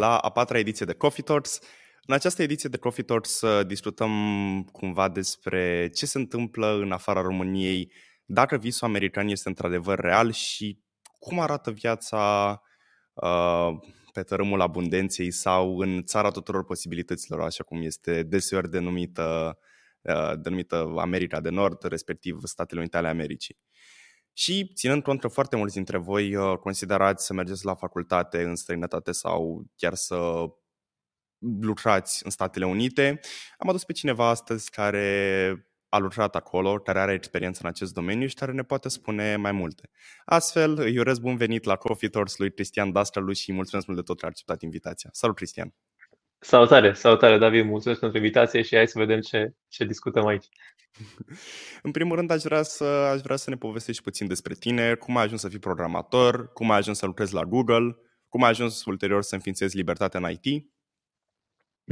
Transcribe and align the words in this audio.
la 0.00 0.16
a 0.16 0.30
patra 0.30 0.58
ediție 0.58 0.86
de 0.86 0.92
Coffee 0.92 1.24
Talks. 1.24 1.60
În 2.06 2.14
această 2.14 2.42
ediție 2.42 2.68
de 2.68 2.76
Coffee 2.76 3.04
Talks 3.04 3.42
discutăm 3.66 4.12
cumva 4.72 5.08
despre 5.08 5.90
ce 5.94 6.06
se 6.06 6.18
întâmplă 6.18 6.66
în 6.66 6.92
afara 6.92 7.20
României, 7.20 7.92
dacă 8.24 8.56
visul 8.56 8.86
american 8.86 9.28
este 9.28 9.48
într-adevăr 9.48 9.98
real 9.98 10.32
și 10.32 10.78
cum 11.18 11.40
arată 11.40 11.70
viața 11.70 12.62
uh, 13.14 13.68
pe 14.12 14.22
tărâmul 14.22 14.60
abundenței 14.60 15.30
sau 15.30 15.78
în 15.78 16.02
țara 16.02 16.30
tuturor 16.30 16.64
posibilităților, 16.64 17.40
așa 17.40 17.64
cum 17.64 17.82
este 17.82 18.22
deseori 18.22 18.70
denumită, 18.70 19.58
uh, 20.00 20.32
denumită 20.42 20.94
America 20.96 21.40
de 21.40 21.50
Nord, 21.50 21.82
respectiv 21.82 22.40
Statele 22.42 22.80
Unite 22.80 22.96
ale 22.96 23.08
Americii. 23.08 23.58
Și 24.40 24.72
ținând 24.74 25.02
cont 25.02 25.20
că 25.20 25.28
foarte 25.28 25.56
mulți 25.56 25.74
dintre 25.74 25.98
voi 25.98 26.34
uh, 26.34 26.58
considerați 26.58 27.26
să 27.26 27.32
mergeți 27.32 27.64
la 27.64 27.74
facultate 27.74 28.42
în 28.42 28.56
străinătate 28.56 29.12
sau 29.12 29.64
chiar 29.76 29.94
să 29.94 30.46
lucrați 31.60 32.24
în 32.24 32.30
Statele 32.30 32.66
Unite, 32.66 33.20
am 33.58 33.68
adus 33.68 33.84
pe 33.84 33.92
cineva 33.92 34.28
astăzi 34.28 34.70
care 34.70 35.68
a 35.88 35.98
lucrat 35.98 36.36
acolo, 36.36 36.78
care 36.78 37.00
are 37.00 37.12
experiență 37.12 37.60
în 37.62 37.68
acest 37.68 37.94
domeniu 37.94 38.26
și 38.26 38.34
care 38.34 38.52
ne 38.52 38.62
poate 38.62 38.88
spune 38.88 39.36
mai 39.36 39.52
multe. 39.52 39.90
Astfel, 40.24 40.78
îi 40.78 40.98
urez 40.98 41.18
bun 41.18 41.36
venit 41.36 41.64
la 41.64 41.76
Coffee 41.76 42.08
Talks 42.08 42.36
lui 42.36 42.52
Cristian 42.52 42.92
Dastralu 42.92 43.32
și 43.32 43.52
mulțumesc 43.52 43.86
mult 43.86 43.98
de 43.98 44.04
tot 44.04 44.18
că 44.18 44.24
a 44.24 44.28
acceptat 44.28 44.62
invitația. 44.62 45.10
Salut, 45.12 45.36
Cristian! 45.36 45.74
Salutare, 46.38 46.92
salutare, 46.92 47.38
David, 47.38 47.64
mulțumesc 47.64 48.00
pentru 48.00 48.18
invitație 48.18 48.62
și 48.62 48.76
hai 48.76 48.88
să 48.88 48.98
vedem 48.98 49.20
ce, 49.20 49.54
ce 49.68 49.84
discutăm 49.84 50.26
aici. 50.26 50.46
În 51.82 51.90
primul 51.90 52.16
rând, 52.16 52.30
aș 52.30 52.42
vrea, 52.42 52.62
să, 52.62 52.84
aș 52.84 53.20
vrea 53.20 53.36
să 53.36 53.50
ne 53.50 53.56
povestești 53.56 54.02
puțin 54.02 54.26
despre 54.26 54.54
tine, 54.54 54.94
cum 54.94 55.16
ai 55.16 55.24
ajuns 55.24 55.40
să 55.40 55.48
fii 55.48 55.58
programator, 55.58 56.52
cum 56.52 56.70
ai 56.70 56.78
ajuns 56.78 56.98
să 56.98 57.06
lucrezi 57.06 57.34
la 57.34 57.44
Google, 57.44 57.96
cum 58.28 58.42
ai 58.42 58.50
ajuns 58.50 58.84
ulterior 58.84 59.22
să 59.22 59.34
înființezi 59.34 59.76
libertatea 59.76 60.20
în 60.22 60.30
IT. 60.30 60.70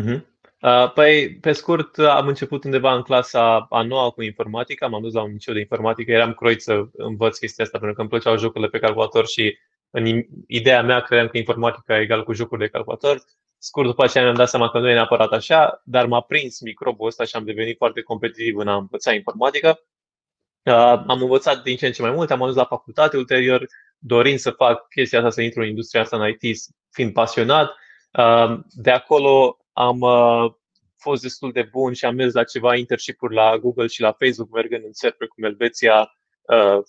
Uh-huh. 0.02 0.36
Uh, 0.60 0.92
păi, 0.92 1.38
pe 1.40 1.52
scurt, 1.52 1.98
am 1.98 2.26
început 2.26 2.64
undeva 2.64 2.94
în 2.94 3.02
clasa 3.02 3.66
a 3.70 3.82
noua 3.82 4.10
cu 4.10 4.22
informatica, 4.22 4.86
m-am 4.86 5.02
dus 5.02 5.12
la 5.12 5.22
un 5.22 5.30
liceu 5.30 5.54
de 5.54 5.60
informatică, 5.60 6.12
eram 6.12 6.34
croit 6.34 6.62
să 6.62 6.88
învăț 6.92 7.38
chestia 7.38 7.64
asta 7.64 7.78
pentru 7.78 7.96
că 7.96 8.00
îmi 8.00 8.10
plăceau 8.10 8.38
jocurile 8.38 8.70
pe 8.70 8.78
calculator 8.78 9.26
și 9.26 9.58
în 9.90 10.22
ideea 10.46 10.82
mea 10.82 11.00
credeam 11.00 11.28
că 11.28 11.38
informatica 11.38 11.98
e 11.98 12.02
egal 12.02 12.24
cu 12.24 12.32
jocuri 12.32 12.60
de 12.60 12.68
calculator. 12.68 13.22
Scurt 13.58 13.86
după 13.86 14.04
aceea 14.04 14.24
mi-am 14.24 14.36
dat 14.36 14.48
seama 14.48 14.70
că 14.70 14.78
nu 14.78 14.88
e 14.88 14.92
neapărat 14.92 15.32
așa, 15.32 15.82
dar 15.84 16.06
m-a 16.06 16.20
prins 16.20 16.60
microbul 16.60 17.06
ăsta 17.06 17.24
și 17.24 17.36
am 17.36 17.44
devenit 17.44 17.76
foarte 17.76 18.02
competitiv 18.02 18.56
în 18.56 18.68
a 18.68 18.76
învăța 18.76 19.12
informatică. 19.12 19.80
Uh, 20.62 20.74
am 21.06 21.22
învățat 21.22 21.62
din 21.62 21.76
ce 21.76 21.86
în 21.86 21.92
ce 21.92 22.02
mai 22.02 22.10
mult, 22.10 22.30
am 22.30 22.42
ajuns 22.42 22.56
la 22.56 22.64
facultate 22.64 23.16
ulterior, 23.16 23.66
dorind 23.98 24.38
să 24.38 24.50
fac 24.50 24.88
chestia 24.88 25.18
asta, 25.18 25.30
să 25.30 25.42
intru 25.42 25.60
în 25.60 25.68
industria 25.68 26.00
asta 26.00 26.16
în 26.16 26.36
IT, 26.40 26.58
fiind 26.90 27.12
pasionat. 27.12 27.74
Uh, 28.12 28.58
de 28.70 28.90
acolo 28.90 29.58
am 29.72 30.00
uh, 30.00 30.52
fost 30.96 31.22
destul 31.22 31.52
de 31.52 31.62
bun 31.62 31.92
și 31.92 32.04
am 32.04 32.14
mers 32.14 32.32
la 32.32 32.44
ceva 32.44 32.76
internship-uri 32.76 33.34
la 33.34 33.58
Google 33.58 33.86
și 33.86 34.00
la 34.00 34.12
Facebook, 34.12 34.50
mergând 34.50 34.84
în 34.84 34.92
țări 34.92 35.16
precum 35.16 35.44
Elveția, 35.44 36.18
uh, 36.42 36.82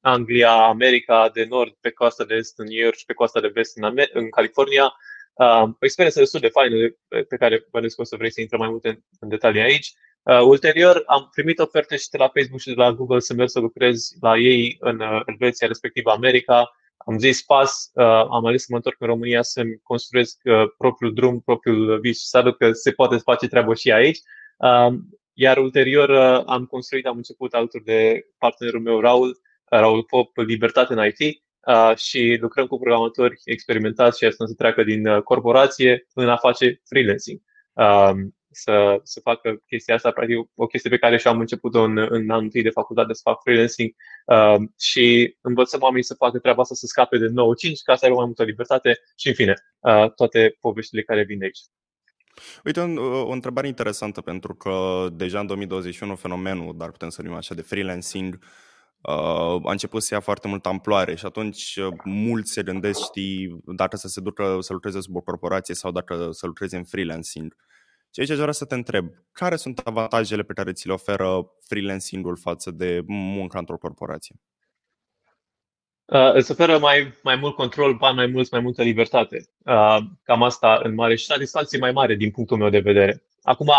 Anglia, 0.00 0.52
America 0.52 1.30
de 1.32 1.44
Nord, 1.44 1.72
pe 1.80 1.90
coasta 1.90 2.24
de 2.24 2.34
Est 2.34 2.58
în 2.58 2.66
New 2.66 2.82
York 2.82 2.96
și 2.96 3.04
pe 3.04 3.12
coasta 3.12 3.40
de 3.40 3.48
Vest 3.48 3.76
în, 3.76 3.84
Amer- 3.84 4.12
în 4.12 4.30
California. 4.30 4.94
Uh, 5.36 5.62
o 5.62 5.84
experiență 5.84 6.18
destul 6.18 6.40
de 6.40 6.48
faină 6.48 6.76
pe 7.28 7.36
care 7.38 7.66
bănesc 7.70 7.94
că 7.94 8.00
o 8.00 8.04
să 8.04 8.16
vrei 8.16 8.32
să 8.32 8.40
intrăm 8.40 8.60
mai 8.60 8.68
multe 8.68 8.88
în, 8.88 8.98
în 9.20 9.28
detalii 9.28 9.60
aici. 9.60 9.92
Uh, 10.22 10.40
ulterior 10.40 11.02
am 11.06 11.28
primit 11.32 11.58
oferte 11.58 11.96
și 11.96 12.08
de 12.08 12.16
la 12.16 12.30
Facebook 12.34 12.60
și 12.60 12.68
de 12.68 12.74
la 12.74 12.92
Google 12.92 13.18
să 13.18 13.34
merg 13.34 13.48
să 13.48 13.60
lucrez 13.60 14.08
la 14.20 14.36
ei 14.36 14.76
în 14.80 15.00
uh, 15.00 15.20
Elveția, 15.26 15.66
respectiv 15.66 16.06
America, 16.06 16.70
am 16.96 17.18
zis 17.18 17.42
pas, 17.42 17.90
uh, 17.94 18.04
am 18.04 18.46
ales 18.46 18.60
să 18.60 18.66
mă 18.70 18.76
întorc 18.76 18.96
în 18.98 19.06
România 19.06 19.42
să-mi 19.42 19.80
construiesc 19.82 20.40
uh, 20.44 20.62
propriul 20.78 21.14
drum, 21.14 21.40
propriul 21.40 22.00
vis 22.00 22.18
și 22.20 22.26
să 22.26 22.36
arăt 22.36 22.56
că 22.56 22.72
se 22.72 22.92
poate 22.92 23.16
face 23.16 23.48
treabă 23.48 23.74
și 23.74 23.92
aici. 23.92 24.18
Uh, 24.56 24.94
iar 25.32 25.56
ulterior 25.56 26.08
uh, 26.08 26.42
am 26.46 26.64
construit, 26.64 27.06
am 27.06 27.16
început 27.16 27.54
alături 27.54 27.84
de 27.84 28.26
partenerul 28.38 28.80
meu, 28.80 29.00
Raul, 29.00 29.28
uh, 29.28 29.78
Raul 29.78 30.02
Pop, 30.02 30.36
Libertate 30.36 30.92
în 30.92 31.06
IT 31.06 31.20
uh, 31.20 31.40
și 31.96 32.38
lucrăm 32.40 32.66
cu 32.66 32.76
programatori 32.76 33.40
experimentați 33.44 34.18
și 34.18 34.24
asta 34.24 34.46
să 34.46 34.54
treacă 34.54 34.82
din 34.82 35.06
uh, 35.06 35.22
corporație 35.22 36.06
în 36.14 36.28
a 36.28 36.36
face 36.36 36.80
freelancing. 36.84 37.40
Uh, 37.72 38.12
să, 38.50 39.00
să 39.02 39.20
facă 39.20 39.62
chestia 39.66 39.94
asta, 39.94 40.10
practic 40.10 40.36
o 40.54 40.66
chestie 40.66 40.90
pe 40.90 40.98
care 40.98 41.16
și 41.16 41.26
am 41.26 41.40
început-o 41.40 41.82
în, 41.82 41.98
în 41.98 42.30
anul 42.30 42.42
întâi 42.42 42.62
de 42.62 42.70
facultate 42.70 43.12
să 43.12 43.20
fac 43.24 43.40
freelancing 43.42 43.94
uh, 44.26 44.68
și 44.78 45.36
învățăm 45.40 45.80
oamenii 45.82 46.04
să 46.04 46.14
facă 46.14 46.38
treaba 46.38 46.62
asta, 46.62 46.74
să 46.74 46.86
scape 46.86 47.18
de 47.18 47.28
9-5 47.28 47.32
ca 47.84 47.94
să 47.94 48.04
aibă 48.04 48.16
mai 48.16 48.26
multă 48.26 48.44
libertate 48.44 48.98
și, 49.16 49.28
în 49.28 49.34
fine, 49.34 49.54
uh, 49.80 50.10
toate 50.10 50.56
poveștile 50.60 51.02
care 51.02 51.24
vin 51.24 51.38
de 51.38 51.44
aici. 51.44 51.60
Uite, 52.64 52.80
o, 52.80 53.26
o 53.26 53.30
întrebare 53.30 53.66
interesantă, 53.66 54.20
pentru 54.20 54.54
că 54.54 55.06
deja 55.12 55.40
în 55.40 55.46
2021 55.46 56.16
fenomenul, 56.16 56.76
dar 56.76 56.90
putem 56.90 57.08
să 57.08 57.22
numim 57.22 57.36
așa, 57.36 57.54
de 57.54 57.62
freelancing 57.62 58.34
uh, 58.34 58.48
a 59.06 59.70
început 59.70 60.02
să 60.02 60.14
ia 60.14 60.20
foarte 60.20 60.48
mult 60.48 60.66
amploare 60.66 61.14
și 61.14 61.26
atunci 61.26 61.76
uh, 61.76 61.92
mulți 62.04 62.52
se 62.52 62.62
gândesc, 62.62 63.04
știi, 63.04 63.60
dacă 63.64 63.96
să 63.96 64.08
se 64.08 64.20
ducă 64.20 64.56
să 64.60 64.72
lucreze 64.72 65.00
sub 65.00 65.16
o 65.16 65.20
corporație 65.20 65.74
sau 65.74 65.90
dacă 65.90 66.28
să 66.30 66.46
lucreze 66.46 66.76
în 66.76 66.84
freelancing. 66.84 67.56
Și 68.10 68.20
aici 68.20 68.30
aș 68.30 68.36
vrea 68.36 68.52
să 68.52 68.64
te 68.64 68.74
întreb, 68.74 69.08
care 69.32 69.56
sunt 69.56 69.78
avantajele 69.78 70.42
pe 70.42 70.52
care 70.52 70.72
ți 70.72 70.86
le 70.86 70.92
oferă 70.92 71.50
freelancing-ul 71.60 72.36
față 72.36 72.70
de 72.70 73.02
munca 73.06 73.58
într-o 73.58 73.76
corporație? 73.76 74.34
Uh, 76.04 76.32
îți 76.32 76.50
oferă 76.50 76.78
mai, 76.78 77.12
mai 77.22 77.36
mult 77.36 77.54
control, 77.54 77.94
bani 77.94 78.16
mai 78.16 78.26
mulți, 78.26 78.52
mai 78.52 78.60
multă 78.60 78.82
libertate. 78.82 79.48
Uh, 79.58 79.98
cam 80.22 80.42
asta 80.42 80.80
în 80.82 80.94
mare 80.94 81.14
și 81.16 81.24
satisfacție 81.24 81.78
mai 81.78 81.92
mare 81.92 82.14
din 82.14 82.30
punctul 82.30 82.56
meu 82.56 82.68
de 82.68 82.78
vedere. 82.78 83.22
Acum, 83.42 83.70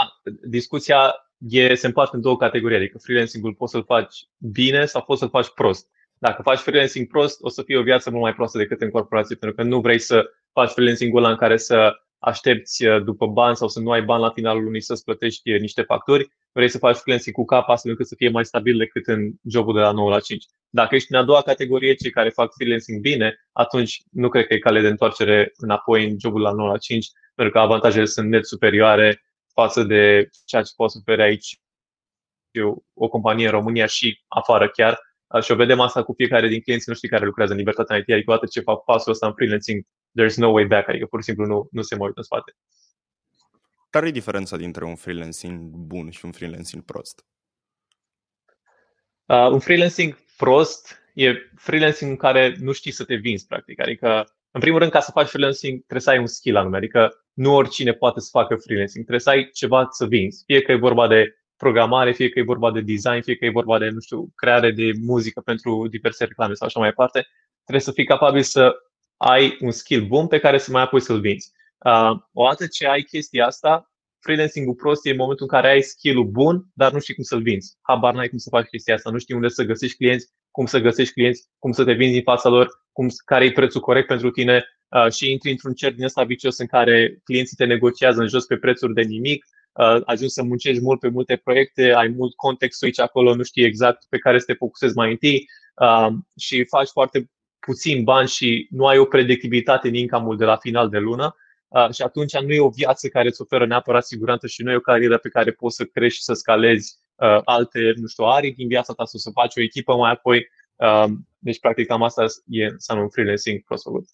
discuția 0.44 1.27
e, 1.50 1.76
se 1.76 1.88
împarte 1.88 2.16
în 2.16 2.22
două 2.22 2.38
categorii, 2.38 2.78
adică 2.78 2.98
freelancing-ul 2.98 3.54
poți 3.54 3.72
să-l 3.72 3.84
faci 3.84 4.16
bine 4.38 4.86
sau 4.86 5.02
poți 5.02 5.20
să-l 5.20 5.30
faci 5.30 5.50
prost. 5.50 5.88
Dacă 6.18 6.42
faci 6.42 6.60
freelancing 6.60 7.08
prost, 7.08 7.38
o 7.42 7.50
să 7.50 7.62
fie 7.62 7.78
o 7.78 7.84
viață 7.84 8.10
mult 8.10 8.22
mai 8.22 8.34
proastă 8.34 8.58
decât 8.58 8.82
în 8.82 8.90
corporație, 8.90 9.36
pentru 9.36 9.58
că 9.58 9.70
nu 9.70 9.80
vrei 9.80 10.00
să 10.00 10.30
faci 10.52 10.70
freelancing-ul 10.70 11.24
ăla 11.24 11.30
în 11.30 11.38
care 11.38 11.58
să 11.58 11.94
aștepți 12.20 12.86
uh, 12.86 13.04
după 13.04 13.28
bani 13.28 13.56
sau 13.56 13.68
să 13.68 13.80
nu 13.80 13.92
ai 13.92 14.02
bani 14.02 14.22
la 14.22 14.30
finalul 14.30 14.64
lunii 14.64 14.82
să-ți 14.82 15.04
plătești 15.04 15.54
uh, 15.54 15.60
niște 15.60 15.82
facturi, 15.82 16.30
vrei 16.52 16.70
să 16.70 16.78
faci 16.78 16.96
freelancing 16.96 17.36
cu 17.36 17.46
cap 17.46 17.70
astfel 17.70 17.92
încât 17.92 18.08
să 18.08 18.16
fie 18.18 18.30
mai 18.30 18.46
stabil 18.46 18.78
decât 18.78 19.08
în 19.08 19.32
jobul 19.50 19.74
de 19.74 19.80
la 19.80 19.92
9 19.92 20.10
la 20.10 20.20
5. 20.20 20.46
Dacă 20.70 20.96
ești 20.96 21.14
în 21.14 21.20
a 21.20 21.24
doua 21.24 21.42
categorie, 21.42 21.94
cei 21.94 22.12
care 22.12 22.30
fac 22.30 22.54
freelancing 22.54 23.02
bine, 23.02 23.48
atunci 23.52 24.02
nu 24.12 24.30
cred 24.30 24.46
că 24.46 24.54
e 24.54 24.60
cale 24.60 24.82
de 24.82 24.88
întoarcere 24.88 25.52
înapoi 25.56 26.10
în 26.10 26.16
jobul 26.20 26.42
la 26.42 26.52
9 26.52 26.70
la 26.70 26.78
5, 26.78 27.08
pentru 27.36 27.54
că 27.54 27.60
avantajele 27.60 28.06
sunt 28.06 28.30
net 28.30 28.46
superioare 28.46 29.27
față 29.62 29.84
de 29.84 30.30
ceea 30.46 30.62
ce 30.62 30.72
poți 30.76 30.98
oferi 30.98 31.22
aici 31.22 31.62
o 32.94 33.08
companie 33.08 33.46
în 33.46 33.52
România 33.52 33.86
și 33.86 34.24
afară 34.28 34.70
chiar. 34.70 35.00
Uh, 35.28 35.44
și 35.44 35.52
o 35.52 35.56
vedem 35.56 35.80
asta 35.80 36.04
cu 36.04 36.14
fiecare 36.14 36.48
din 36.48 36.62
clienții 36.62 36.92
noștri 36.92 37.10
care 37.10 37.26
lucrează 37.26 37.52
în 37.52 37.58
libertatea 37.58 37.98
IT, 37.98 38.10
adică 38.10 38.32
odată 38.32 38.46
ce 38.46 38.60
fac 38.60 38.84
pasul 38.84 39.12
ăsta 39.12 39.28
în 39.28 39.34
freelancing, 39.34 39.84
there's 40.20 40.36
no 40.36 40.50
way 40.50 40.66
back, 40.66 40.88
adică 40.88 41.06
pur 41.06 41.20
și 41.20 41.26
simplu 41.26 41.46
nu, 41.46 41.68
nu 41.72 41.82
se 41.82 41.96
mai 41.96 42.06
uită 42.06 42.20
în 42.20 42.26
spate. 42.26 42.56
Care 43.90 44.08
e 44.08 44.12
diferența 44.12 44.58
dintre 44.58 44.86
un 44.86 44.96
freelancing 44.96 45.60
bun 45.76 46.10
și 46.10 46.26
un 46.26 46.32
freelancing 46.32 46.84
prost? 46.84 47.26
Uh, 49.26 49.50
un 49.52 49.60
freelancing 49.60 50.18
prost 50.38 51.02
e 51.14 51.34
freelancing 51.56 52.12
în 52.12 52.18
care 52.18 52.56
nu 52.60 52.72
știi 52.72 52.92
să 52.92 53.04
te 53.04 53.16
vinzi, 53.16 53.48
practic. 53.48 53.82
Adică, 53.82 54.37
în 54.58 54.64
primul 54.64 54.80
rând, 54.80 54.92
ca 54.92 55.00
să 55.00 55.12
faci 55.12 55.28
freelancing, 55.28 55.80
trebuie 55.80 56.02
să 56.02 56.10
ai 56.10 56.18
un 56.18 56.28
skill 56.28 56.58
anume. 56.58 56.78
Adică, 56.78 57.26
nu 57.34 57.54
oricine 57.54 57.92
poate 57.92 58.20
să 58.20 58.30
facă 58.32 58.56
freelancing. 58.56 59.06
Trebuie 59.06 59.20
să 59.20 59.30
ai 59.30 59.50
ceva 59.54 59.88
să 59.90 60.06
vinzi. 60.06 60.44
Fie 60.46 60.62
că 60.62 60.72
e 60.72 60.76
vorba 60.76 61.08
de 61.08 61.36
programare, 61.58 62.12
fie 62.12 62.30
că 62.30 62.40
e 62.40 62.44
vorba 62.44 62.72
de 62.72 62.82
design, 62.82 63.22
fie 63.22 63.36
că 63.36 63.46
e 63.46 63.50
vorba 63.50 63.80
de, 63.80 63.90
nu 63.90 64.00
știu, 64.00 64.32
creare 64.36 64.72
de 64.72 64.92
muzică 65.02 65.42
pentru 65.42 65.88
diverse 65.90 66.26
reclame 66.26 66.54
sau 66.54 66.68
așa 66.68 66.80
mai 66.80 66.90
departe. 66.90 67.28
Trebuie 67.64 67.82
să 67.82 67.92
fii 67.92 68.06
capabil 68.06 68.42
să 68.42 68.76
ai 69.18 69.58
un 69.60 69.72
skill 69.72 70.06
bun 70.06 70.28
pe 70.28 70.40
care 70.40 70.58
să 70.58 70.72
mai 70.72 70.82
apoi 70.82 71.00
să-l 71.00 71.20
vinzi. 71.20 71.52
Uh, 71.86 72.12
odată 72.34 72.68
ce 72.68 72.88
ai 72.88 73.02
chestia 73.02 73.46
asta, 73.46 73.92
freelancing-ul 74.20 74.76
prost 74.76 75.06
e 75.06 75.10
în 75.10 75.16
momentul 75.16 75.48
în 75.50 75.60
care 75.60 75.74
ai 75.74 75.82
skill-ul 75.82 76.26
bun, 76.26 76.66
dar 76.74 76.92
nu 76.92 77.00
știi 77.00 77.14
cum 77.14 77.24
să-l 77.24 77.42
vinzi. 77.42 77.78
Habar 77.82 78.14
n-ai 78.14 78.30
cum 78.30 78.38
să 78.38 78.50
faci 78.50 78.68
chestia 78.68 78.94
asta, 78.94 79.10
nu 79.10 79.18
știi 79.18 79.36
unde 79.36 79.48
să 79.48 79.64
găsești 79.64 79.98
clienți, 79.98 80.28
cum 80.52 80.66
să 80.66 80.80
găsești 80.80 81.14
clienți, 81.14 81.48
cum 81.60 81.72
să 81.72 81.84
te 81.84 81.94
vinzi 81.94 82.16
în 82.16 82.24
fața 82.24 82.50
lor, 82.50 82.68
cum, 82.92 83.08
care 83.26 83.46
e 83.46 83.52
prețul 83.52 83.82
corect 83.82 84.08
pentru 84.08 84.30
tine 84.30 84.66
uh, 84.90 85.12
și 85.12 85.32
intri 85.32 85.52
într-un 85.52 85.74
cer 85.74 85.94
din 85.94 86.04
ăsta 86.04 86.24
vicios 86.24 86.58
în 86.58 86.66
care 86.66 87.20
clienții 87.24 87.56
te 87.56 87.66
negociază 87.66 88.22
în 88.22 88.28
jos 88.28 88.46
pe 88.46 88.58
prețuri 88.58 88.94
de 88.94 89.02
nimic, 89.02 89.46
uh, 89.74 90.02
ajungi 90.06 90.34
să 90.34 90.44
muncești 90.44 90.84
mult 90.84 91.00
pe 91.00 91.10
multe 91.10 91.36
proiecte, 91.36 91.94
ai 91.94 92.08
mult 92.08 92.36
context 92.36 92.84
aici 92.84 93.00
acolo, 93.00 93.36
nu 93.36 93.44
știi 93.44 93.64
exact 93.64 94.06
pe 94.10 94.18
care 94.18 94.40
să 94.40 94.46
te 94.46 94.54
focusezi 94.54 94.96
mai 94.96 95.12
întâi 95.12 95.46
uh, 95.82 96.08
și 96.38 96.66
faci 96.66 96.90
foarte 96.90 97.30
puțin 97.60 98.04
bani 98.04 98.28
și 98.28 98.68
nu 98.72 98.86
ai 98.86 98.98
o 98.98 99.06
predictibilitate 99.06 99.88
în 99.88 99.94
income 99.94 100.36
de 100.36 100.46
la 100.46 100.56
final 100.56 100.90
de 100.90 100.98
lună 100.98 101.36
uh, 101.68 101.92
și 101.92 102.02
atunci 102.02 102.38
nu 102.38 102.54
e 102.54 102.60
o 102.60 102.70
viață 102.70 103.08
care 103.08 103.28
îți 103.28 103.42
oferă 103.42 103.66
neapărat 103.66 104.06
siguranță 104.06 104.48
și 104.48 104.64
nu 104.64 104.72
e 104.72 104.76
o 104.76 104.80
carieră 104.80 105.18
pe 105.18 105.30
care 105.30 105.52
poți 105.52 105.76
să 105.76 105.86
crești 105.86 106.18
și 106.18 106.24
să 106.24 106.34
scalezi 106.34 107.00
uh, 107.16 107.42
alte, 107.44 107.94
nu 107.96 108.08
știu, 108.08 108.24
arii 108.24 108.54
din 108.54 108.68
viața 108.68 108.94
ta 108.94 109.06
sau 109.06 109.20
să 109.20 109.30
faci 109.30 109.58
o 109.58 109.62
echipă 109.62 109.96
mai 109.96 110.12
apoi. 110.12 110.48
Uh, 110.76 111.06
deci, 111.38 111.60
practic, 111.60 111.88
cam 111.88 112.04
asta 112.04 112.26
e 112.48 112.66
înseamnă 112.66 113.04
un 113.04 113.10
freelancing 113.10 113.64
prost 113.64 113.84
făcut. 113.84 114.06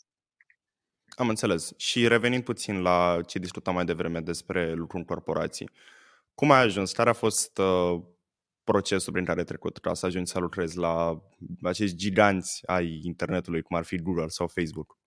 Am 1.16 1.30
înțeles. 1.30 1.74
Și 1.78 2.08
revenind 2.08 2.44
puțin 2.44 2.82
la 2.82 3.20
ce 3.28 3.40
discutam 3.40 3.74
mai 3.74 3.86
devreme 3.86 4.20
despre 4.20 4.74
lucru 4.74 4.98
în 4.98 5.04
corporații, 5.04 5.70
cum 6.36 6.52
ai 6.52 6.62
ajuns? 6.62 6.92
Care 6.92 7.10
a 7.10 7.14
fost 7.14 7.58
uh, 7.58 8.02
procesul 8.64 9.14
prin 9.14 9.26
care 9.26 9.40
ai 9.40 9.46
trecut 9.46 9.78
ca 9.78 9.94
să 9.94 10.06
ajungi 10.06 10.32
să 10.32 10.40
lucrezi 10.40 10.78
la 10.78 11.22
acești 11.62 11.96
giganți 11.96 12.62
ai 12.66 13.00
internetului, 13.04 13.62
cum 13.62 13.78
ar 13.78 13.84
fi 13.84 14.02
Google 14.02 14.28
sau 14.28 14.48
Facebook? 14.48 14.98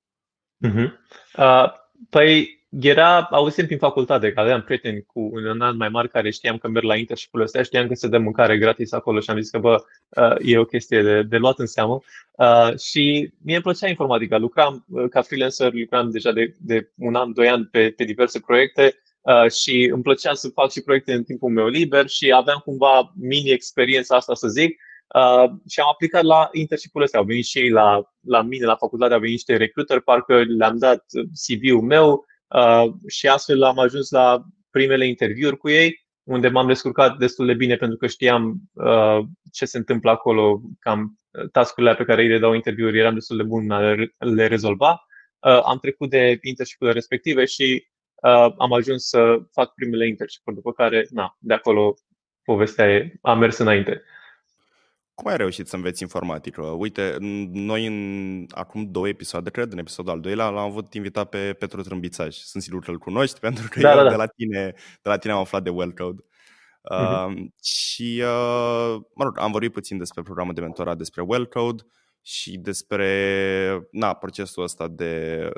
Uh-huh. 0.66 0.90
Uh, 1.36 1.72
păi 2.10 2.56
era, 2.80 3.20
auzim 3.20 3.66
prin 3.66 3.78
facultate, 3.78 4.32
că 4.32 4.40
aveam 4.40 4.62
prieteni 4.62 5.02
cu 5.06 5.30
un 5.32 5.60
an 5.60 5.76
mai 5.76 5.88
mari 5.88 6.08
care 6.08 6.30
știam 6.30 6.58
că 6.58 6.68
merg 6.68 6.84
la 6.84 6.96
internship 6.96 7.34
ăsta, 7.34 7.62
știam 7.62 7.86
că 7.86 7.94
se 7.94 8.08
dă 8.08 8.18
mâncare 8.18 8.58
gratis 8.58 8.92
acolo 8.92 9.20
și 9.20 9.30
am 9.30 9.40
zis 9.40 9.50
că, 9.50 9.58
bă, 9.58 9.84
uh, 10.08 10.36
e 10.40 10.58
o 10.58 10.64
chestie 10.64 11.02
de, 11.02 11.22
de 11.22 11.36
luat 11.36 11.58
în 11.58 11.66
seamă. 11.66 12.00
Uh, 12.32 12.78
și 12.78 13.30
mie 13.44 13.54
îmi 13.54 13.62
plăcea 13.62 13.88
informatica. 13.88 14.38
Lucram 14.38 14.84
uh, 14.88 15.08
ca 15.10 15.22
freelancer, 15.22 15.72
lucram 15.72 16.10
deja 16.10 16.32
de, 16.32 16.54
de 16.58 16.90
un 16.96 17.14
an, 17.14 17.32
doi 17.32 17.48
ani 17.48 17.64
pe, 17.64 17.90
pe 17.96 18.04
diverse 18.04 18.40
proiecte 18.40 18.94
uh, 19.20 19.50
și 19.50 19.90
îmi 19.92 20.02
plăcea 20.02 20.34
să 20.34 20.48
fac 20.48 20.70
și 20.70 20.82
proiecte 20.82 21.12
în 21.12 21.24
timpul 21.24 21.50
meu 21.50 21.66
liber 21.66 22.08
și 22.08 22.32
aveam 22.32 22.62
cumva 22.64 23.12
mini-experiența 23.20 24.16
asta, 24.16 24.34
să 24.34 24.48
zic, 24.48 24.80
Uh, 25.14 25.50
și 25.68 25.80
am 25.80 25.88
aplicat 25.88 26.22
la 26.22 26.48
internship-ul 26.52 27.02
ăsta. 27.02 27.18
Au 27.18 27.24
venit 27.24 27.44
și 27.44 27.58
ei 27.58 27.70
la, 27.70 28.02
la 28.20 28.42
mine, 28.42 28.64
la 28.64 28.76
facultate, 28.76 29.12
au 29.12 29.18
venit 29.18 29.34
niște 29.34 29.56
recruiter, 29.56 30.00
parcă 30.00 30.42
le-am 30.42 30.78
dat 30.78 31.04
CV-ul 31.46 31.80
meu, 31.80 32.24
Uh, 32.48 32.92
și 33.08 33.28
astfel 33.28 33.62
am 33.62 33.78
ajuns 33.78 34.10
la 34.10 34.42
primele 34.70 35.06
interviuri 35.06 35.56
cu 35.56 35.68
ei, 35.68 36.06
unde 36.22 36.48
m-am 36.48 36.66
descurcat 36.66 37.16
destul 37.16 37.46
de 37.46 37.54
bine 37.54 37.76
pentru 37.76 37.96
că 37.96 38.06
știam 38.06 38.56
uh, 38.72 39.18
ce 39.52 39.64
se 39.64 39.76
întâmplă 39.76 40.10
acolo, 40.10 40.60
cam 40.80 41.18
uh, 41.30 41.50
tascurile 41.50 41.94
pe 41.94 42.04
care 42.04 42.22
ei 42.22 42.28
le 42.28 42.38
dau 42.38 42.54
interviuri, 42.54 42.98
eram 42.98 43.14
destul 43.14 43.36
de 43.36 43.42
bun 43.42 43.70
a 43.70 43.94
le 44.18 44.46
rezolva. 44.46 45.06
Uh, 45.38 45.60
am 45.64 45.78
trecut 45.78 46.10
de 46.10 46.38
internship 46.42 46.80
respective 46.80 47.44
și 47.44 47.86
uh, 48.22 48.54
am 48.58 48.72
ajuns 48.72 49.08
să 49.08 49.38
fac 49.52 49.74
primele 49.74 50.06
internship 50.06 50.42
după 50.54 50.72
care, 50.72 51.06
na, 51.10 51.36
de 51.38 51.54
acolo 51.54 51.94
povestea 52.42 52.94
e, 52.94 53.12
a 53.22 53.34
mers 53.34 53.58
înainte. 53.58 54.02
Cum 55.16 55.30
ai 55.30 55.36
reușit 55.36 55.68
să 55.68 55.76
înveți 55.76 56.02
informatică? 56.02 56.62
Uite, 56.62 57.16
noi 57.52 57.86
în 57.86 58.46
acum 58.50 58.90
două 58.90 59.08
episoade, 59.08 59.50
cred, 59.50 59.72
în 59.72 59.78
episodul 59.78 60.12
al 60.12 60.20
doilea, 60.20 60.48
l-am 60.48 60.64
avut 60.64 60.94
invitat 60.94 61.28
pe 61.28 61.52
Petru 61.52 61.82
Trâmbițaș. 61.82 62.36
Sunt 62.36 62.62
sigur 62.62 62.80
că 62.80 62.90
îl 62.90 62.98
cunoști, 62.98 63.40
pentru 63.46 63.68
că 63.70 63.80
da, 63.80 63.90
eu 63.90 63.96
da, 63.96 64.02
da. 64.02 64.10
De, 64.10 64.16
la 64.16 64.26
tine, 64.26 64.74
de 65.02 65.08
la 65.08 65.18
tine 65.18 65.32
am 65.32 65.38
aflat 65.38 65.62
de 65.62 65.70
Wellcode. 65.70 66.22
Uh-huh. 66.22 67.26
Uh, 67.26 67.44
și, 67.62 68.22
uh, 68.22 68.96
mă 69.14 69.24
rog, 69.24 69.38
am 69.38 69.50
vorbit 69.50 69.72
puțin 69.72 69.98
despre 69.98 70.22
programul 70.22 70.54
de 70.54 70.60
mentorat, 70.60 70.96
despre 70.96 71.22
Wellcode 71.22 71.82
și 72.22 72.58
despre 72.58 73.88
na, 73.90 74.14
procesul 74.14 74.62
ăsta 74.62 74.88
de 74.88 75.48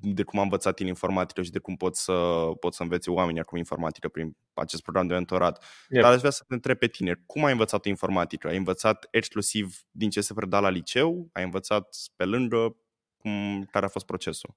de 0.00 0.22
cum 0.22 0.38
am 0.38 0.44
învățat 0.44 0.80
în 0.80 0.86
informatică 0.86 1.42
și 1.42 1.50
de 1.50 1.58
cum 1.58 1.76
pot 1.76 1.96
să, 1.96 2.12
pot 2.60 2.74
să 2.74 2.82
învețe 2.82 3.10
oamenii 3.10 3.40
acum 3.40 3.58
informatică 3.58 4.08
prin 4.08 4.36
acest 4.54 4.82
program 4.82 5.06
de 5.06 5.14
mentorat. 5.14 5.64
Yep. 5.88 6.02
Dar 6.02 6.12
aș 6.12 6.18
vrea 6.18 6.30
să 6.30 6.44
te 6.48 6.54
întreb 6.54 6.78
pe 6.78 6.86
tine, 6.86 7.22
cum 7.26 7.44
ai 7.44 7.52
învățat 7.52 7.84
informatică? 7.84 8.48
Ai 8.48 8.56
învățat 8.56 9.08
exclusiv 9.10 9.76
din 9.90 10.10
ce 10.10 10.20
se 10.20 10.34
preda 10.34 10.60
la 10.60 10.68
liceu? 10.68 11.28
Ai 11.32 11.44
învățat 11.44 11.96
pe 12.16 12.24
lângă? 12.24 12.76
Cum, 13.16 13.68
care 13.70 13.84
a 13.84 13.88
fost 13.88 14.06
procesul? 14.06 14.54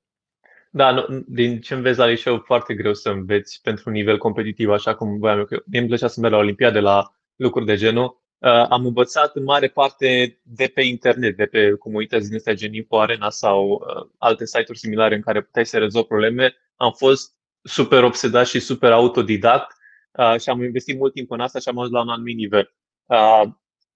Da, 0.72 0.92
nu, 0.92 1.24
din 1.28 1.62
ce 1.62 1.74
înveți 1.74 2.00
la 2.00 2.06
liceu, 2.06 2.40
foarte 2.40 2.74
greu 2.74 2.94
să 2.94 3.10
înveți 3.10 3.60
pentru 3.62 3.84
un 3.86 3.94
nivel 3.94 4.18
competitiv, 4.18 4.70
așa 4.70 4.96
cum 4.96 5.18
voiam 5.18 5.38
eu. 5.38 5.46
Că 5.46 5.62
mie 5.66 5.80
îmi 5.80 5.88
plăcea 5.88 6.08
să 6.08 6.20
merg 6.20 6.34
la 6.34 6.40
Olimpiade, 6.40 6.80
la 6.80 7.16
lucruri 7.36 7.66
de 7.66 7.76
genul. 7.76 8.24
Uh, 8.46 8.66
am 8.70 8.86
învățat 8.86 9.36
în 9.36 9.44
mare 9.44 9.68
parte 9.68 10.40
de 10.44 10.72
pe 10.74 10.82
internet, 10.82 11.38
de 11.38 11.46
pe 11.46 11.72
comunități 11.72 12.28
din 12.28 12.36
astea 12.36 12.54
gen 12.54 12.74
Info 12.74 13.00
Arena 13.00 13.30
sau 13.30 13.70
uh, 13.70 14.10
alte 14.18 14.46
site-uri 14.46 14.78
similare 14.78 15.16
în 15.16 15.22
care 15.22 15.42
puteai 15.42 15.66
să 15.66 15.78
rezolvi 15.78 16.08
probleme. 16.08 16.56
Am 16.76 16.92
fost 16.92 17.34
super 17.62 18.04
obsedat 18.04 18.48
și 18.48 18.60
super 18.60 18.92
autodidact 18.92 19.76
uh, 20.12 20.40
și 20.40 20.50
am 20.50 20.64
investit 20.64 20.98
mult 20.98 21.14
timp 21.14 21.32
în 21.32 21.40
asta 21.40 21.60
și 21.60 21.70
am 21.70 21.78
ajuns 21.78 21.94
la 21.94 22.02
un 22.02 22.10
anumit 22.10 22.36
nivel. 22.36 22.76
Uh, 23.06 23.42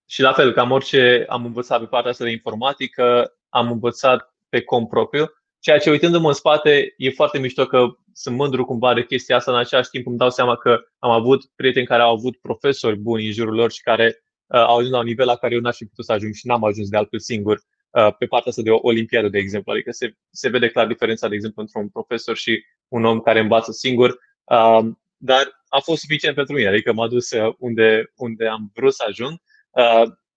și 0.06 0.22
la 0.22 0.34
fel, 0.34 0.54
cam 0.54 0.72
orice 0.72 1.26
am 1.28 1.46
învățat 1.46 1.80
pe 1.80 1.86
partea 1.86 2.12
asta 2.12 2.24
de 2.24 2.32
informatică, 2.32 3.34
am 3.50 3.72
învățat 3.72 4.36
pe 4.50 4.62
cont 4.62 4.90
propriu, 4.90 5.26
ceea 5.60 5.80
ce 5.80 5.90
uitându-mă 5.90 6.28
în 6.28 6.34
spate 6.34 6.94
e 6.98 7.10
foarte 7.10 7.40
mișto 7.40 7.66
că 7.66 7.86
sunt 8.14 8.36
mândru 8.36 8.66
cumva 8.66 8.94
de 8.94 9.06
chestia 9.06 9.36
asta, 9.36 9.52
în 9.52 9.58
același 9.58 9.90
timp 9.90 10.08
îmi 10.08 10.18
dau 10.18 10.30
seama 10.30 10.56
că 10.56 10.80
am 11.00 11.12
avut 11.12 11.46
prieteni 11.56 11.86
care 11.86 12.02
au 12.02 12.14
avut 12.14 12.38
profesori 12.38 12.98
buni 12.98 13.26
în 13.26 13.32
jurul 13.32 13.56
lor 13.56 13.72
și 13.72 13.82
care 13.82 14.14
Uh, 14.14 14.29
au 14.50 14.78
ajuns 14.78 14.92
la 14.92 15.00
un 15.00 15.06
nivel 15.06 15.26
la 15.26 15.36
care 15.36 15.54
eu 15.54 15.62
n-aș 15.62 15.76
fi 15.76 15.86
putut 15.86 16.06
să 16.06 16.12
ajung 16.12 16.34
și 16.34 16.48
n-am 16.48 16.64
ajuns 16.64 16.90
de 16.90 16.98
altfel 16.98 17.20
singur 17.20 17.62
uh, 17.90 18.16
pe 18.18 18.26
partea 18.26 18.50
asta 18.50 18.62
de 18.62 18.70
o 18.72 18.80
olimpiadă, 18.82 19.30
de 19.30 19.38
exemplu. 19.38 19.72
Adică 19.72 19.92
se, 19.92 20.14
se 20.32 20.50
vede 20.50 20.70
clar 20.70 20.88
diferența, 20.88 21.28
de 21.28 21.36
exemplu, 21.36 21.62
între 21.62 21.80
un 21.80 21.90
profesor 21.90 22.36
și 22.36 22.66
un 22.88 23.06
om 23.06 23.20
care 23.20 23.40
învață 23.40 23.72
singur. 23.72 24.10
Uh, 24.44 24.86
dar 25.18 25.64
a 25.68 25.80
fost 25.80 26.02
suficient 26.02 26.36
pentru 26.36 26.56
mine, 26.56 26.68
adică 26.68 26.94
m-a 26.94 27.08
dus 27.08 27.30
unde, 27.58 28.12
unde 28.16 28.48
am 28.48 28.72
vrut 28.74 28.94
să 28.94 29.04
ajung 29.08 29.38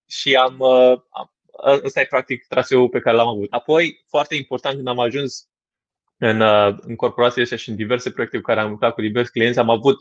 și 0.08 0.34
am, 0.34 0.60
ăsta 1.84 2.00
e 2.00 2.06
practic 2.06 2.46
traseul 2.46 2.88
pe 2.88 3.00
care 3.00 3.16
l-am 3.16 3.28
avut. 3.28 3.52
Apoi, 3.52 4.04
foarte 4.08 4.34
important, 4.34 4.74
când 4.74 4.88
am 4.88 4.98
ajuns 4.98 5.48
în, 6.18 6.40
în 6.80 6.96
corporațiile 6.96 7.42
astea 7.42 7.56
și 7.56 7.68
în 7.68 7.76
diverse 7.76 8.10
proiecte 8.10 8.36
cu 8.36 8.42
care 8.42 8.60
am 8.60 8.70
lucrat 8.70 8.94
cu 8.94 9.00
diversi 9.00 9.30
clienți, 9.30 9.58
am 9.58 9.70
avut 9.70 9.96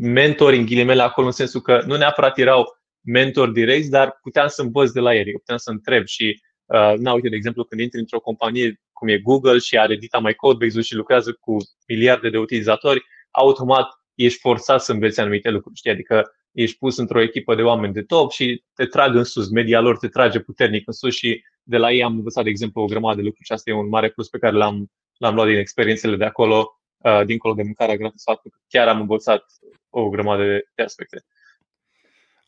mentori 0.00 0.56
în 0.56 0.64
ghilimele 0.64 1.02
acolo, 1.02 1.26
în 1.26 1.32
sensul 1.32 1.60
că 1.60 1.82
nu 1.86 1.96
neapărat 1.96 2.38
erau 2.38 2.77
mentor 3.08 3.50
direct, 3.50 3.86
dar 3.86 4.18
puteam 4.22 4.48
să 4.48 4.62
învăț 4.62 4.90
de 4.90 5.00
la 5.00 5.14
ei, 5.14 5.20
adică 5.20 5.38
puteam 5.38 5.58
să 5.58 5.70
întreb 5.70 6.06
și 6.06 6.42
uh, 6.66 6.94
na, 6.98 7.12
uite, 7.12 7.28
de 7.28 7.36
exemplu, 7.36 7.64
când 7.64 7.80
intri 7.80 7.98
într-o 7.98 8.20
companie 8.20 8.80
cum 8.92 9.08
e 9.08 9.18
Google 9.18 9.58
și 9.58 9.78
are 9.78 9.96
Dita 9.96 10.18
My 10.18 10.34
Codebase-ul 10.34 10.82
și 10.82 10.94
lucrează 10.94 11.32
cu 11.40 11.56
miliarde 11.88 12.30
de 12.30 12.38
utilizatori, 12.38 13.04
automat 13.30 13.88
ești 14.14 14.38
forțat 14.38 14.82
să 14.82 14.92
înveți 14.92 15.20
anumite 15.20 15.50
lucruri, 15.50 15.76
știi? 15.76 15.90
Adică 15.90 16.32
ești 16.52 16.78
pus 16.78 16.96
într-o 16.96 17.20
echipă 17.20 17.54
de 17.54 17.62
oameni 17.62 17.92
de 17.92 18.02
top 18.02 18.30
și 18.30 18.64
te 18.74 18.86
trag 18.86 19.14
în 19.14 19.24
sus, 19.24 19.48
media 19.50 19.80
lor 19.80 19.98
te 19.98 20.08
trage 20.08 20.40
puternic 20.40 20.86
în 20.86 20.92
sus 20.92 21.14
și 21.14 21.44
de 21.62 21.76
la 21.76 21.92
ei 21.92 22.02
am 22.02 22.16
învățat, 22.16 22.44
de 22.44 22.50
exemplu, 22.50 22.82
o 22.82 22.86
grămadă 22.86 23.16
de 23.16 23.22
lucruri 23.22 23.46
și 23.46 23.52
asta 23.52 23.70
e 23.70 23.74
un 23.74 23.88
mare 23.88 24.10
plus 24.10 24.28
pe 24.28 24.38
care 24.38 24.56
l-am, 24.56 24.90
l-am 25.16 25.34
luat 25.34 25.46
din 25.46 25.56
experiențele 25.56 26.16
de 26.16 26.24
acolo, 26.24 26.80
uh, 26.96 27.24
dincolo 27.24 27.54
de 27.54 27.62
mâncarea 27.62 27.96
gratis, 27.96 28.22
faptul 28.22 28.50
că 28.50 28.58
chiar 28.68 28.88
am 28.88 29.00
învățat 29.00 29.44
o 29.90 30.08
grămadă 30.08 30.44
de, 30.44 30.62
de 30.74 30.82
aspecte. 30.82 31.24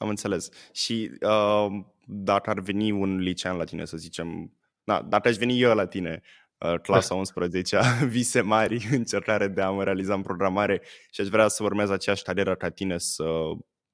Am 0.01 0.09
înțeles. 0.09 0.49
Și 0.73 1.11
uh, 1.21 1.67
dacă 2.07 2.51
ar 2.51 2.61
veni 2.61 2.91
un 2.91 3.17
licean 3.17 3.57
la 3.57 3.65
tine, 3.65 3.85
să 3.85 3.97
zicem, 3.97 4.53
da, 4.85 5.03
dacă 5.03 5.29
aș 5.29 5.37
veni 5.37 5.61
eu 5.61 5.75
la 5.75 5.87
tine, 5.87 6.23
uh, 6.59 6.81
clasa 6.83 7.15
11 7.25 7.81
vise 8.07 8.41
mari, 8.41 8.87
încercare 8.91 9.49
de 9.49 9.61
a 9.61 9.71
mă 9.71 9.85
realiza 9.85 10.15
în 10.15 10.23
programare 10.23 10.83
și 11.11 11.21
aș 11.21 11.27
vrea 11.27 11.49
să 11.49 11.63
urmez 11.63 11.91
aceeași 11.91 12.23
carieră 12.23 12.55
ca 12.55 12.69
tine 12.69 12.99
să 12.99 13.25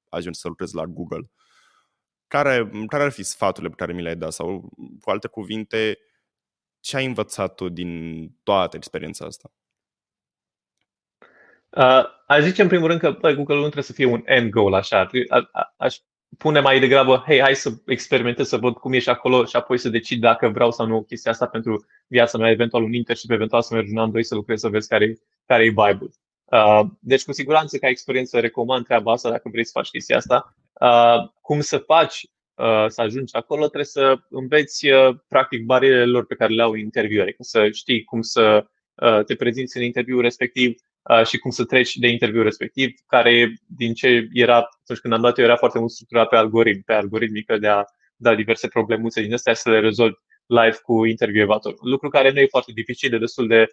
ajung 0.09 0.35
să 0.35 0.47
lucrez 0.47 0.71
la 0.71 0.85
Google. 0.85 1.31
Care, 2.27 2.69
care 2.87 3.03
ar 3.03 3.11
fi 3.11 3.23
sfaturile 3.23 3.69
pe 3.69 3.75
care 3.75 3.93
mi 3.93 4.01
le-ai 4.01 4.15
dat? 4.15 4.31
Sau, 4.31 4.69
cu 5.01 5.09
alte 5.09 5.27
cuvinte, 5.27 5.97
ce 6.79 6.97
ai 6.97 7.05
învățat 7.05 7.55
tu 7.55 7.69
din 7.69 8.31
toată 8.43 8.75
experiența 8.75 9.25
asta? 9.25 9.51
Uh, 11.69 12.03
aș 12.27 12.43
zice 12.43 12.61
în 12.61 12.67
primul 12.67 12.87
rând 12.87 12.99
că 12.99 13.11
bă, 13.11 13.31
Google 13.31 13.55
nu 13.55 13.61
trebuie 13.61 13.83
să 13.83 13.93
fie 13.93 14.05
un 14.05 14.21
end 14.25 14.49
goal 14.51 14.73
așa. 14.73 15.09
A, 15.27 15.49
a, 15.51 15.73
aș 15.77 15.97
pune 16.37 16.59
mai 16.59 16.79
degrabă, 16.79 17.23
hei, 17.25 17.41
hai 17.41 17.55
să 17.55 17.69
experimentez, 17.85 18.47
să 18.47 18.57
văd 18.57 18.73
cum 18.73 18.93
ești 18.93 19.09
acolo 19.09 19.45
și 19.45 19.55
apoi 19.55 19.77
să 19.77 19.89
decid 19.89 20.21
dacă 20.21 20.47
vreau 20.47 20.71
sau 20.71 20.85
nu 20.85 21.03
chestia 21.03 21.31
asta 21.31 21.47
pentru 21.47 21.85
viața 22.07 22.37
mea, 22.37 22.49
eventual 22.49 22.83
un 22.83 22.93
internship, 22.93 23.31
eventual 23.31 23.61
să 23.61 23.73
mergi 23.73 23.91
un 23.91 23.97
an, 23.97 24.11
doi 24.11 24.23
să 24.23 24.35
lucrez, 24.35 24.59
să 24.59 24.69
vezi 24.69 24.87
care, 24.87 25.17
care 25.45 25.63
e 25.63 25.67
vibe 25.67 26.05
uh, 26.45 26.81
Deci, 26.99 27.23
cu 27.23 27.31
siguranță, 27.31 27.77
ca 27.77 27.87
experiență, 27.87 28.39
recomand 28.39 28.85
treaba 28.85 29.11
asta 29.11 29.29
dacă 29.29 29.49
vrei 29.51 29.65
să 29.65 29.71
faci 29.73 29.89
chestia 29.89 30.17
asta. 30.17 30.55
Uh, 30.81 31.29
cum 31.41 31.59
să 31.59 31.77
faci 31.77 32.25
uh, 32.55 32.85
să 32.87 33.01
ajungi 33.01 33.35
acolo, 33.35 33.61
trebuie 33.61 33.85
să 33.85 34.15
înveți, 34.29 34.89
uh, 34.89 35.15
practic, 35.27 35.65
barierele 35.65 36.05
lor 36.05 36.25
pe 36.25 36.35
care 36.35 36.53
le 36.53 36.61
au 36.61 36.73
interviuri, 36.73 37.21
adică 37.21 37.43
să 37.43 37.69
știi 37.69 38.03
cum 38.03 38.21
să 38.21 38.41
uh, 38.63 38.69
te 39.25 39.35
prezinți 39.35 39.77
în 39.77 39.83
interviul 39.83 40.21
respectiv, 40.21 40.75
Uh, 41.09 41.25
și 41.25 41.37
cum 41.37 41.51
să 41.51 41.65
treci 41.65 41.95
de 41.95 42.07
interviu 42.07 42.43
respectiv, 42.43 42.93
care 43.07 43.53
din 43.77 43.93
ce 43.93 44.27
era, 44.33 44.55
atunci 44.55 44.99
când 44.99 45.13
am 45.13 45.21
dat 45.21 45.37
eu, 45.37 45.45
era 45.45 45.55
foarte 45.55 45.79
mult 45.79 45.91
structurat 45.91 46.29
pe 46.29 46.35
algoritm, 46.35 46.83
pe 46.83 46.93
algoritmică 46.93 47.57
de 47.57 47.67
a 47.67 47.83
da 48.15 48.35
diverse 48.35 48.67
problemuțe 48.67 49.21
din 49.21 49.33
astea 49.33 49.53
să 49.53 49.69
le 49.69 49.79
rezolvi 49.79 50.15
live 50.45 50.77
cu 50.81 51.05
intervievator. 51.05 51.75
Lucru 51.81 52.09
care 52.09 52.31
nu 52.31 52.39
e 52.39 52.47
foarte 52.49 52.71
dificil, 52.71 53.13
e 53.13 53.17
destul 53.17 53.47
de 53.47 53.65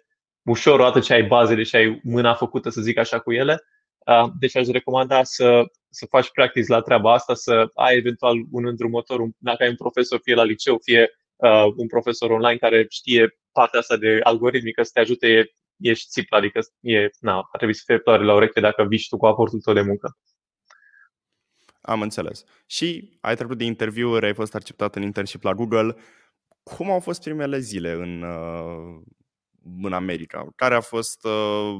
ușor, 0.43 0.79
odată 0.79 0.99
ce 0.99 1.13
ai 1.13 1.23
bazele 1.23 1.63
și 1.63 1.75
ai 1.75 1.99
mâna 2.03 2.33
făcută, 2.33 2.69
să 2.69 2.81
zic 2.81 2.97
așa, 2.97 3.19
cu 3.19 3.33
ele. 3.33 3.63
Uh, 4.05 4.29
deci 4.39 4.55
aș 4.55 4.67
recomanda 4.67 5.23
să, 5.23 5.61
să 5.89 6.05
faci 6.05 6.31
practice 6.31 6.71
la 6.71 6.81
treaba 6.81 7.13
asta, 7.13 7.33
să 7.33 7.69
ai 7.73 7.95
eventual 7.95 8.35
un 8.51 8.65
îndrumător, 8.65 9.19
un, 9.19 9.31
dacă 9.37 9.63
ai 9.63 9.69
un 9.69 9.75
profesor, 9.75 10.19
fie 10.23 10.35
la 10.35 10.43
liceu, 10.43 10.79
fie 10.83 11.09
uh, 11.35 11.65
un 11.75 11.87
profesor 11.87 12.29
online 12.29 12.57
care 12.57 12.85
știe 12.89 13.37
partea 13.59 13.79
asta 13.79 13.97
de 13.97 14.19
algoritmică, 14.23 14.83
să 14.83 14.89
te 14.93 14.99
ajute 14.99 15.49
ești 15.77 16.09
țip, 16.09 16.33
adică 16.33 16.59
e, 16.79 17.09
na, 17.19 17.35
ar 17.35 17.57
trebui 17.57 17.75
să 17.75 17.83
fie 17.85 17.97
floare 17.97 18.23
la 18.23 18.33
ureche 18.33 18.59
dacă 18.59 18.83
vii 18.83 19.05
tu 19.09 19.17
cu 19.17 19.25
aportul 19.25 19.61
tău 19.61 19.73
de 19.73 19.81
muncă. 19.81 20.17
Am 21.81 22.01
înțeles. 22.01 22.43
Și 22.65 23.17
ai 23.21 23.35
trecut 23.35 23.57
de 23.57 23.63
interviuri, 23.63 24.25
ai 24.25 24.33
fost 24.33 24.55
acceptat 24.55 24.95
în 24.95 25.01
internship 25.01 25.43
la 25.43 25.53
Google. 25.53 25.95
Cum 26.63 26.91
au 26.91 26.99
fost 26.99 27.23
primele 27.23 27.59
zile 27.59 27.91
în, 27.91 28.21
uh, 28.21 29.01
în 29.83 29.93
America? 29.93 30.47
Care 30.55 30.75
a 30.75 30.81
fost, 30.81 31.25
uh, 31.25 31.75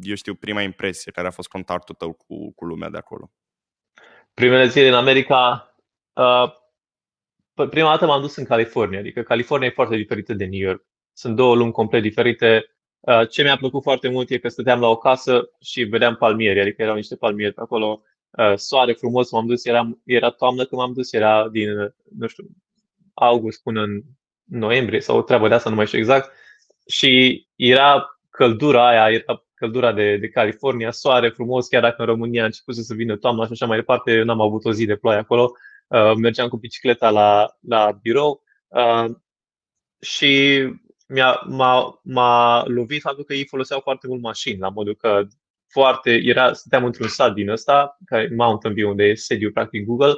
eu 0.00 0.14
știu, 0.14 0.34
prima 0.34 0.62
impresie? 0.62 1.12
Care 1.12 1.26
a 1.26 1.30
fost 1.30 1.48
contactul 1.48 1.94
tău 1.94 2.12
cu, 2.12 2.52
cu 2.52 2.64
lumea 2.64 2.90
de 2.90 2.98
acolo? 2.98 3.30
Primele 4.34 4.66
zile 4.66 4.88
în 4.88 4.94
America, 4.94 5.74
uh, 6.12 6.52
prima 7.64 7.90
dată 7.90 8.06
m-am 8.06 8.20
dus 8.20 8.36
în 8.36 8.44
California, 8.44 8.98
adică 8.98 9.22
California 9.22 9.66
e 9.66 9.70
foarte 9.70 9.96
diferită 9.96 10.34
de 10.34 10.44
New 10.44 10.60
York. 10.60 10.84
Sunt 11.12 11.36
două 11.36 11.54
lumi 11.54 11.72
complet 11.72 12.02
diferite. 12.02 12.76
Uh, 13.00 13.28
ce 13.28 13.42
mi-a 13.42 13.56
plăcut 13.56 13.82
foarte 13.82 14.08
mult 14.08 14.30
e 14.30 14.38
că 14.38 14.48
stăteam 14.48 14.80
la 14.80 14.88
o 14.88 14.96
casă 14.96 15.50
și 15.60 15.82
vedeam 15.82 16.16
palmieri, 16.16 16.60
adică 16.60 16.82
erau 16.82 16.94
niște 16.94 17.16
palmieri 17.16 17.54
pe 17.54 17.60
acolo, 17.60 18.02
uh, 18.30 18.52
soare 18.56 18.92
frumos, 18.92 19.30
m-am 19.30 19.46
dus, 19.46 19.64
era, 19.64 19.88
era 20.04 20.30
toamnă 20.30 20.64
când 20.64 20.80
m-am 20.80 20.92
dus, 20.92 21.12
era 21.12 21.48
din, 21.48 21.68
nu 22.18 22.26
știu, 22.26 22.44
august 23.14 23.62
până 23.62 23.82
în 23.82 24.02
noiembrie 24.44 25.00
sau 25.00 25.18
o 25.18 25.22
treabă 25.22 25.48
de 25.48 25.54
asta, 25.54 25.70
nu 25.70 25.76
mai 25.76 25.86
știu 25.86 25.98
exact. 25.98 26.32
Și 26.86 27.46
era 27.56 28.18
căldura 28.30 28.88
aia, 28.88 29.10
era 29.10 29.44
căldura 29.54 29.92
de, 29.92 30.16
de 30.16 30.28
California, 30.28 30.90
soare 30.90 31.28
frumos, 31.28 31.68
chiar 31.68 31.82
dacă 31.82 31.96
în 31.98 32.06
România 32.06 32.42
a 32.42 32.46
început 32.46 32.74
să 32.74 32.94
vină 32.94 33.16
toamna 33.16 33.44
și 33.44 33.52
așa 33.52 33.66
mai 33.66 33.76
departe, 33.76 34.12
eu 34.12 34.24
n-am 34.24 34.40
avut 34.40 34.64
o 34.64 34.72
zi 34.72 34.84
de 34.84 34.96
ploaie 34.96 35.18
acolo. 35.18 35.42
Uh, 35.42 35.58
mergeam 36.16 36.48
cu 36.48 36.56
bicicleta 36.56 37.10
la, 37.10 37.56
la 37.60 37.98
birou 38.02 38.42
uh, 38.68 39.10
și 40.00 40.62
mi-a, 41.08 41.42
m-a, 41.48 42.00
m-a 42.02 42.64
lovit 42.66 43.00
faptul 43.00 43.24
că 43.24 43.34
ei 43.34 43.46
foloseau 43.46 43.80
foarte 43.80 44.06
mult 44.06 44.22
mașini, 44.22 44.58
la 44.58 44.68
modul 44.68 44.96
că 44.96 45.26
foarte, 45.68 46.10
era, 46.10 46.52
stăteam 46.52 46.84
într-un 46.84 47.08
sat 47.08 47.32
din 47.32 47.48
ăsta, 47.48 47.98
care 48.04 48.30
Mountain 48.36 48.74
View, 48.74 48.90
unde 48.90 49.04
e 49.04 49.14
sediu 49.14 49.50
practic 49.52 49.86
Google, 49.86 50.12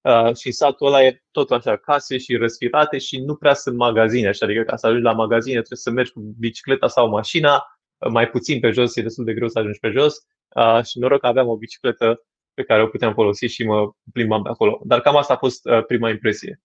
uh, 0.00 0.36
și 0.36 0.52
satul 0.52 0.86
ăla 0.86 1.02
e 1.04 1.22
tot 1.30 1.50
așa, 1.50 1.76
case 1.76 2.18
și 2.18 2.36
răsfirate 2.36 2.98
și 2.98 3.18
nu 3.18 3.34
prea 3.36 3.54
sunt 3.54 3.76
magazine, 3.76 4.28
așa, 4.28 4.46
adică 4.46 4.62
ca 4.62 4.76
să 4.76 4.86
ajungi 4.86 5.04
la 5.04 5.12
magazine 5.12 5.56
trebuie 5.56 5.78
să 5.78 5.90
mergi 5.90 6.12
cu 6.12 6.34
bicicleta 6.38 6.88
sau 6.88 7.08
mașina, 7.08 7.64
mai 8.10 8.28
puțin 8.28 8.60
pe 8.60 8.70
jos, 8.70 8.96
e 8.96 9.02
destul 9.02 9.24
de 9.24 9.34
greu 9.34 9.48
să 9.48 9.58
ajungi 9.58 9.78
pe 9.78 9.90
jos 9.90 10.16
uh, 10.54 10.84
și 10.84 10.98
noroc 10.98 11.20
că 11.20 11.26
aveam 11.26 11.48
o 11.48 11.56
bicicletă 11.56 12.24
pe 12.54 12.62
care 12.64 12.82
o 12.82 12.86
puteam 12.86 13.14
folosi 13.14 13.46
și 13.46 13.64
mă 13.64 13.92
plimbam 14.12 14.42
pe 14.42 14.48
acolo. 14.48 14.80
Dar 14.84 15.00
cam 15.00 15.16
asta 15.16 15.32
a 15.32 15.36
fost 15.36 15.64
uh, 15.64 15.84
prima 15.84 16.10
impresie. 16.10 16.60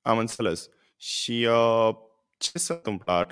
Am 0.00 0.18
înțeles. 0.18 0.70
Și 0.96 1.46
uh, 1.50 1.90
ce 2.36 2.58
se 2.58 2.72
întâmpla 2.72 3.26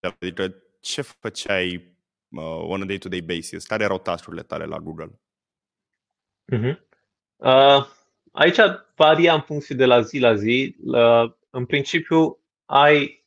Adică 0.00 0.54
ce 0.80 1.02
făceai 1.02 1.96
uh, 2.28 2.42
on 2.42 2.82
a 2.82 2.84
day-to-day 2.84 3.20
basis? 3.20 3.66
Care 3.66 3.84
erau 3.84 3.98
tascurile 3.98 4.42
tale 4.42 4.64
la 4.64 4.78
Google? 4.78 5.20
Uh-huh. 6.52 6.76
Uh, 7.36 7.86
aici 8.32 8.58
varia 8.94 9.34
în 9.34 9.40
funcție 9.40 9.76
de 9.76 9.84
la 9.84 10.00
zi 10.00 10.18
la 10.18 10.34
zi. 10.34 10.76
Uh, 10.84 11.32
în 11.50 11.66
principiu, 11.66 12.38
ai 12.64 13.21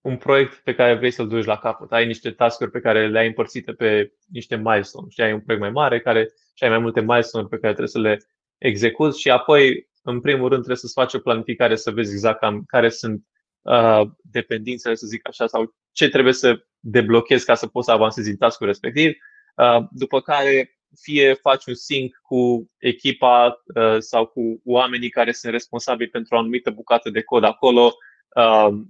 un 0.00 0.16
proiect 0.16 0.54
pe 0.54 0.74
care 0.74 0.94
vrei 0.94 1.10
să-l 1.10 1.28
duci 1.28 1.44
la 1.44 1.56
capăt. 1.56 1.92
Ai 1.92 2.06
niște 2.06 2.30
task-uri 2.30 2.70
pe 2.70 2.80
care 2.80 3.08
le-ai 3.08 3.26
împărțite 3.26 3.72
pe 3.72 4.12
niște 4.26 4.56
milestone. 4.56 5.06
Și 5.08 5.20
ai 5.20 5.32
un 5.32 5.40
proiect 5.40 5.64
mai 5.64 5.72
mare 5.72 6.00
care 6.00 6.32
și 6.54 6.64
ai 6.64 6.70
mai 6.70 6.78
multe 6.78 7.00
milestone 7.00 7.46
pe 7.46 7.58
care 7.58 7.74
trebuie 7.74 7.88
să 7.88 7.98
le 7.98 8.18
execuți 8.58 9.20
și 9.20 9.30
apoi, 9.30 9.88
în 10.02 10.20
primul 10.20 10.48
rând, 10.48 10.54
trebuie 10.54 10.76
să-ți 10.76 10.92
faci 10.92 11.14
o 11.14 11.18
planificare 11.18 11.76
să 11.76 11.90
vezi 11.90 12.12
exact 12.12 12.38
cam 12.38 12.62
care 12.66 12.88
sunt 12.88 13.24
uh, 13.62 14.02
dependințele, 14.22 14.94
să 14.94 15.06
zic 15.06 15.28
așa, 15.28 15.46
sau 15.46 15.74
ce 15.92 16.08
trebuie 16.08 16.32
să 16.32 16.64
deblochezi 16.78 17.44
ca 17.44 17.54
să 17.54 17.66
poți 17.66 17.86
să 17.86 17.92
avansezi 17.92 18.30
în 18.30 18.36
task 18.36 18.60
respectiv. 18.60 19.12
Uh, 19.56 19.84
după 19.90 20.20
care 20.20 20.78
fie 21.00 21.34
faci 21.34 21.66
un 21.66 21.74
sync 21.74 22.16
cu 22.22 22.70
echipa 22.78 23.62
uh, 23.74 23.98
sau 23.98 24.26
cu 24.26 24.60
oamenii 24.64 25.10
care 25.10 25.32
sunt 25.32 25.52
responsabili 25.52 26.10
pentru 26.10 26.34
o 26.34 26.38
anumită 26.38 26.70
bucată 26.70 27.10
de 27.10 27.22
cod 27.22 27.44
acolo, 27.44 27.92
Um, 27.92 28.09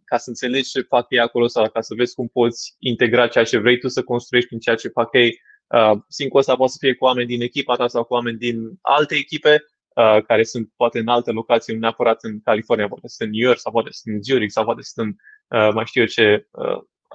ca 0.04 0.16
să 0.16 0.28
înțelegi 0.28 0.70
ce 0.70 0.80
fac 0.80 1.06
ei 1.08 1.18
acolo 1.18 1.46
sau 1.46 1.70
ca 1.70 1.80
să 1.80 1.94
vezi 1.94 2.14
cum 2.14 2.28
poți 2.28 2.74
integra 2.78 3.28
ceea 3.28 3.44
ce 3.44 3.58
vrei 3.58 3.78
tu 3.78 3.88
să 3.88 4.02
construiești 4.02 4.52
în 4.52 4.58
ceea 4.58 4.76
ce 4.76 4.88
fac 4.88 5.14
ei. 5.14 5.40
Uh, 5.66 6.00
Sincul 6.08 6.38
ăsta 6.38 6.56
poate 6.56 6.72
să 6.72 6.78
fie 6.80 6.94
cu 6.94 7.04
oameni 7.04 7.26
din 7.26 7.42
echipa 7.42 7.76
ta 7.76 7.88
sau 7.88 8.04
cu 8.04 8.14
oameni 8.14 8.38
din 8.38 8.78
alte 8.80 9.14
echipe 9.14 9.64
uh, 9.94 10.22
care 10.26 10.42
sunt 10.42 10.70
poate 10.76 10.98
în 10.98 11.08
alte 11.08 11.30
locații, 11.30 11.74
nu 11.74 11.78
neapărat 11.78 12.22
în 12.22 12.40
California, 12.40 12.88
poate 12.88 13.08
sunt 13.08 13.28
în 13.28 13.34
New 13.34 13.46
York 13.46 13.58
sau 13.58 13.72
poate 13.72 13.88
sunt 13.92 14.14
în 14.14 14.22
Zurich 14.22 14.52
sau 14.52 14.64
poate 14.64 14.82
sunt 14.82 15.06
în 15.06 15.14
uh, 15.58 15.72
mai 15.74 15.86
știu 15.86 16.00
eu 16.00 16.06
ce 16.06 16.48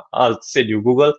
alt 0.09 0.43
sediu 0.43 0.81
Google. 0.81 1.11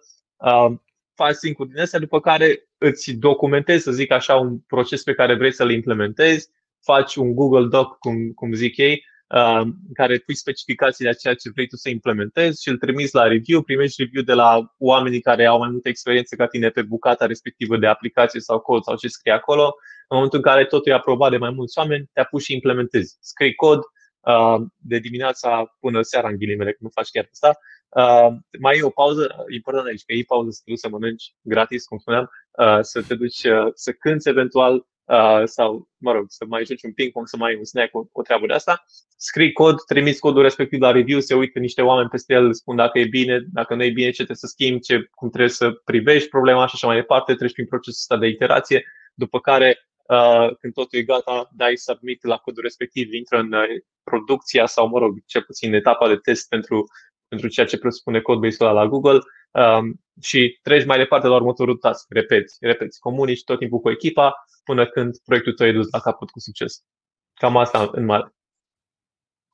Faci 1.14 1.34
sync 1.34 1.66
din 1.66 1.80
astea, 1.80 1.98
după 1.98 2.20
care 2.20 2.68
îți 2.78 3.12
documentezi, 3.12 3.82
să 3.82 3.92
zic 3.92 4.10
așa, 4.10 4.34
un 4.34 4.58
proces 4.58 5.02
pe 5.02 5.14
care 5.14 5.34
vrei 5.34 5.52
să-l 5.52 5.70
implementezi, 5.70 6.50
faci 6.82 7.14
un 7.14 7.34
Google 7.34 7.66
Doc, 7.66 7.98
cum, 7.98 8.32
cum 8.32 8.52
zic 8.52 8.76
ei, 8.76 8.90
Uh, 8.90 9.15
în 9.28 9.92
care 9.92 10.18
pui 10.18 10.34
specificațiile 10.34 11.10
a 11.10 11.14
ceea 11.14 11.34
ce 11.34 11.50
vrei 11.50 11.66
tu 11.66 11.76
să 11.76 11.88
implementezi 11.88 12.62
și 12.62 12.68
îl 12.68 12.78
trimiți 12.78 13.14
la 13.14 13.26
review, 13.26 13.62
primești 13.62 14.02
review 14.02 14.22
de 14.22 14.32
la 14.32 14.74
oamenii 14.78 15.20
care 15.20 15.46
au 15.46 15.58
mai 15.58 15.68
multă 15.70 15.88
experiență 15.88 16.36
ca 16.36 16.46
tine 16.46 16.68
pe 16.68 16.82
bucata 16.82 17.26
respectivă 17.26 17.76
de 17.76 17.86
aplicație 17.86 18.40
sau 18.40 18.60
cod 18.60 18.82
sau 18.82 18.96
ce 18.96 19.08
scrie 19.08 19.32
acolo. 19.32 19.74
În 20.08 20.16
momentul 20.16 20.38
în 20.38 20.44
care 20.44 20.64
totul 20.64 20.92
e 20.92 20.94
aprobat 20.94 21.30
de 21.30 21.36
mai 21.36 21.50
mulți 21.50 21.78
oameni, 21.78 22.10
te 22.12 22.20
apuci 22.20 22.42
și 22.42 22.52
implementezi. 22.52 23.16
Scrii 23.20 23.54
cod 23.54 23.78
uh, 24.20 24.66
de 24.76 24.98
dimineața 24.98 25.76
până 25.80 26.02
seara, 26.02 26.28
în 26.28 26.36
ghilimele, 26.36 26.70
că 26.70 26.78
nu 26.80 26.88
faci 26.88 27.10
chiar 27.10 27.28
asta. 27.30 27.58
Uh, 27.88 28.36
mai 28.60 28.78
e 28.78 28.82
o 28.82 28.90
pauză, 28.90 29.44
important 29.48 29.86
aici, 29.86 30.04
că 30.04 30.12
e 30.12 30.22
pauză 30.26 30.50
să 30.50 30.60
te 30.64 30.70
duci 30.70 30.78
să 30.78 30.88
mănânci 30.88 31.34
gratis, 31.42 31.84
cum 31.84 31.98
spuneam, 31.98 32.30
uh, 32.58 32.78
să 32.80 33.02
te 33.02 33.14
duci 33.14 33.44
uh, 33.44 33.70
să 33.74 33.92
cânți 33.92 34.28
eventual, 34.28 34.86
uh, 35.06 35.42
sau, 35.44 35.88
mă 35.96 36.12
rog, 36.12 36.24
să 36.28 36.44
mai 36.48 36.64
joci 36.64 36.82
un 36.82 36.92
ping-pong, 36.92 37.28
să 37.28 37.36
mai 37.36 37.50
ai 37.50 37.56
un 37.56 37.64
snack, 37.64 37.94
o, 37.94 38.04
o 38.12 38.22
treabă 38.22 38.46
de 38.46 38.52
asta. 38.52 38.84
Scrii 39.16 39.52
cod, 39.52 39.84
trimiți 39.86 40.20
codul 40.20 40.42
respectiv 40.42 40.80
la 40.80 40.90
review, 40.90 41.20
se 41.20 41.34
uită 41.34 41.58
niște 41.58 41.82
oameni 41.82 42.08
peste 42.08 42.34
el, 42.34 42.54
spun 42.54 42.76
dacă 42.76 42.98
e 42.98 43.04
bine, 43.04 43.44
dacă 43.52 43.74
nu 43.74 43.84
e 43.84 43.90
bine, 43.90 44.06
ce 44.06 44.14
trebuie 44.14 44.36
să 44.36 44.46
schimbi, 44.46 44.80
ce, 44.80 45.08
cum 45.10 45.28
trebuie 45.28 45.50
să 45.50 45.70
privești 45.70 46.28
problema 46.28 46.66
și 46.66 46.72
așa 46.74 46.86
mai 46.86 46.96
departe, 46.96 47.34
treci 47.34 47.52
prin 47.52 47.66
procesul 47.66 47.98
ăsta 48.00 48.16
de 48.16 48.26
iterație, 48.26 48.84
după 49.14 49.40
care 49.40 49.86
Uh, 50.08 50.56
când 50.60 50.72
totul 50.72 50.98
e 50.98 51.02
gata, 51.02 51.48
dai 51.52 51.76
submit 51.76 52.24
la 52.24 52.36
codul 52.36 52.62
respectiv, 52.62 53.12
intră 53.12 53.38
în 53.38 53.52
uh, 53.52 53.64
producția 54.04 54.66
sau, 54.66 54.88
mă 54.88 54.98
rog, 54.98 55.18
cel 55.26 55.42
puțin 55.42 55.74
etapa 55.74 56.08
de 56.08 56.16
test 56.16 56.48
pentru, 56.48 56.86
pentru 57.28 57.48
ceea 57.48 57.66
ce 57.66 57.78
presupune 57.78 58.20
codebase-ul 58.20 58.68
ăla 58.68 58.82
la 58.82 58.88
Google 58.88 59.18
um, 59.56 60.00
și 60.20 60.58
treci 60.62 60.84
mai 60.84 60.98
departe 60.98 61.26
la 61.26 61.34
următorul 61.34 61.76
task. 61.76 62.06
Repeți, 62.08 62.56
repeți, 62.60 63.00
comunici 63.00 63.44
tot 63.44 63.58
timpul 63.58 63.78
cu 63.78 63.90
echipa 63.90 64.46
până 64.64 64.86
când 64.86 65.18
proiectul 65.24 65.52
tău 65.52 65.66
e 65.66 65.72
dus 65.72 65.90
la 65.90 66.00
capăt 66.00 66.30
cu 66.30 66.38
succes. 66.38 66.84
Cam 67.34 67.56
asta 67.56 67.88
în 67.92 68.04
mare. 68.04 68.34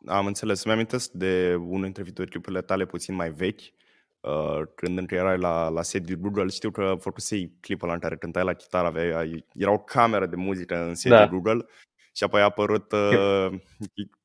Am 0.06 0.26
înțeles. 0.26 0.64
Îmi 0.64 0.75
amintesc 0.75 1.11
de 1.11 1.54
unul 1.54 1.82
dintre 1.82 2.02
videoclipurile 2.02 2.62
tale 2.62 2.87
puțin 2.87 3.14
mai 3.14 3.30
vechi, 3.30 3.61
uh, 4.21 4.61
când 4.75 4.99
încă 4.99 5.14
erai 5.14 5.38
la, 5.38 5.68
la 5.68 5.82
sediul 5.82 6.18
Google. 6.18 6.49
Știu 6.49 6.71
că 6.71 6.94
făcusei 7.00 7.52
clipul 7.61 7.87
ăla 7.87 7.94
în 7.94 8.00
care 8.00 8.16
cântai 8.16 8.44
la 8.44 8.52
chitară, 8.52 8.87
avea, 8.87 9.25
era 9.54 9.73
o 9.73 9.78
cameră 9.78 10.26
de 10.26 10.37
muzică 10.37 10.76
în 10.76 10.94
sediul 10.94 11.18
da. 11.18 11.26
Google 11.26 11.66
și 12.14 12.25
apoi 12.25 12.40
a 12.40 12.44
apărut 12.44 12.92
uh, 12.92 13.49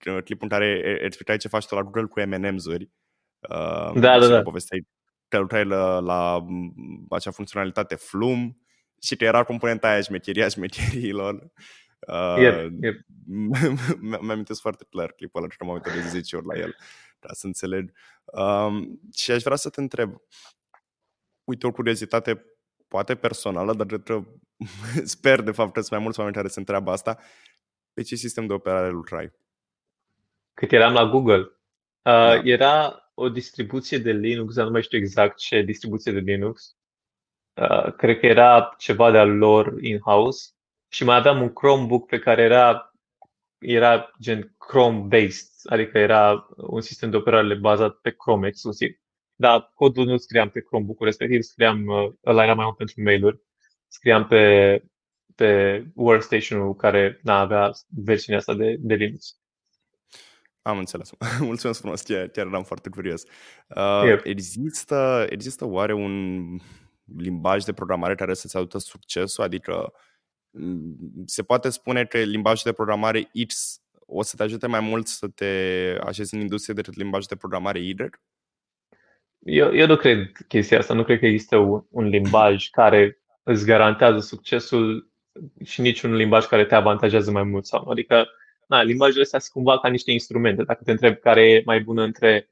clipul 0.25 0.47
în 0.49 0.49
care 0.49 0.99
explicai 1.03 1.37
ce 1.37 1.47
faci 1.47 1.67
tu 1.67 1.75
la 1.75 1.83
Google 1.83 2.05
cu 2.05 2.19
M&M's-uri. 2.19 2.89
Uh, 3.49 3.99
da, 3.99 4.19
da, 4.19 4.27
da. 4.27 4.41
Povesteai 4.41 4.87
că 5.27 5.37
lucrai 5.37 5.65
la, 5.65 5.99
la 5.99 6.45
acea 7.09 7.31
funcționalitate 7.31 7.95
Flum 7.95 8.61
și 9.01 9.15
că 9.15 9.23
era 9.23 9.43
componenta 9.43 9.89
aia 9.89 10.01
șmecheria 10.01 10.47
șmecheriilor. 10.47 11.51
Uh, 11.99 12.35
yep, 12.37 12.71
yep. 12.81 12.95
Mi-am 14.21 14.43
foarte 14.59 14.85
clar 14.89 15.11
clipul 15.11 15.41
ăla, 15.41 15.49
că 15.57 15.65
m-am 15.65 15.73
uitat 15.73 15.93
de 15.93 16.01
10 16.01 16.35
ori 16.35 16.45
la 16.45 16.57
el, 16.57 16.75
ca 17.19 17.33
să 17.33 17.45
înțeleg. 17.45 17.93
Um, 18.23 18.99
și 19.13 19.31
aș 19.31 19.43
vrea 19.43 19.55
să 19.55 19.69
te 19.69 19.81
întreb, 19.81 20.21
uite, 21.43 21.67
o 21.67 21.71
curiozitate 21.71 22.45
poate 22.87 23.15
personală, 23.15 23.73
dar 23.73 23.85
cred 23.85 24.03
că 24.03 24.23
sper 25.15 25.41
de 25.41 25.51
fapt 25.51 25.73
că 25.73 25.79
sunt 25.79 25.91
mai 25.91 26.01
mulți 26.01 26.19
oameni 26.19 26.37
care 26.37 26.47
se 26.47 26.59
întreabă 26.59 26.91
asta, 26.91 27.17
pe 27.93 28.01
ce 28.01 28.15
sistem 28.15 28.45
de 28.45 28.53
operare 28.53 28.89
lucrai? 28.89 29.31
Cât 30.53 30.71
eram 30.71 30.93
la 30.93 31.05
Google, 31.05 31.39
uh, 31.39 31.51
da. 32.01 32.41
era 32.43 33.06
o 33.19 33.29
distribuție 33.29 33.97
de 33.97 34.11
Linux, 34.11 34.53
dar 34.53 34.65
nu 34.65 34.71
mai 34.71 34.81
știu 34.81 34.97
exact 34.97 35.37
ce 35.37 35.61
distribuție 35.61 36.11
de 36.11 36.19
Linux. 36.19 36.75
Uh, 37.61 37.93
cred 37.93 38.19
că 38.19 38.25
era 38.25 38.75
ceva 38.77 39.11
de-al 39.11 39.37
lor 39.37 39.83
in-house 39.83 40.49
și 40.87 41.03
mai 41.03 41.15
aveam 41.15 41.41
un 41.41 41.53
Chromebook 41.53 42.07
pe 42.07 42.19
care 42.19 42.41
era, 42.41 42.93
era 43.57 44.11
gen 44.21 44.55
Chrome-based, 44.57 45.49
adică 45.63 45.97
era 45.97 46.47
un 46.55 46.81
sistem 46.81 47.09
de 47.09 47.17
operare 47.17 47.55
bazat 47.55 47.95
pe 47.95 48.11
Chrome 48.11 48.47
exclusiv. 48.47 48.97
Dar 49.35 49.71
codul 49.73 50.05
nu 50.05 50.17
scriam 50.17 50.49
pe 50.49 50.61
Chromebook-ul 50.61 51.05
respectiv, 51.05 51.41
scriam, 51.41 51.85
uh, 51.85 52.13
ăla 52.25 52.43
era 52.43 52.53
mai 52.53 52.65
mult 52.65 52.77
pentru 52.77 53.01
mail-uri, 53.01 53.41
scriam 53.87 54.27
pe, 54.27 54.83
pe 55.35 55.83
workstation-ul 55.95 56.75
care 56.75 57.19
n 57.23 57.29
avea 57.29 57.71
versiunea 57.87 58.39
asta 58.39 58.53
de, 58.53 58.75
de 58.79 58.95
Linux. 58.95 59.39
Am 60.67 60.77
înțeles. 60.77 61.11
Mulțumesc 61.39 61.79
frumos, 61.79 62.01
chiar, 62.01 62.27
chiar 62.27 62.45
eram 62.45 62.63
foarte 62.63 62.89
curios. 62.89 63.23
Uh, 63.67 64.03
yep. 64.05 64.25
există, 64.25 65.25
există 65.29 65.65
oare 65.65 65.93
un 65.93 66.43
limbaj 67.17 67.63
de 67.63 67.73
programare 67.73 68.15
care 68.15 68.33
să-ți 68.33 68.57
aducă 68.57 68.77
succesul? 68.77 69.43
Adică 69.43 69.93
mm, 70.49 70.95
se 71.25 71.43
poate 71.43 71.69
spune 71.69 72.05
că 72.05 72.17
limbajul 72.17 72.61
de 72.63 72.71
programare 72.71 73.31
X 73.47 73.81
o 74.05 74.23
să 74.23 74.35
te 74.35 74.43
ajute 74.43 74.67
mai 74.67 74.79
mult 74.79 75.07
să 75.07 75.27
te 75.27 75.45
așezi 76.03 76.33
în 76.33 76.41
industrie 76.41 76.73
decât 76.73 76.95
limbaj 76.95 77.25
de 77.25 77.35
programare 77.35 77.79
either? 77.79 78.09
Eu, 79.39 79.75
eu 79.75 79.87
nu 79.87 79.95
cred 79.95 80.31
chestia 80.47 80.77
asta. 80.77 80.93
Nu 80.93 81.03
cred 81.03 81.19
că 81.19 81.25
există 81.25 81.57
un, 81.57 81.83
un 81.89 82.07
limbaj 82.07 82.69
care 82.69 83.19
îți 83.43 83.65
garantează 83.65 84.19
succesul 84.19 85.11
și 85.63 85.81
niciun 85.81 86.13
limbaj 86.13 86.45
care 86.45 86.65
te 86.65 86.75
avantajează 86.75 87.31
mai 87.31 87.43
mult. 87.43 87.65
Sau, 87.65 87.89
adică, 87.89 88.27
na, 88.67 88.81
limbajele 88.81 89.23
astea 89.23 89.39
sunt 89.39 89.51
cumva 89.51 89.79
ca 89.79 89.89
niște 89.89 90.11
instrumente. 90.11 90.63
Dacă 90.63 90.83
te 90.83 90.91
întreb 90.91 91.15
care 91.15 91.49
e 91.49 91.61
mai 91.65 91.79
bună 91.79 92.03
între 92.03 92.49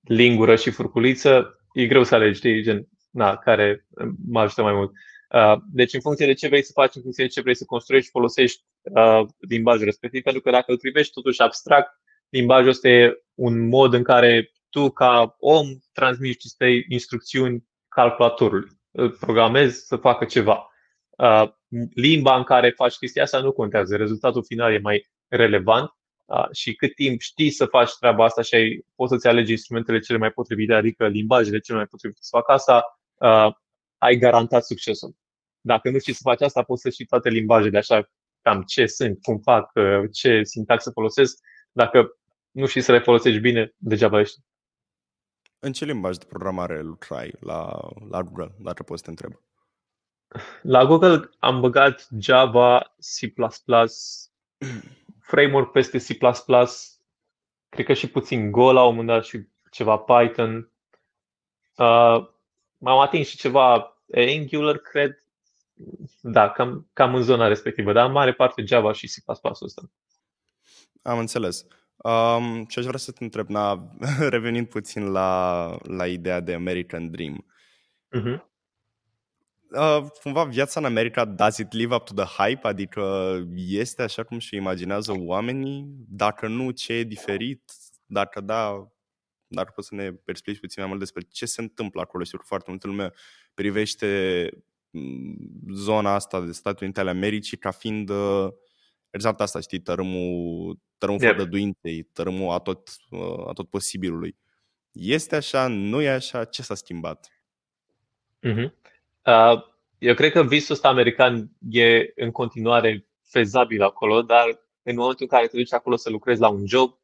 lingură 0.00 0.56
și 0.56 0.70
furculiță, 0.70 1.58
e 1.72 1.86
greu 1.86 2.04
să 2.04 2.14
alegi, 2.14 2.38
știi, 2.38 2.62
gen, 2.62 2.88
na, 3.10 3.36
care 3.36 3.86
mă 4.28 4.40
ajută 4.40 4.62
mai 4.62 4.72
mult. 4.72 4.92
Uh, 5.34 5.60
deci, 5.72 5.94
în 5.94 6.00
funcție 6.00 6.26
de 6.26 6.32
ce 6.32 6.48
vrei 6.48 6.62
să 6.62 6.72
faci, 6.74 6.94
în 6.94 7.02
funcție 7.02 7.24
de 7.24 7.30
ce 7.30 7.40
vrei 7.40 7.56
să 7.56 7.64
construiești, 7.64 8.10
folosești 8.10 8.64
uh, 8.82 9.20
limbajul 9.48 9.84
respectiv, 9.84 10.22
pentru 10.22 10.40
că 10.40 10.50
dacă 10.50 10.72
îl 10.72 10.78
privești 10.78 11.12
totuși 11.12 11.40
abstract, 11.40 11.92
limbajul 12.28 12.68
ăsta 12.68 12.88
e 12.88 13.22
un 13.34 13.68
mod 13.68 13.92
în 13.92 14.02
care 14.02 14.52
tu, 14.70 14.90
ca 14.90 15.36
om, 15.38 15.66
transmiți 15.92 16.38
niște 16.42 16.84
instrucțiuni 16.88 17.64
calculatorului. 17.88 18.70
Îl 18.90 19.10
programezi 19.10 19.86
să 19.86 19.96
facă 19.96 20.24
ceva. 20.24 20.68
Uh, 21.18 21.48
limba 21.94 22.36
în 22.36 22.42
care 22.42 22.70
faci 22.70 22.94
chestia 22.94 23.22
asta 23.22 23.40
nu 23.40 23.52
contează. 23.52 23.96
Rezultatul 23.96 24.44
final 24.44 24.72
e 24.72 24.78
mai 24.78 25.06
relevant 25.28 25.90
și 26.52 26.74
cât 26.74 26.94
timp 26.94 27.20
știi 27.20 27.50
să 27.50 27.66
faci 27.66 27.96
treaba 27.98 28.24
asta 28.24 28.42
și 28.42 28.54
ai, 28.54 28.84
poți 28.94 29.12
să-ți 29.12 29.26
alegi 29.26 29.50
instrumentele 29.50 29.98
cele 29.98 30.18
mai 30.18 30.30
potrivite, 30.30 30.74
adică 30.74 31.06
limbajele 31.06 31.58
cele 31.58 31.76
mai 31.76 31.86
potrivite 31.86 32.20
să 32.22 32.28
facă 32.30 32.52
asta, 32.52 33.00
ai 33.98 34.16
garantat 34.16 34.64
succesul. 34.64 35.16
Dacă 35.60 35.90
nu 35.90 35.98
știi 35.98 36.12
să 36.12 36.20
faci 36.22 36.40
asta, 36.40 36.62
poți 36.62 36.82
să 36.82 36.90
știi 36.90 37.04
toate 37.04 37.28
limbajele, 37.28 37.78
așa 37.78 38.10
cam 38.42 38.62
ce 38.62 38.86
sunt, 38.86 39.22
cum 39.22 39.38
fac, 39.38 39.72
ce 40.12 40.42
sintaxă 40.42 40.90
folosesc. 40.90 41.38
Dacă 41.72 42.18
nu 42.50 42.66
știi 42.66 42.80
să 42.80 42.92
le 42.92 42.98
folosești 42.98 43.40
bine, 43.40 43.74
degeaba 43.76 44.20
ești. 44.20 44.38
În 45.58 45.72
ce 45.72 45.84
limbaj 45.84 46.16
de 46.16 46.24
programare 46.28 46.82
lucrai 46.82 47.34
la, 47.40 47.88
la 48.10 48.22
Google, 48.22 48.54
dacă 48.58 48.82
poți 48.82 48.98
să 48.98 49.04
te 49.04 49.10
întreb? 49.10 49.40
La 50.62 50.84
Google 50.84 51.30
am 51.38 51.60
băgat 51.60 52.08
Java, 52.18 52.94
C++, 52.98 53.32
framework 55.28 55.70
peste 55.70 55.98
C++, 55.98 56.18
cred 57.68 57.86
că 57.86 57.92
și 57.92 58.10
puțin 58.10 58.50
Go 58.50 58.72
la 58.72 58.82
un 58.82 58.88
moment 58.88 59.06
dat 59.06 59.24
și 59.24 59.48
ceva 59.70 59.96
Python. 59.96 60.72
Uh, 61.76 62.28
m-am 62.78 62.98
atins 62.98 63.28
și 63.28 63.36
ceva 63.36 63.96
Angular, 64.14 64.76
cred. 64.76 65.22
Da, 66.20 66.50
cam, 66.50 66.88
cam 66.92 67.14
în 67.14 67.22
zona 67.22 67.46
respectivă, 67.46 67.92
dar 67.92 68.06
în 68.06 68.12
mare 68.12 68.32
parte 68.32 68.64
Java 68.64 68.92
și 68.92 69.06
C++ 69.06 69.32
ăsta. 69.62 69.82
Am 71.02 71.18
înțeles. 71.18 71.66
Um, 71.96 72.66
și 72.68 72.78
aș 72.78 72.84
vrea 72.84 72.98
să 72.98 73.12
te 73.12 73.24
întreb, 73.24 73.48
na, 73.48 73.88
revenind 74.34 74.68
puțin 74.68 75.10
la, 75.10 75.70
la 75.82 76.06
ideea 76.06 76.40
de 76.40 76.54
American 76.54 77.10
Dream. 77.10 77.46
Uh-huh. 78.16 78.42
Uh, 79.70 80.06
cumva 80.22 80.44
viața 80.44 80.80
în 80.80 80.86
America, 80.86 81.24
does 81.24 81.58
it 81.58 81.72
live 81.72 81.94
up 81.94 82.04
to 82.04 82.24
the 82.24 82.42
hype? 82.42 82.66
Adică 82.66 83.34
este 83.54 84.02
așa 84.02 84.22
cum 84.22 84.38
și 84.38 84.56
imaginează 84.56 85.12
oamenii? 85.16 85.86
Dacă 86.08 86.46
nu, 86.46 86.70
ce 86.70 86.92
e 86.92 87.02
diferit? 87.04 87.72
Dacă 88.06 88.40
da, 88.40 88.88
dacă 89.46 89.72
poți 89.74 89.88
să 89.88 89.94
ne 89.94 90.12
explici 90.24 90.60
puțin 90.60 90.82
mai 90.82 90.88
mult 90.88 91.00
despre 91.00 91.22
ce 91.22 91.46
se 91.46 91.60
întâmplă 91.60 92.00
acolo. 92.00 92.24
Știu 92.24 92.38
că 92.38 92.44
foarte 92.46 92.70
multă 92.70 92.86
lume 92.86 93.12
privește 93.54 94.50
mm, 94.90 95.36
zona 95.72 96.14
asta 96.14 96.40
de 96.40 96.52
Statele 96.52 96.84
Unite 96.84 97.00
ale 97.00 97.10
Americii 97.10 97.56
ca 97.56 97.70
fiind 97.70 98.08
uh, 98.08 98.48
exact 99.10 99.40
asta, 99.40 99.60
știi, 99.60 99.80
tărâmul, 99.80 100.78
tărâmul 100.98 101.22
yep. 101.22 101.30
fărăduinței, 101.30 102.02
tărâmul 102.02 102.52
a 102.52 102.58
tot, 102.58 102.88
uh, 103.10 103.48
a 103.48 103.52
tot 103.52 103.68
posibilului. 103.70 104.36
Este 104.92 105.36
așa, 105.36 105.66
nu 105.66 106.00
e 106.00 106.08
așa, 106.08 106.44
ce 106.44 106.62
s-a 106.62 106.74
schimbat? 106.74 107.32
Mm-hmm. 108.46 108.72
Uh, 109.28 109.62
eu 109.98 110.14
cred 110.14 110.32
că 110.32 110.42
visul 110.42 110.74
ăsta 110.74 110.88
american 110.88 111.50
e 111.70 112.12
în 112.14 112.30
continuare 112.30 113.08
fezabil 113.30 113.82
acolo, 113.82 114.22
dar 114.22 114.44
în 114.82 114.94
momentul 114.96 115.26
în 115.30 115.36
care 115.36 115.46
te 115.46 115.56
duci 115.56 115.72
acolo 115.72 115.96
să 115.96 116.10
lucrezi 116.10 116.40
la 116.40 116.48
un 116.48 116.66
job, 116.66 116.98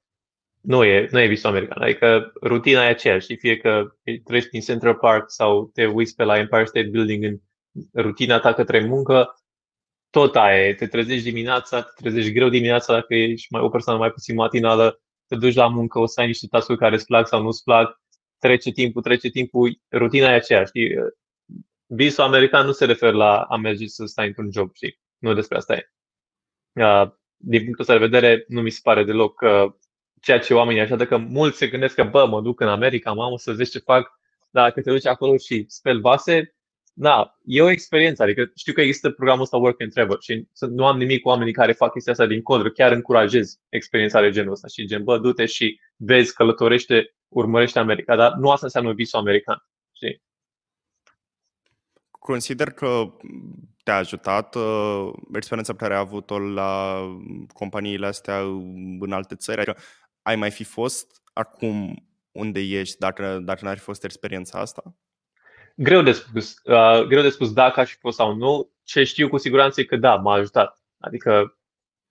nu 0.60 0.84
e, 0.84 1.08
nu 1.10 1.20
e 1.20 1.26
visul 1.26 1.50
american. 1.50 1.82
Adică 1.82 2.32
rutina 2.42 2.84
e 2.84 2.88
aceeași. 2.88 3.36
Fie 3.36 3.56
că 3.56 3.96
treci 4.24 4.46
din 4.46 4.60
Central 4.60 4.94
Park 4.94 5.30
sau 5.30 5.70
te 5.72 5.86
uiți 5.86 6.14
pe 6.14 6.24
la 6.24 6.38
Empire 6.38 6.64
State 6.64 6.88
Building 6.88 7.24
în 7.24 7.40
rutina 8.02 8.38
ta 8.38 8.52
către 8.52 8.86
muncă, 8.86 9.34
tot 10.10 10.36
aia 10.36 10.68
e. 10.68 10.74
Te 10.74 10.86
trezești 10.86 11.24
dimineața, 11.24 11.82
te 11.82 12.02
trezești 12.02 12.32
greu 12.32 12.48
dimineața 12.48 12.92
dacă 12.92 13.14
ești 13.14 13.46
mai, 13.50 13.62
o 13.62 13.68
persoană 13.68 13.98
mai 13.98 14.10
puțin 14.10 14.34
matinală, 14.34 15.02
te 15.26 15.36
duci 15.36 15.54
la 15.54 15.68
muncă, 15.68 15.98
o 15.98 16.06
să 16.06 16.20
ai 16.20 16.26
niște 16.26 16.46
task 16.46 16.74
care 16.76 16.94
îți 16.94 17.06
plac 17.06 17.28
sau 17.28 17.42
nu 17.42 17.48
îți 17.48 17.62
plac, 17.62 18.00
trece 18.38 18.70
timpul, 18.70 19.02
trece 19.02 19.28
timpul, 19.28 19.80
rutina 19.90 20.30
e 20.30 20.34
aceeași. 20.34 20.68
Știi? 20.68 20.88
Visul 21.94 22.24
american 22.24 22.66
nu 22.66 22.72
se 22.72 22.84
referă 22.84 23.16
la 23.16 23.40
a 23.40 23.56
merge 23.56 23.86
să 23.86 24.04
stai 24.04 24.26
într-un 24.26 24.52
job, 24.52 24.74
știi? 24.74 25.00
Nu 25.18 25.34
despre 25.34 25.56
asta 25.56 25.74
e. 25.74 25.92
Din 27.36 27.62
punctul 27.62 27.80
ăsta 27.80 27.92
de 27.92 28.06
vedere, 28.06 28.44
nu 28.48 28.60
mi 28.60 28.70
se 28.70 28.80
pare 28.82 29.04
deloc 29.04 29.44
ceea 30.20 30.38
ce 30.38 30.54
oamenii 30.54 30.80
așa, 30.80 30.96
că 30.96 31.16
mulți 31.16 31.58
se 31.58 31.68
gândesc 31.68 31.94
că, 31.94 32.04
bă, 32.04 32.26
mă 32.26 32.40
duc 32.40 32.60
în 32.60 32.68
America, 32.68 33.12
mamă, 33.12 33.38
să 33.38 33.52
vezi 33.52 33.70
ce 33.70 33.78
fac, 33.78 34.20
dar 34.50 34.64
dacă 34.64 34.80
te 34.80 34.90
duci 34.90 35.06
acolo 35.06 35.36
și 35.36 35.64
speli 35.68 36.00
vase, 36.00 36.54
da, 36.92 37.38
e 37.44 37.62
o 37.62 37.70
experiență, 37.70 38.22
adică 38.22 38.50
știu 38.54 38.72
că 38.72 38.80
există 38.80 39.10
programul 39.10 39.42
ăsta 39.42 39.56
Work 39.56 39.80
and 39.80 39.92
Travel 39.92 40.20
și 40.20 40.48
nu 40.60 40.86
am 40.86 40.98
nimic 40.98 41.22
cu 41.22 41.28
oamenii 41.28 41.52
care 41.52 41.72
fac 41.72 41.92
chestia 41.92 42.12
asta 42.12 42.26
din 42.26 42.42
codru, 42.42 42.70
chiar 42.70 42.92
încurajez 42.92 43.60
experiența 43.68 44.20
de 44.20 44.30
genul 44.30 44.52
ăsta 44.52 44.68
și 44.68 44.86
gen, 44.86 45.04
bă, 45.04 45.18
du-te 45.18 45.46
și 45.46 45.80
vezi, 45.96 46.34
călătorește, 46.34 47.14
urmărește 47.28 47.78
America, 47.78 48.16
dar 48.16 48.32
nu 48.32 48.50
asta 48.50 48.66
înseamnă 48.66 48.92
visul 48.92 49.18
american, 49.18 49.66
știi? 49.92 50.22
Consider 52.26 52.70
că 52.70 53.12
te-a 53.82 53.96
ajutat 53.96 54.54
uh, 54.54 55.12
experiența 55.32 55.72
pe 55.72 55.78
care 55.78 55.94
ai 55.94 56.00
avut-o 56.00 56.38
la 56.38 57.00
companiile 57.52 58.06
astea 58.06 58.38
în 59.00 59.12
alte 59.12 59.34
țări? 59.34 59.60
Adică 59.60 59.76
ai 60.22 60.36
mai 60.36 60.50
fi 60.50 60.64
fost 60.64 61.22
acum 61.32 62.06
unde 62.32 62.60
ești 62.60 62.98
dacă, 62.98 63.38
dacă 63.42 63.64
n-ar 63.64 63.76
fi 63.76 63.82
fost 63.82 64.04
experiența 64.04 64.58
asta? 64.58 64.94
Greu 65.76 66.02
de 66.02 66.12
spus. 66.12 66.54
Uh, 66.64 67.02
greu 67.06 67.22
de 67.22 67.28
spus 67.28 67.52
dacă 67.52 67.80
aș 67.80 67.90
fi 67.90 67.98
fost 67.98 68.16
sau 68.16 68.34
nu. 68.34 68.70
Ce 68.82 69.04
știu 69.04 69.28
cu 69.28 69.36
siguranță 69.36 69.80
e 69.80 69.84
că 69.84 69.96
da, 69.96 70.14
m-a 70.14 70.32
ajutat. 70.32 70.82
Adică 70.98 71.58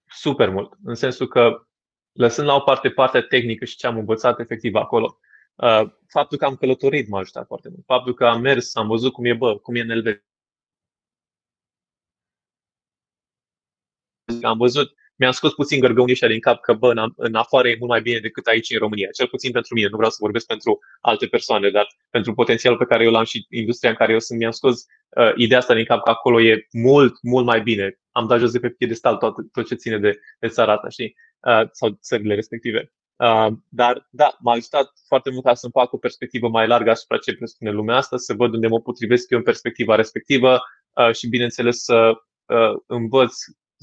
super 0.08 0.50
mult. 0.50 0.74
În 0.84 0.96
sensul 0.96 1.28
că 1.28 1.68
lăsând 2.12 2.48
la 2.48 2.56
o 2.56 2.60
parte 2.60 2.90
partea 2.90 3.22
tehnică 3.22 3.66
și 3.66 3.76
ce 3.76 3.88
am 3.88 3.98
învățat 3.98 4.40
efectiv 4.40 4.76
acolo, 4.76 5.20
uh, 5.20 5.33
faptul 6.08 6.38
că 6.38 6.46
am 6.46 6.56
călătorit 6.56 7.08
m-a 7.08 7.20
ajutat 7.20 7.46
foarte 7.48 7.70
mult. 7.70 7.84
Faptul 7.86 8.14
că 8.14 8.26
am 8.26 8.42
mers, 8.42 8.76
am 8.76 8.88
văzut 8.88 9.14
cum 9.14 9.26
e, 9.26 9.34
bă, 9.34 9.58
cum 9.58 9.76
e 9.76 9.82
în 9.82 9.90
Elveția. 9.90 10.24
Am 14.42 14.58
văzut 14.58 14.96
mi-am 15.16 15.32
scos 15.32 15.54
puțin 15.54 15.80
gărgăunii 15.80 16.12
ăștia 16.14 16.28
din 16.28 16.40
cap 16.40 16.62
că, 16.62 16.74
bă, 16.74 16.92
în, 16.92 17.14
în 17.16 17.36
afară 17.36 17.68
e 17.68 17.76
mult 17.80 17.90
mai 17.90 18.02
bine 18.02 18.20
decât 18.20 18.46
aici 18.48 18.70
în 18.70 18.78
România. 18.78 19.10
Cel 19.10 19.28
puțin 19.28 19.52
pentru 19.52 19.74
mine, 19.74 19.88
nu 19.88 19.96
vreau 19.96 20.12
să 20.12 20.18
vorbesc 20.20 20.46
pentru 20.46 20.80
alte 21.02 21.26
persoane, 21.26 21.70
dar 21.70 21.88
pentru 22.10 22.34
potențialul 22.34 22.78
pe 22.78 22.86
care 22.86 23.04
eu 23.04 23.12
l-am 23.12 23.24
și 23.24 23.46
industria 23.50 23.90
în 23.90 23.96
care 23.96 24.12
eu 24.12 24.20
sunt, 24.20 24.40
mi-am 24.40 24.52
scos 24.52 24.86
uh, 25.10 25.32
ideea 25.36 25.60
asta 25.60 25.74
din 25.74 25.86
cap 25.86 26.04
că 26.04 26.10
acolo 26.10 26.42
e 26.42 26.68
mult, 26.72 27.16
mult 27.22 27.46
mai 27.46 27.62
bine. 27.62 28.00
Am 28.12 28.28
dat 28.28 28.40
jos 28.40 28.52
de 28.52 28.60
pe 28.60 28.70
piedestal 28.70 29.18
tot, 29.18 29.36
tot 29.52 29.68
ce 29.68 29.76
ține 29.76 29.98
de, 29.98 30.20
de 30.40 30.48
țara 30.48 30.74
asta, 30.74 30.90
știi? 30.90 31.16
Uh, 31.40 31.70
sau 31.72 31.90
țările 32.02 32.36
respective. 32.36 32.92
Uh, 33.16 33.48
dar, 33.70 34.08
da, 34.10 34.38
m-a 34.40 34.52
ajutat 34.52 34.92
foarte 35.08 35.30
mult 35.30 35.44
ca 35.44 35.54
să-mi 35.54 35.72
fac 35.72 35.94
o 35.94 35.98
perspectivă 35.98 36.50
mai 36.50 36.68
largă 36.68 36.90
asupra 36.90 37.18
ce 37.18 37.36
presupune 37.36 37.72
lumea 37.72 37.96
asta, 37.96 38.18
să 38.18 38.34
văd 38.34 38.54
unde 38.54 38.68
mă 38.68 38.82
potrivesc 38.82 39.30
eu 39.30 39.38
în 39.38 39.44
perspectiva 39.44 39.96
respectivă 39.96 40.62
uh, 40.94 41.14
și, 41.16 41.28
bineînțeles, 41.28 41.84
să 41.84 42.12
uh, 42.46 42.82
învăț 42.88 43.34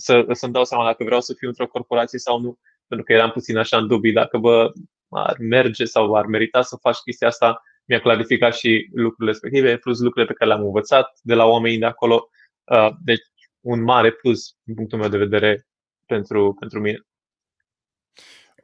să, 0.01 0.27
să-mi 0.33 0.53
dau 0.53 0.64
seama 0.64 0.85
dacă 0.85 1.05
vreau 1.05 1.21
să 1.21 1.35
fiu 1.37 1.49
într-o 1.49 1.66
corporație 1.66 2.19
sau 2.19 2.40
nu, 2.40 2.59
pentru 2.87 3.07
că 3.07 3.12
eram 3.12 3.31
puțin 3.31 3.57
așa 3.57 3.77
în 3.77 3.87
dubii 3.87 4.12
dacă 4.12 4.38
bă, 4.38 4.73
ar 5.09 5.37
merge 5.38 5.85
sau 5.85 6.14
ar 6.14 6.27
merita 6.27 6.62
să 6.62 6.77
faci 6.81 6.97
chestia 6.97 7.29
asta. 7.29 7.62
Mi-a 7.85 8.01
clarificat 8.01 8.55
și 8.55 8.88
lucrurile 8.95 9.31
respective, 9.31 9.77
plus 9.77 9.99
lucrurile 9.99 10.33
pe 10.33 10.38
care 10.38 10.51
le-am 10.51 10.64
învățat 10.64 11.19
de 11.23 11.35
la 11.35 11.45
oamenii 11.45 11.79
de 11.79 11.87
acolo. 11.87 12.29
Uh, 12.64 12.90
deci, 13.05 13.23
un 13.61 13.83
mare 13.83 14.11
plus, 14.11 14.57
din 14.62 14.75
punctul 14.75 14.99
meu 14.99 15.09
de 15.09 15.16
vedere, 15.16 15.66
pentru, 16.07 16.55
pentru 16.59 16.81
mine. 16.81 16.99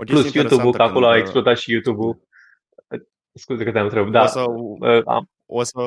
Plus 0.04 0.32
YouTube-ul, 0.32 0.72
că 0.72 0.82
acolo 0.82 1.06
a 1.06 1.16
explodat 1.16 1.56
și 1.56 1.72
YouTube-ul. 1.72 2.20
Scuze 3.32 3.64
că 3.64 3.72
te-am 3.72 3.84
întrebat. 3.84 4.10
Da, 4.10 4.22
o 4.22 4.26
să, 4.26 4.44
uh, 4.48 5.02
am. 5.04 5.30
o 5.46 5.62
să, 5.62 5.80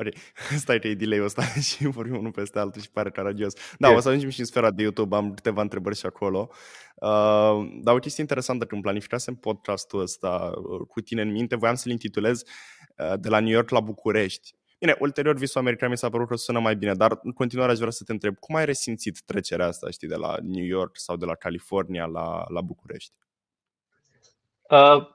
Ok, 0.00 0.06
stai 0.62 0.78
că 0.78 0.88
e 0.88 0.94
delay 0.94 1.24
ăsta 1.24 1.42
și 1.68 1.86
vorbim 1.86 2.16
unul 2.16 2.30
peste 2.30 2.58
altul 2.58 2.80
și 2.80 2.90
pare 2.90 3.10
caragios. 3.10 3.54
Da, 3.78 3.86
yeah. 3.86 3.98
o 3.98 4.02
să 4.02 4.08
ajungem 4.08 4.30
și 4.30 4.40
în 4.40 4.46
sfera 4.46 4.70
de 4.70 4.82
YouTube, 4.82 5.16
am 5.16 5.34
câteva 5.34 5.60
întrebări 5.60 5.96
și 5.96 6.06
acolo. 6.06 6.50
Uh, 6.94 7.80
dar 7.82 7.94
o 7.94 7.98
chestie 7.98 8.22
interesantă, 8.22 8.64
când 8.64 8.82
planificasem 8.82 9.34
podcastul 9.34 10.00
ăsta 10.00 10.52
uh, 10.54 10.86
cu 10.88 11.00
tine 11.00 11.22
în 11.22 11.30
minte, 11.30 11.56
voiam 11.56 11.74
să-l 11.74 11.92
intitulez 11.92 12.42
uh, 12.96 13.18
De 13.20 13.28
la 13.28 13.40
New 13.40 13.52
York 13.52 13.70
la 13.70 13.80
București. 13.80 14.54
Bine, 14.80 14.96
ulterior 14.98 15.36
visul 15.36 15.60
american 15.60 15.90
mi 15.90 15.96
s-a 15.96 16.08
părut 16.08 16.28
că 16.28 16.36
sună 16.36 16.60
mai 16.60 16.76
bine, 16.76 16.94
dar 16.94 17.18
în 17.22 17.32
continuare 17.32 17.72
aș 17.72 17.78
vrea 17.78 17.90
să 17.90 18.04
te 18.04 18.12
întreb, 18.12 18.36
cum 18.38 18.54
ai 18.54 18.64
resimțit 18.64 19.22
trecerea 19.24 19.66
asta, 19.66 19.90
știi, 19.90 20.08
de 20.08 20.14
la 20.14 20.36
New 20.42 20.64
York 20.64 20.96
sau 20.96 21.16
de 21.16 21.24
la 21.24 21.34
California 21.34 22.06
la, 22.06 22.44
la 22.48 22.60
București? 22.60 23.12
Uh, 24.70 25.10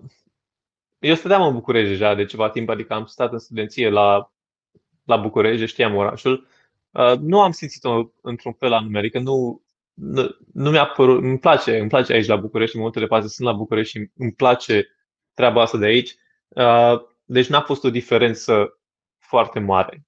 eu 1.00 1.16
stăteam 1.16 1.42
în 1.42 1.54
București 1.54 1.90
deja 1.90 2.16
de 2.16 2.26
ceva 2.26 2.50
timp, 2.50 2.70
adică 2.70 2.94
am 2.94 3.06
stat 3.06 3.32
în 3.32 3.40
studenție 3.40 3.90
la, 3.90 4.32
la 5.04 5.18
București, 5.18 5.66
știam 5.66 5.96
orașul. 5.96 6.48
Uh, 6.92 7.14
nu 7.20 7.42
am 7.42 7.52
simțit-o 7.52 8.12
într-un 8.22 8.54
fel 8.54 8.74
anume, 8.74 9.00
adică 9.00 9.20
nu, 9.20 9.64
nu, 9.94 10.38
nu 10.54 10.70
mi-a 10.70 10.86
părut, 10.86 11.24
îmi 11.24 11.40
place, 11.40 11.80
îmi 11.80 11.90
place 11.90 12.14
aici 12.14 12.28
la 12.28 12.36
București, 12.36 12.76
în 12.76 12.82
multe 12.82 13.00
de 13.00 13.06
faze 13.06 13.28
sunt 13.28 13.48
la 13.48 13.54
București 13.54 13.98
și 13.98 14.10
îmi 14.18 14.34
place 14.34 14.88
treaba 15.34 15.62
asta 15.62 15.78
de 15.78 15.86
aici. 15.86 16.16
Uh, 16.48 17.02
deci 17.26 17.48
n-a 17.48 17.62
fost 17.62 17.84
o 17.84 17.90
diferență 17.90 18.78
foarte 19.34 19.60
mare. 19.60 20.06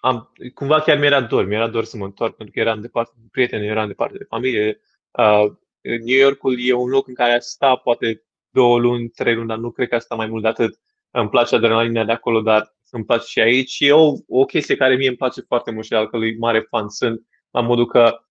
Am, 0.00 0.32
cumva 0.54 0.80
chiar 0.80 0.98
mi-era 0.98 1.20
dor, 1.20 1.46
mi-era 1.46 1.68
dor 1.68 1.84
să 1.84 1.96
mă 1.96 2.04
întorc 2.04 2.36
pentru 2.36 2.54
că 2.54 2.60
eram 2.60 2.80
departe 2.80 3.12
de 3.16 3.28
prieteni, 3.30 3.66
eram 3.66 3.86
departe 3.86 4.18
de 4.18 4.24
familie. 4.24 4.80
Uh, 5.10 5.52
New 5.80 6.16
Yorkul 6.16 6.56
e 6.58 6.72
un 6.72 6.88
loc 6.88 7.08
în 7.08 7.14
care 7.14 7.32
a 7.32 7.38
sta 7.38 7.76
poate 7.76 8.24
două 8.50 8.78
luni, 8.78 9.08
trei 9.08 9.34
luni, 9.34 9.48
dar 9.48 9.58
nu 9.58 9.70
cred 9.70 9.88
că 9.88 9.94
asta 9.94 10.14
mai 10.14 10.26
mult 10.26 10.42
de 10.42 10.48
atât. 10.48 10.80
Îmi 11.10 11.28
place 11.28 11.54
adrenalina 11.54 12.04
de 12.04 12.12
acolo, 12.12 12.40
dar 12.40 12.76
îmi 12.90 13.04
place 13.04 13.26
și 13.26 13.40
aici. 13.40 13.70
Și 13.70 13.86
e 13.86 13.92
o, 13.92 14.12
o 14.28 14.44
chestie 14.44 14.76
care 14.76 14.96
mie 14.96 15.08
îmi 15.08 15.16
place 15.16 15.40
foarte 15.40 15.70
mult 15.70 15.86
și 15.86 15.94
al 15.94 16.08
cărui 16.08 16.38
mare 16.38 16.60
fan 16.60 16.88
sunt, 16.88 17.26
la 17.50 17.60
modul 17.60 17.86
că 17.86 18.24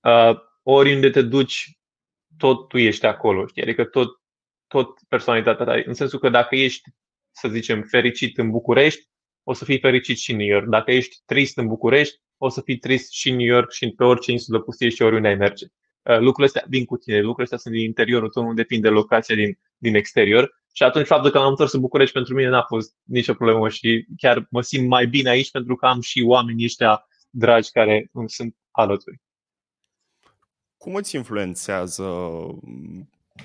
uh, 0.00 0.40
oriunde 0.62 1.10
te 1.10 1.22
duci, 1.22 1.78
tot 2.38 2.68
tu 2.68 2.78
ești 2.78 3.06
acolo, 3.06 3.46
știi? 3.46 3.62
Adică 3.62 3.84
tot, 3.84 4.20
tot 4.66 4.98
personalitatea 5.08 5.64
ta. 5.64 5.82
În 5.84 5.94
sensul 5.94 6.18
că 6.18 6.28
dacă 6.28 6.56
ești, 6.56 6.88
să 7.30 7.48
zicem, 7.48 7.82
fericit 7.82 8.38
în 8.38 8.50
București, 8.50 9.10
o 9.42 9.52
să 9.52 9.64
fii 9.64 9.78
fericit 9.78 10.18
și 10.18 10.30
în 10.30 10.36
New 10.36 10.46
York. 10.46 10.66
Dacă 10.66 10.90
ești 10.90 11.16
trist 11.24 11.56
în 11.56 11.66
București, 11.66 12.20
o 12.36 12.48
să 12.48 12.60
fii 12.60 12.78
trist 12.78 13.12
și 13.12 13.30
în 13.30 13.36
New 13.36 13.46
York 13.46 13.70
și 13.70 13.90
pe 13.90 14.04
orice 14.04 14.30
insulă 14.30 14.60
pustie 14.60 14.88
și 14.88 15.02
oriunde 15.02 15.28
ai 15.28 15.34
merge. 15.34 15.66
Uh, 16.02 16.18
lucrurile 16.18 16.46
astea 16.46 16.64
vin 16.68 16.84
cu 16.84 16.96
tine, 16.96 17.16
lucrurile 17.16 17.42
astea 17.42 17.58
sunt 17.58 17.74
din 17.74 17.84
interiorul 17.84 18.28
tău, 18.28 18.42
nu 18.42 18.54
depinde 18.54 18.88
de 18.88 18.94
locația 18.94 19.34
din, 19.34 19.58
din 19.76 19.94
exterior. 19.94 20.58
Și 20.72 20.82
atunci 20.82 21.06
faptul 21.06 21.30
că 21.30 21.38
m-am 21.38 21.48
întors 21.48 21.72
în 21.72 21.80
București 21.80 22.14
pentru 22.14 22.34
mine 22.34 22.48
n-a 22.48 22.62
fost 22.62 22.94
nicio 23.02 23.34
problemă 23.34 23.68
și 23.68 24.06
chiar 24.16 24.46
mă 24.50 24.62
simt 24.62 24.88
mai 24.88 25.06
bine 25.06 25.28
aici 25.28 25.50
pentru 25.50 25.76
că 25.76 25.86
am 25.86 26.00
și 26.00 26.22
oamenii 26.26 26.64
ăștia 26.64 27.06
dragi 27.30 27.70
care 27.70 28.08
îmi 28.12 28.30
sunt 28.30 28.56
alături. 28.70 29.20
Cum 30.76 30.94
îți 30.94 31.16
influențează 31.16 32.04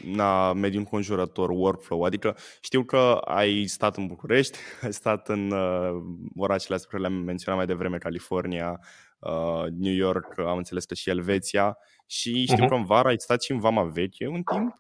na, 0.04 0.54
mediul 0.54 0.82
înconjurător, 0.82 1.50
workflow. 1.50 2.04
Adică 2.04 2.38
știu 2.62 2.84
că 2.84 3.22
ai 3.26 3.66
stat 3.66 3.98
în 3.98 4.08
București, 4.08 4.58
ai 4.84 4.94
stat 4.94 5.30
în 5.30 5.52
uh, 5.52 6.04
orașele 6.36 6.76
astea 6.76 6.90
care 6.90 7.02
le-am 7.02 7.14
menționat 7.14 7.58
mai 7.58 7.68
devreme, 7.68 7.98
California, 7.98 8.80
uh, 9.20 9.66
New 9.70 9.94
York, 9.94 10.38
am 10.40 10.58
înțeles 10.58 10.86
că 10.86 10.94
și 10.94 11.10
Elveția 11.10 11.78
și 12.06 12.46
știu 12.46 12.66
uh-huh. 12.66 12.70
că 12.70 12.76
în 12.76 12.86
vara 12.86 13.10
ai 13.10 13.20
stat 13.20 13.44
și 13.44 13.52
în 13.52 13.60
Vama 13.60 13.84
Veche 13.84 14.28
un 14.28 14.44
timp. 14.44 14.76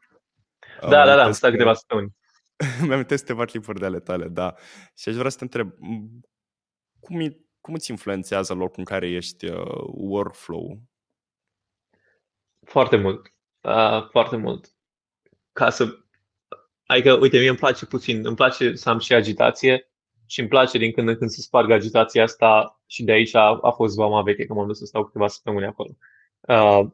Da, 0.79 0.85
uh, 0.87 1.05
da, 1.05 1.15
da, 1.15 1.23
am 1.23 1.31
stat 1.31 1.51
câteva 1.51 1.73
săptămâni. 1.73 2.15
Mi-am 2.87 3.03
câteva 3.03 3.45
clipuri 3.45 3.79
de 3.79 3.85
ale 3.85 3.99
tale, 3.99 4.27
da. 4.27 4.53
Și 4.97 5.09
aș 5.09 5.15
vrea 5.15 5.29
să 5.29 5.37
te 5.37 5.43
întreb, 5.43 5.73
cum, 6.99 7.47
cum 7.61 7.73
îți 7.73 7.91
influențează 7.91 8.53
locul 8.53 8.75
în 8.77 8.83
care 8.83 9.09
ești 9.09 9.45
uh, 9.45 9.83
workflow? 9.87 10.81
Foarte 12.65 12.97
mult. 12.97 13.33
Uh, 13.61 14.09
foarte 14.09 14.35
mult 14.35 14.74
ca 15.55 15.69
să... 15.69 15.97
Adică, 16.85 17.13
uite, 17.13 17.37
mie 17.39 17.49
îmi 17.49 17.57
place 17.57 17.85
puțin, 17.85 18.25
îmi 18.25 18.35
place 18.35 18.75
să 18.75 18.89
am 18.89 18.99
și 18.99 19.13
agitație 19.13 19.89
și 20.25 20.39
îmi 20.39 20.49
place 20.49 20.77
din 20.77 20.91
când 20.91 21.07
în 21.07 21.17
când 21.17 21.29
să 21.29 21.41
sparg 21.41 21.71
agitația 21.71 22.23
asta 22.23 22.81
și 22.85 23.03
de 23.03 23.11
aici 23.11 23.35
a, 23.35 23.59
a 23.61 23.71
fost 23.71 23.95
vama 23.95 24.21
veche, 24.21 24.45
că 24.45 24.53
m-am 24.53 24.67
dus 24.67 24.77
să 24.77 24.85
stau 24.85 25.05
câteva 25.05 25.27
săptămâni 25.27 25.65
acolo. 25.65 25.97
Uh, 26.39 26.87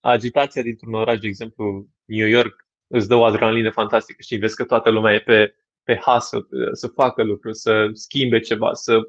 agitația 0.00 0.62
dintr-un 0.62 0.94
oraș, 0.94 1.18
de 1.18 1.26
exemplu, 1.26 1.86
New 2.04 2.26
York, 2.26 2.66
îți 2.86 3.08
dă 3.08 3.14
o 3.14 3.24
adrenalină 3.24 3.70
fantastică, 3.70 4.22
știi, 4.22 4.38
vezi 4.38 4.56
că 4.56 4.64
toată 4.64 4.90
lumea 4.90 5.14
e 5.14 5.20
pe, 5.20 5.54
pe 5.82 6.00
hustle, 6.04 6.46
să 6.72 6.86
facă 6.86 7.22
lucruri, 7.22 7.56
să 7.56 7.90
schimbe 7.92 8.40
ceva, 8.40 8.72
să 8.72 9.00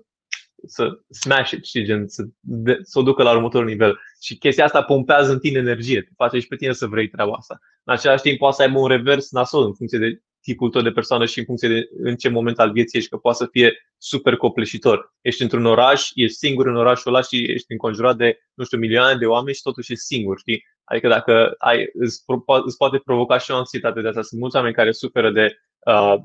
să 0.65 0.99
smash 1.09 1.51
it, 1.51 1.65
știi, 1.65 1.83
gen, 1.83 2.07
să, 2.07 2.23
de, 2.39 2.79
să 2.81 2.99
o 2.99 3.01
ducă 3.01 3.23
la 3.23 3.31
următorul 3.35 3.67
nivel. 3.67 3.99
Și 4.23 4.37
chestia 4.37 4.63
asta 4.65 4.83
pompează 4.83 5.31
în 5.31 5.39
tine 5.39 5.57
energie, 5.57 6.01
te 6.01 6.11
face 6.15 6.39
și 6.39 6.47
pe 6.47 6.55
tine 6.55 6.73
să 6.73 6.85
vrei 6.85 7.07
treaba 7.07 7.31
asta. 7.31 7.59
În 7.83 7.93
același 7.93 8.21
timp 8.21 8.37
poate 8.37 8.55
să 8.55 8.61
aibă 8.61 8.79
un 8.79 8.87
revers 8.87 9.31
nasol 9.31 9.65
în 9.65 9.73
funcție 9.73 9.99
de 9.99 10.21
tipul 10.41 10.69
tău 10.69 10.81
de 10.81 10.91
persoană 10.91 11.25
și 11.25 11.39
în 11.39 11.45
funcție 11.45 11.67
de 11.67 11.89
în 12.03 12.15
ce 12.15 12.29
moment 12.29 12.59
al 12.59 12.71
vieții 12.71 12.97
ești, 12.97 13.09
că 13.09 13.17
poate 13.17 13.37
să 13.37 13.47
fie 13.51 13.73
super 13.97 14.35
copleșitor. 14.35 15.15
Ești 15.21 15.41
într-un 15.41 15.65
oraș, 15.65 16.09
ești 16.13 16.37
singur 16.37 16.67
în 16.67 16.75
orașul 16.75 17.13
ăla 17.13 17.23
și 17.23 17.51
ești 17.51 17.71
înconjurat 17.71 18.15
de, 18.17 18.37
nu 18.53 18.63
știu, 18.63 18.77
milioane 18.77 19.17
de 19.17 19.25
oameni 19.25 19.55
și 19.55 19.61
totuși 19.61 19.91
ești 19.91 20.03
singur, 20.03 20.39
știi? 20.39 20.63
Adică 20.83 21.07
dacă 21.07 21.55
ai, 21.57 21.89
îți, 21.93 22.23
îți 22.65 22.77
poate 22.77 22.97
provoca 22.97 23.37
și 23.37 23.51
o 23.51 23.55
anxietate 23.55 24.01
de 24.01 24.07
asta. 24.07 24.21
Sunt 24.21 24.39
mulți 24.39 24.55
oameni 24.55 24.75
care 24.75 24.91
suferă 24.91 25.31
de 25.31 25.43
Uh, 25.43 25.72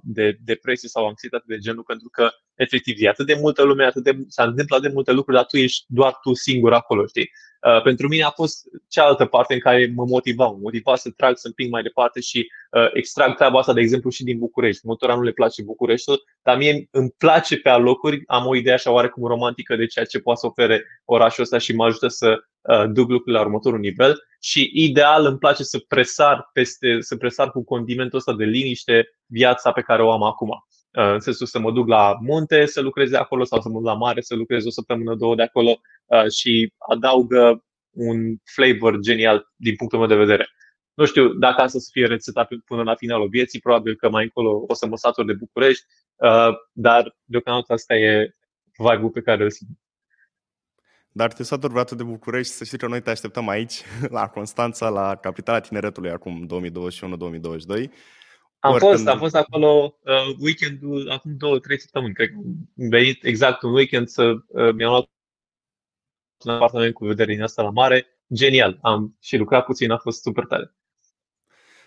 de 0.02 0.38
depresie 0.44 0.88
sau 0.88 1.06
anxietate 1.06 1.44
de 1.46 1.58
genul, 1.58 1.82
pentru 1.82 2.08
că 2.08 2.30
efectiv 2.54 2.96
e 2.98 3.08
atât 3.08 3.26
de 3.26 3.38
multă 3.40 3.62
lume, 3.62 3.84
atât 3.84 4.02
de, 4.02 4.18
s-a 4.28 4.44
întâmplat 4.44 4.80
de 4.80 4.90
multe 4.92 5.12
lucruri, 5.12 5.36
dar 5.36 5.46
tu 5.46 5.56
ești 5.56 5.84
doar 5.88 6.18
tu 6.22 6.34
singur 6.34 6.72
acolo, 6.72 7.06
știi? 7.06 7.30
Uh, 7.66 7.82
pentru 7.82 8.08
mine 8.08 8.22
a 8.22 8.30
fost 8.30 8.62
cealaltă 8.88 9.24
parte 9.24 9.54
în 9.54 9.60
care 9.60 9.92
mă 9.94 10.04
motiva, 10.04 10.46
mă 10.46 10.58
motiva 10.60 10.96
să 10.96 11.10
trag, 11.16 11.36
să 11.36 11.46
împing 11.46 11.70
mai 11.70 11.82
departe 11.82 12.20
și 12.20 12.46
uh, 12.70 12.90
extrag 12.92 13.34
treaba 13.34 13.58
asta, 13.58 13.72
de 13.72 13.80
exemplu, 13.80 14.10
și 14.10 14.24
din 14.24 14.38
București. 14.38 14.82
Multora 14.84 15.14
nu 15.14 15.22
le 15.22 15.32
place 15.32 15.62
Bucureștiul, 15.62 16.22
dar 16.42 16.56
mie 16.56 16.88
îmi 16.90 17.10
place 17.10 17.56
pe 17.56 17.68
alocuri, 17.68 18.22
am 18.26 18.46
o 18.46 18.56
idee 18.56 18.72
așa 18.72 18.90
oarecum 18.90 19.26
romantică 19.26 19.76
de 19.76 19.86
ceea 19.86 20.04
ce 20.04 20.20
poate 20.20 20.40
să 20.40 20.46
ofere 20.46 20.84
orașul 21.04 21.42
ăsta 21.42 21.58
și 21.58 21.74
mă 21.74 21.84
ajută 21.84 22.08
să 22.08 22.28
uh, 22.28 22.40
duc 22.92 23.08
lucrurile 23.08 23.38
la 23.38 23.44
următorul 23.44 23.78
nivel 23.78 24.22
și 24.40 24.70
ideal 24.74 25.26
îmi 25.26 25.38
place 25.38 25.62
să 25.62 25.78
presar 25.78 26.50
peste, 26.52 27.00
să 27.00 27.16
presar 27.16 27.50
cu 27.50 27.64
condimentul 27.64 28.18
ăsta 28.18 28.34
de 28.34 28.44
liniște 28.44 29.08
viața 29.26 29.72
pe 29.72 29.80
care 29.80 30.02
o 30.02 30.12
am 30.12 30.22
acum. 30.22 30.48
Uh, 30.48 31.12
în 31.12 31.20
sensul 31.20 31.46
să 31.46 31.58
mă 31.58 31.72
duc 31.72 31.88
la 31.88 32.16
munte 32.20 32.66
să 32.66 32.80
lucrez 32.80 33.10
de 33.10 33.16
acolo 33.16 33.44
sau 33.44 33.60
să 33.60 33.68
mă 33.68 33.74
duc 33.74 33.86
la 33.86 33.94
mare 33.94 34.20
să 34.20 34.34
lucrez 34.34 34.66
o 34.66 34.70
săptămână, 34.70 35.14
două 35.14 35.34
de 35.34 35.42
acolo 35.42 35.80
uh, 36.06 36.30
și 36.30 36.72
adaugă 36.78 37.64
un 37.90 38.36
flavor 38.44 38.98
genial 38.98 39.52
din 39.56 39.76
punctul 39.76 39.98
meu 39.98 40.08
de 40.08 40.14
vedere. 40.14 40.48
Nu 40.94 41.04
știu 41.04 41.28
dacă 41.28 41.62
asta 41.62 41.78
să 41.78 41.88
fie 41.92 42.06
rețeta 42.06 42.48
până 42.64 42.82
la 42.82 42.94
finalul 42.94 43.28
vieții, 43.28 43.60
probabil 43.60 43.96
că 43.96 44.10
mai 44.10 44.22
încolo 44.22 44.64
o 44.68 44.74
să 44.74 44.86
mă 44.86 44.96
satur 44.96 45.24
de 45.24 45.32
București, 45.32 45.84
uh, 46.16 46.54
dar 46.72 47.16
deocamdată 47.24 47.72
asta 47.72 47.94
e 47.94 48.34
vibe-ul 48.78 49.10
pe 49.10 49.20
care 49.20 49.42
îl 49.42 49.50
simt. 49.50 49.70
Dar 51.18 51.32
te 51.32 51.42
saturi 51.42 51.72
vreodată 51.72 51.94
de 51.94 52.02
București, 52.02 52.52
să 52.52 52.64
știi 52.64 52.78
că 52.78 52.86
noi 52.86 53.02
te 53.02 53.10
așteptăm 53.10 53.48
aici, 53.48 53.82
la 54.18 54.28
Constanța, 54.28 54.88
la 54.88 55.16
capitala 55.16 55.60
tineretului 55.60 56.10
acum 56.10 56.46
2021-2022. 56.46 57.90
Am 58.58 58.72
Oricând... 58.72 58.92
fost, 58.92 59.06
am 59.06 59.18
fost 59.18 59.34
acolo 59.34 59.98
uh, 60.04 60.36
weekendul, 60.38 61.10
acum 61.10 61.36
două, 61.36 61.58
trei 61.58 61.80
săptămâni, 61.80 62.14
cred 62.14 62.28
că 62.28 62.34
am 62.34 62.88
venit 62.88 63.24
exact 63.24 63.62
un 63.62 63.72
weekend 63.72 64.08
să 64.08 64.22
uh, 64.30 64.72
mi-am 64.74 64.90
luat 64.90 65.10
un 66.44 66.52
apartament 66.52 66.94
cu 66.94 67.06
vedere 67.06 67.34
din 67.34 67.42
asta 67.42 67.62
la 67.62 67.70
mare. 67.70 68.06
Genial, 68.34 68.78
am 68.82 69.16
și 69.20 69.36
lucrat 69.36 69.64
puțin, 69.64 69.90
a 69.90 69.98
fost 69.98 70.22
super 70.22 70.44
tare. 70.44 70.74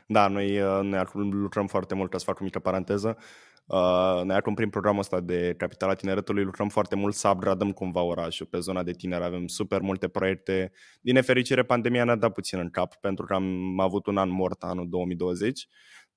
Da, 0.07 0.27
noi, 0.27 0.61
uh, 0.61 0.79
noi 0.81 1.03
lucrăm 1.13 1.67
foarte 1.67 1.95
mult, 1.95 2.11
ca 2.11 2.17
să 2.17 2.25
fac 2.25 2.39
o 2.39 2.43
mică 2.43 2.59
paranteză. 2.59 3.17
Uh, 3.65 4.21
noi 4.23 4.35
acum 4.35 4.53
prin 4.53 4.69
programul 4.69 4.99
ăsta 4.99 5.19
de 5.19 5.53
Capitala 5.57 5.93
Tineretului 5.93 6.43
lucrăm 6.43 6.69
foarte 6.69 6.95
mult 6.95 7.13
să 7.13 7.27
upgradăm 7.27 7.71
cumva 7.71 8.01
orașul 8.01 8.45
pe 8.45 8.59
zona 8.59 8.83
de 8.83 8.91
tineri. 8.91 9.23
Avem 9.23 9.47
super 9.47 9.81
multe 9.81 10.07
proiecte. 10.07 10.71
Din 11.01 11.13
nefericire, 11.13 11.63
pandemia 11.63 12.03
ne-a 12.03 12.15
dat 12.15 12.33
puțin 12.33 12.59
în 12.59 12.69
cap 12.69 12.95
pentru 12.95 13.25
că 13.25 13.33
am 13.33 13.79
avut 13.79 14.05
un 14.05 14.17
an 14.17 14.29
mort 14.29 14.63
anul 14.63 14.89
2020 14.89 15.67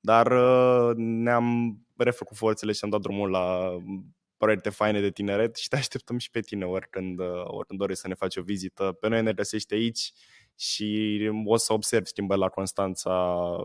dar 0.05 0.27
uh, 0.27 0.97
ne-am 0.97 1.79
refăcut 1.97 2.37
forțele 2.37 2.73
și 2.73 2.81
am 2.83 2.91
dat 2.91 3.01
drumul 3.01 3.31
la 3.31 3.77
proiecte 4.37 4.71
faine 4.71 5.01
de 5.01 5.11
tineret 5.11 5.57
și 5.57 5.69
te 5.69 5.77
așteptăm 5.77 6.19
și 6.19 6.31
pe 6.31 6.41
tine 6.41 6.65
oricând, 6.65 7.19
uh, 7.19 7.27
oricând 7.45 7.79
dorești 7.79 8.03
să 8.03 8.09
ne 8.09 8.15
faci 8.15 8.37
o 8.37 8.43
vizită. 8.43 8.97
Pe 9.01 9.09
noi 9.09 9.23
ne 9.23 9.33
găsești 9.33 9.75
aici 9.75 10.13
și 10.57 11.21
o 11.45 11.57
să 11.57 11.73
observi 11.73 12.09
schimbări 12.09 12.41
la 12.41 12.49
Constanța 12.49 13.57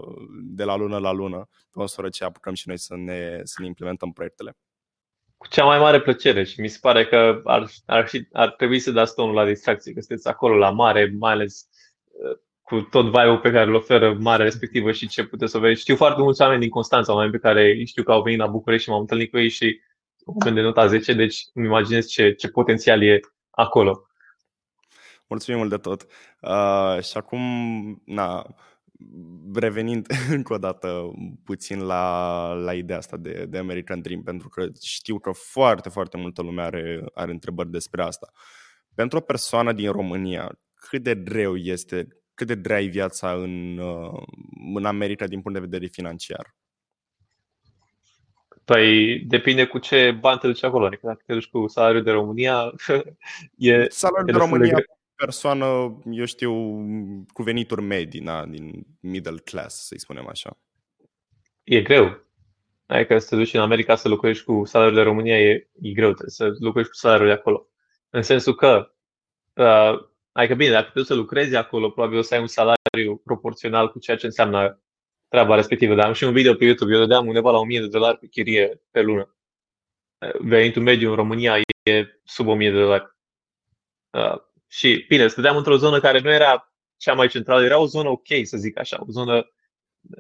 de 0.41 0.63
la 0.63 0.75
lună 0.75 0.97
la 0.97 1.12
lună, 1.12 1.47
pe 1.52 1.80
măsură 1.80 2.10
ce 2.10 2.23
apucăm 2.23 2.54
și 2.54 2.67
noi 2.67 2.78
să 2.78 2.95
ne, 2.95 3.39
să 3.43 3.56
ne 3.62 3.67
implementăm 3.67 4.12
proiectele. 4.12 4.58
Cu 5.38 5.47
cea 5.47 5.65
mai 5.65 5.80
mare 5.80 6.02
plăcere 6.02 6.43
și 6.43 6.62
mi 6.62 6.67
se 6.67 6.78
pare 6.82 7.06
că 7.06 7.41
ar, 7.43 7.69
ar, 7.86 8.10
ar 8.32 8.49
trebui 8.49 8.80
să 8.80 8.91
dați 8.91 9.15
tonul 9.15 9.34
la 9.34 9.45
distracție, 9.45 9.93
că 9.93 9.99
sunteți 9.99 10.28
acolo 10.28 10.56
la 10.56 10.69
mare, 10.69 11.15
mai 11.17 11.32
ales 11.32 11.67
uh, 12.06 12.38
cu 12.62 12.82
tot 12.82 13.06
vibe 13.06 13.39
pe 13.41 13.52
care 13.52 13.69
îl 13.69 13.73
oferă 13.73 14.13
marea 14.19 14.45
respectivă 14.45 14.91
și 14.91 15.08
ce 15.08 15.23
puteți 15.23 15.52
să 15.52 15.58
vezi. 15.58 15.82
Știu 15.82 15.95
foarte 15.95 16.21
mulți 16.21 16.41
oameni 16.41 16.60
din 16.60 16.69
Constanța, 16.69 17.13
oameni 17.13 17.32
pe 17.32 17.38
care 17.38 17.84
știu 17.84 18.04
că 18.04 18.12
au 18.12 18.21
venit 18.21 18.39
la 18.39 18.47
București 18.47 18.84
și 18.84 18.89
m-am 18.89 18.99
întâlnit 18.99 19.32
cu 19.32 19.38
ei 19.38 19.49
și 19.49 19.80
oameni 20.25 20.56
de 20.56 20.62
nota 20.62 20.88
10, 20.88 21.13
deci 21.13 21.45
îmi 21.54 21.65
imaginez 21.65 22.08
ce, 22.08 22.34
ce 22.34 22.47
potențial 22.47 23.04
e 23.04 23.19
acolo. 23.49 24.09
Mulțumim 25.30 25.60
mult 25.60 25.72
de 25.72 25.78
tot. 25.78 26.06
Uh, 26.42 27.04
și 27.04 27.18
acum, 27.18 27.42
na, 28.06 28.56
revenind 29.54 30.08
încă 30.38 30.54
o 30.54 30.58
dată 30.58 31.12
puțin 31.44 31.82
la, 31.82 32.54
la 32.54 32.74
ideea 32.74 32.98
asta 32.98 33.18
de, 33.18 33.46
de 33.50 33.58
American 33.58 34.02
Dream, 34.02 34.24
pentru 34.24 34.50
că 34.50 34.68
știu 34.82 35.20
că 35.20 35.32
foarte, 35.32 35.89
foarte 35.89 36.18
multă 36.18 36.42
lume 36.42 36.62
are, 36.62 37.04
are 37.13 37.32
întrebări 37.32 37.72
despre 37.72 38.02
asta. 38.02 38.32
Pentru 38.96 39.18
o 39.18 39.22
persoană 39.22 39.74
din 39.74 39.92
România, 39.92 40.60
cât 40.74 41.04
de 41.04 41.15
greu 41.15 41.56
este, 41.56 42.08
cât 42.34 42.48
de 42.48 42.56
grea 42.56 42.82
e 42.82 42.88
viața 42.88 43.32
în, 43.32 43.78
uh, 43.78 44.22
în 44.76 44.86
America 44.86 45.28
din 45.28 45.42
punct 45.42 45.60
de 45.60 45.65
vedere 45.65 45.86
financiar? 45.86 46.56
Păi 48.65 49.20
depinde 49.20 49.65
cu 49.65 49.78
ce 49.78 50.12
bani 50.12 50.39
te 50.39 50.48
duci 50.48 50.63
acolo. 50.63 50.86
Adică 50.86 51.08
dacă 51.08 51.24
te 51.26 51.34
duci 51.34 51.48
cu 51.48 51.68
salariul 51.68 52.04
de 52.04 52.12
România, 52.12 52.72
e. 53.58 53.88
Salariul 53.89 54.32
de 54.32 54.38
România, 54.38 54.76
de 54.76 54.86
persoană, 55.25 55.65
eu 56.12 56.25
știu, 56.25 56.51
cu 57.34 57.43
venituri 57.43 57.82
medii, 57.82 58.19
na, 58.19 58.45
din 58.45 58.86
middle 58.99 59.38
class, 59.38 59.86
să-i 59.86 59.99
spunem 59.99 60.27
așa. 60.27 60.58
E 61.63 61.82
greu. 61.82 62.27
Adică 62.86 63.19
să 63.19 63.27
te 63.29 63.36
duci 63.36 63.53
în 63.53 63.60
America 63.60 63.95
să 63.95 64.08
lucrezi 64.08 64.43
cu 64.43 64.65
salariul 64.65 64.95
de 64.95 65.01
România 65.01 65.39
e, 65.39 65.69
e 65.82 65.91
greu, 65.91 66.13
trebuie 66.13 66.29
să 66.29 66.55
lucrezi 66.60 66.89
cu 66.89 66.95
salariul 66.95 67.27
de 67.27 67.34
acolo. 67.34 67.67
În 68.10 68.21
sensul 68.21 68.55
că, 68.55 68.93
uh, 69.53 70.10
adică 70.32 70.55
bine, 70.55 70.71
dacă 70.71 70.86
te 70.86 70.91
duci 70.99 71.05
să 71.05 71.13
lucrezi 71.13 71.55
acolo, 71.55 71.89
probabil 71.89 72.17
o 72.17 72.21
să 72.21 72.34
ai 72.34 72.39
un 72.39 72.47
salariu 72.47 73.17
proporțional 73.23 73.91
cu 73.91 73.99
ceea 73.99 74.17
ce 74.17 74.25
înseamnă 74.25 74.82
treaba 75.27 75.55
respectivă. 75.55 75.95
Dar 75.95 76.05
am 76.05 76.13
și 76.13 76.23
un 76.23 76.34
video 76.34 76.55
pe 76.55 76.65
YouTube, 76.65 76.93
eu 76.93 76.99
dădeam 76.99 77.27
undeva 77.27 77.51
la 77.51 77.58
1000 77.58 77.79
de 77.79 77.88
dolari 77.88 78.17
pe 78.17 78.27
chirie 78.27 78.82
pe 78.91 79.01
lună. 79.01 79.36
Venitul 80.39 80.82
mediu 80.82 81.10
în 81.10 81.15
România 81.15 81.58
e 81.84 82.19
sub 82.23 82.47
1000 82.47 82.71
de 82.71 82.79
dolari. 82.79 83.15
Uh, 84.10 84.48
și 84.69 85.05
bine, 85.08 85.27
stăteam 85.27 85.58
într-o 85.58 85.77
zonă 85.77 85.99
care 85.99 86.19
nu 86.19 86.29
era 86.29 86.73
cea 86.97 87.13
mai 87.13 87.27
centrală, 87.27 87.63
era 87.63 87.79
o 87.79 87.86
zonă 87.86 88.10
ok, 88.10 88.27
să 88.43 88.58
zic 88.58 88.77
așa, 88.79 88.97
o 89.08 89.12
zonă 89.12 89.51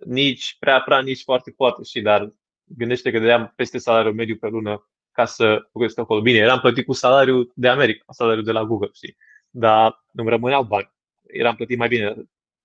nici 0.05 0.55
prea 0.59 0.81
prea, 0.81 0.99
nici 1.01 1.23
foarte 1.23 1.51
foarte, 1.55 1.83
și 1.83 2.01
dar 2.01 2.33
gândește 2.63 3.11
că 3.11 3.19
dădeam 3.19 3.53
peste 3.55 3.77
salariul 3.77 4.13
mediu 4.13 4.35
pe 4.35 4.47
lună 4.47 4.89
ca 5.11 5.25
să 5.25 5.67
lucrez 5.73 5.97
acolo. 5.97 6.21
Bine, 6.21 6.37
eram 6.37 6.59
plătit 6.59 6.85
cu 6.85 6.93
salariul 6.93 7.51
de 7.55 7.67
America, 7.67 8.05
salariul 8.13 8.43
de 8.43 8.51
la 8.51 8.63
Google, 8.63 8.89
știi? 8.93 9.17
Dar 9.49 10.05
nu-mi 10.11 10.29
rămâneau 10.29 10.63
bani. 10.63 10.91
Eram 11.27 11.55
plătit 11.55 11.77
mai 11.77 11.87
bine. 11.87 12.15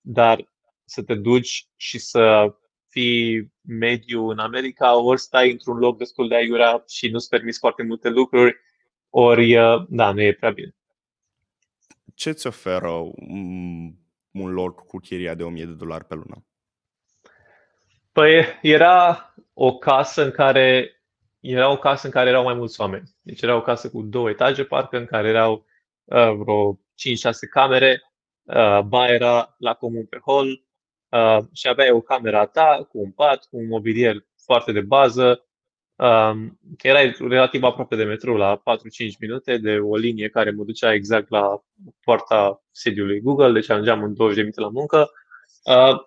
Dar 0.01 0.49
să 0.85 1.03
te 1.03 1.15
duci 1.15 1.67
și 1.75 1.97
să 1.99 2.55
fii 2.87 3.53
mediu 3.61 4.29
în 4.29 4.39
America, 4.39 4.97
ori 4.97 5.19
stai 5.19 5.51
într-un 5.51 5.77
loc 5.77 5.97
destul 5.97 6.27
de 6.27 6.35
aiurea 6.35 6.83
și 6.87 7.09
nu-ți 7.09 7.29
permiți 7.29 7.59
foarte 7.59 7.83
multe 7.83 8.09
lucruri, 8.09 8.55
ori, 9.09 9.57
uh, 9.57 9.85
da, 9.89 10.11
nu 10.11 10.21
e 10.21 10.33
prea 10.33 10.51
bine. 10.51 10.75
Ce 12.13 12.31
ți 12.31 12.47
oferă 12.47 12.91
un 14.31 14.51
loc 14.51 14.85
cu 14.85 14.97
chiria 14.97 15.33
de 15.33 15.43
1000 15.43 15.65
de 15.65 15.71
dolari 15.71 16.05
pe 16.05 16.15
lună? 16.15 16.45
Păi 18.11 18.45
era 18.61 19.33
o 19.53 19.77
casă 19.77 20.23
în 20.23 20.31
care 20.31 20.95
era 21.39 21.71
o 21.71 21.77
casă 21.77 22.05
în 22.05 22.11
care 22.11 22.29
erau 22.29 22.43
mai 22.43 22.53
mulți 22.53 22.81
oameni. 22.81 23.15
Deci 23.21 23.41
era 23.41 23.55
o 23.55 23.61
casă 23.61 23.89
cu 23.89 24.01
două 24.01 24.29
etaje, 24.29 24.63
parcă, 24.63 24.97
în 24.97 25.05
care 25.05 25.27
erau 25.27 25.65
uh, 26.03 26.33
vreo 26.37 26.73
5-6 26.73 26.77
camere, 27.49 28.03
uh, 28.43 28.79
ba 28.81 29.07
era 29.07 29.55
la 29.57 29.73
comun 29.73 30.05
pe 30.05 30.19
hall, 30.25 30.65
uh, 31.09 31.45
și 31.53 31.67
aveai 31.67 31.91
o 31.91 32.01
cameră 32.01 32.37
a 32.37 32.45
ta 32.45 32.87
cu 32.89 32.99
un 32.99 33.11
pat, 33.11 33.45
cu 33.45 33.57
un 33.57 33.67
mobilier 33.67 34.25
foarte 34.43 34.71
de 34.71 34.81
bază. 34.81 35.47
Um, 35.97 36.59
erai 36.81 37.15
relativ 37.19 37.63
aproape 37.63 37.95
de 37.95 38.03
metrou, 38.03 38.35
la 38.35 38.61
4-5 38.61 38.61
minute, 39.19 39.57
de 39.57 39.77
o 39.77 39.95
linie 39.95 40.29
care 40.29 40.51
mă 40.51 40.63
ducea 40.63 40.93
exact 40.93 41.29
la 41.29 41.63
poarta 42.03 42.63
sediului 42.71 43.21
Google, 43.21 43.51
deci 43.51 43.69
ajungeam 43.69 44.03
în 44.03 44.13
20 44.13 44.35
de 44.35 44.41
minute 44.41 44.61
la 44.61 44.69
muncă. 44.69 45.11
Uh, 45.63 45.97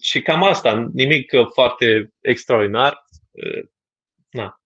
și 0.00 0.22
cam 0.22 0.42
asta, 0.42 0.90
nimic 0.92 1.32
foarte 1.52 2.12
extraordinar. 2.20 3.04
Uh, 3.30 3.68
na, 4.30 4.60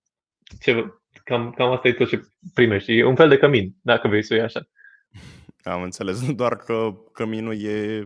ce, 0.61 0.95
cam, 1.25 1.51
cam 1.51 1.71
asta 1.71 1.89
e 1.89 1.93
tot 1.93 2.09
ce 2.09 2.21
primești. 2.55 2.99
E 2.99 3.05
un 3.05 3.17
fel 3.17 3.29
de 3.29 3.39
cămin, 3.39 3.75
dacă 3.83 4.09
vrei 4.09 4.23
să 4.23 4.33
o 4.33 4.37
iei 4.37 4.45
așa. 4.45 4.69
Am 5.63 5.83
înțeles, 5.83 6.31
doar 6.33 6.57
că 6.57 6.95
căminul 7.13 7.65
e 7.65 8.05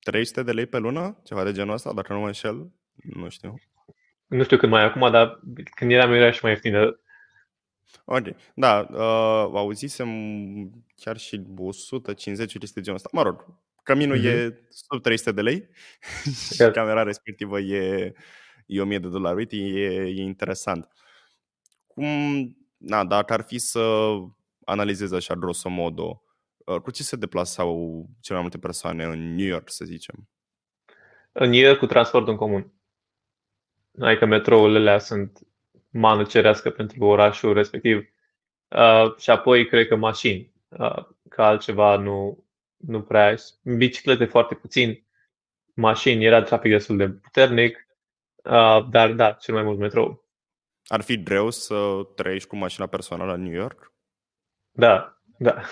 300 0.00 0.42
de 0.42 0.52
lei 0.52 0.66
pe 0.66 0.78
lună, 0.78 1.20
ceva 1.24 1.44
de 1.44 1.52
genul 1.52 1.74
ăsta, 1.74 1.92
dacă 1.92 2.12
nu 2.12 2.20
mă 2.20 2.26
înșel, 2.26 2.72
nu 2.94 3.28
știu. 3.28 3.54
Nu 4.36 4.42
știu 4.42 4.56
cât 4.56 4.68
mai 4.68 4.82
e 4.82 4.84
acum, 4.84 5.10
dar 5.10 5.40
când 5.74 5.90
eram 5.90 6.12
era 6.12 6.30
și 6.30 6.38
mai 6.42 6.50
ieftină. 6.50 7.00
Ok, 8.04 8.22
da, 8.54 8.86
uh, 8.90 9.50
auzisem 9.54 10.08
chiar 10.96 11.16
și 11.16 11.42
150 11.56 12.58
chestii 12.58 12.74
de 12.74 12.80
genul 12.80 12.98
ăsta. 12.98 13.08
Mă 13.12 13.22
rog, 13.22 13.46
căminul 13.82 14.18
mm-hmm. 14.18 14.24
e 14.24 14.66
sub 14.68 15.02
300 15.02 15.32
de 15.32 15.40
lei 15.40 15.68
și 16.54 16.70
camera 16.72 17.02
respectivă 17.02 17.60
e, 17.60 18.12
e 18.66 18.80
1000 18.80 18.98
de 18.98 19.08
dolari. 19.08 19.36
Uite, 19.36 19.56
e, 19.56 20.02
e 20.02 20.22
interesant. 20.22 20.88
Cum, 21.86 22.06
na, 22.76 23.04
dacă 23.04 23.32
ar 23.32 23.42
fi 23.42 23.58
să 23.58 24.08
analizez 24.64 25.12
așa 25.12 25.34
grosomodo 25.34 26.24
Uh, 26.64 26.80
cu 26.80 26.90
ce 26.90 27.02
se 27.02 27.16
deplasau 27.16 28.06
cele 28.20 28.38
mai 28.38 28.40
multe 28.40 28.58
persoane 28.66 29.04
în 29.04 29.34
New 29.34 29.46
York, 29.46 29.70
să 29.70 29.84
zicem? 29.84 30.28
În 31.32 31.50
New 31.50 31.60
York 31.60 31.78
cu 31.78 31.86
transport 31.86 32.28
în 32.28 32.36
comun. 32.36 32.72
Adică 34.00 34.26
metrourile 34.26 34.98
sunt 34.98 35.38
mană 35.90 36.24
cerească 36.24 36.70
pentru 36.70 37.04
orașul 37.04 37.52
respectiv. 37.52 38.08
Uh, 38.68 39.16
și 39.16 39.30
apoi 39.30 39.66
cred 39.66 39.86
că 39.86 39.96
mașini. 39.96 40.52
Uh, 40.68 41.06
că 41.28 41.42
altceva 41.42 41.96
nu, 41.96 42.44
nu 42.76 43.02
prea 43.02 43.26
ai. 43.26 43.36
Biciclete 43.76 44.24
foarte 44.24 44.54
puțin. 44.54 45.04
Mașini, 45.74 46.24
era 46.24 46.42
trafic 46.42 46.70
destul 46.70 46.96
de 46.96 47.08
puternic. 47.08 47.86
Uh, 48.44 48.86
dar 48.90 49.12
da, 49.12 49.32
cel 49.32 49.54
mai 49.54 49.62
mult 49.62 49.78
metrou. 49.78 50.24
Ar 50.86 51.00
fi 51.00 51.22
greu 51.22 51.50
să 51.50 52.00
trăiești 52.14 52.48
cu 52.48 52.56
mașina 52.56 52.86
personală 52.86 53.34
în 53.34 53.42
New 53.42 53.52
York? 53.52 53.92
Da, 54.70 55.22
da. 55.38 55.62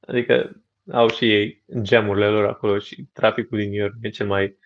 Adică 0.00 0.62
au 0.92 1.08
și 1.08 1.32
ei 1.32 1.64
gemurile 1.80 2.28
lor 2.28 2.44
acolo 2.44 2.78
și 2.78 3.02
traficul 3.12 3.58
din 3.58 3.70
New 3.70 3.80
York 3.80 3.94
e 4.00 4.08
cel 4.08 4.26
mai, 4.26 4.58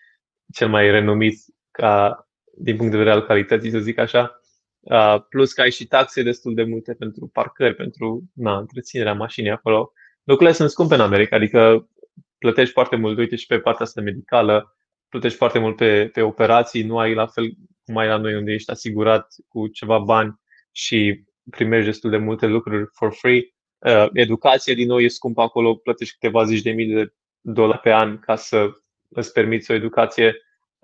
cel 0.53 0.69
mai 0.69 0.91
renumit 0.91 1.35
ca, 1.71 2.27
din 2.57 2.75
punct 2.75 2.91
de 2.91 2.97
vedere 2.97 3.15
al 3.15 3.25
calității, 3.25 3.71
să 3.71 3.79
zic 3.79 3.97
așa. 3.97 4.41
Uh, 4.79 5.21
plus 5.29 5.53
că 5.53 5.61
ai 5.61 5.71
și 5.71 5.85
taxe 5.85 6.23
destul 6.23 6.53
de 6.53 6.63
multe 6.63 6.93
pentru 6.93 7.29
parcări, 7.33 7.75
pentru 7.75 8.23
na, 8.33 8.57
întreținerea 8.57 9.13
mașinii 9.13 9.51
acolo. 9.51 9.91
Lucrurile 10.23 10.55
sunt 10.55 10.69
scumpe 10.69 10.93
în 10.93 11.01
America, 11.01 11.35
adică 11.35 11.89
plătești 12.37 12.73
foarte 12.73 12.95
mult, 12.95 13.17
uite 13.17 13.35
și 13.35 13.45
pe 13.45 13.59
partea 13.59 13.85
asta 13.85 14.01
medicală, 14.01 14.75
plătești 15.09 15.37
foarte 15.37 15.59
mult 15.59 15.75
pe, 15.75 16.09
pe 16.13 16.21
operații, 16.21 16.83
nu 16.83 16.97
ai 16.97 17.13
la 17.13 17.25
fel 17.27 17.53
cum 17.85 17.97
ai 17.97 18.07
la 18.07 18.17
noi 18.17 18.35
unde 18.35 18.51
ești 18.51 18.71
asigurat 18.71 19.27
cu 19.47 19.67
ceva 19.67 19.99
bani 19.99 20.39
și 20.71 21.23
primești 21.49 21.85
destul 21.85 22.09
de 22.09 22.17
multe 22.17 22.45
lucruri 22.45 22.89
for 22.91 23.13
free. 23.13 23.41
Uh, 23.77 24.07
educație, 24.13 24.73
din 24.73 24.87
nou, 24.87 24.99
e 24.99 25.07
scumpă 25.07 25.41
acolo, 25.41 25.75
plătești 25.75 26.13
câteva 26.13 26.43
zeci 26.43 26.61
de 26.61 26.71
mii 26.71 26.93
de 26.93 27.13
dolari 27.41 27.79
pe 27.79 27.91
an 27.91 28.19
ca 28.19 28.35
să 28.35 28.69
îți 29.09 29.31
permiți 29.31 29.71
o 29.71 29.73
educație. 29.73 30.35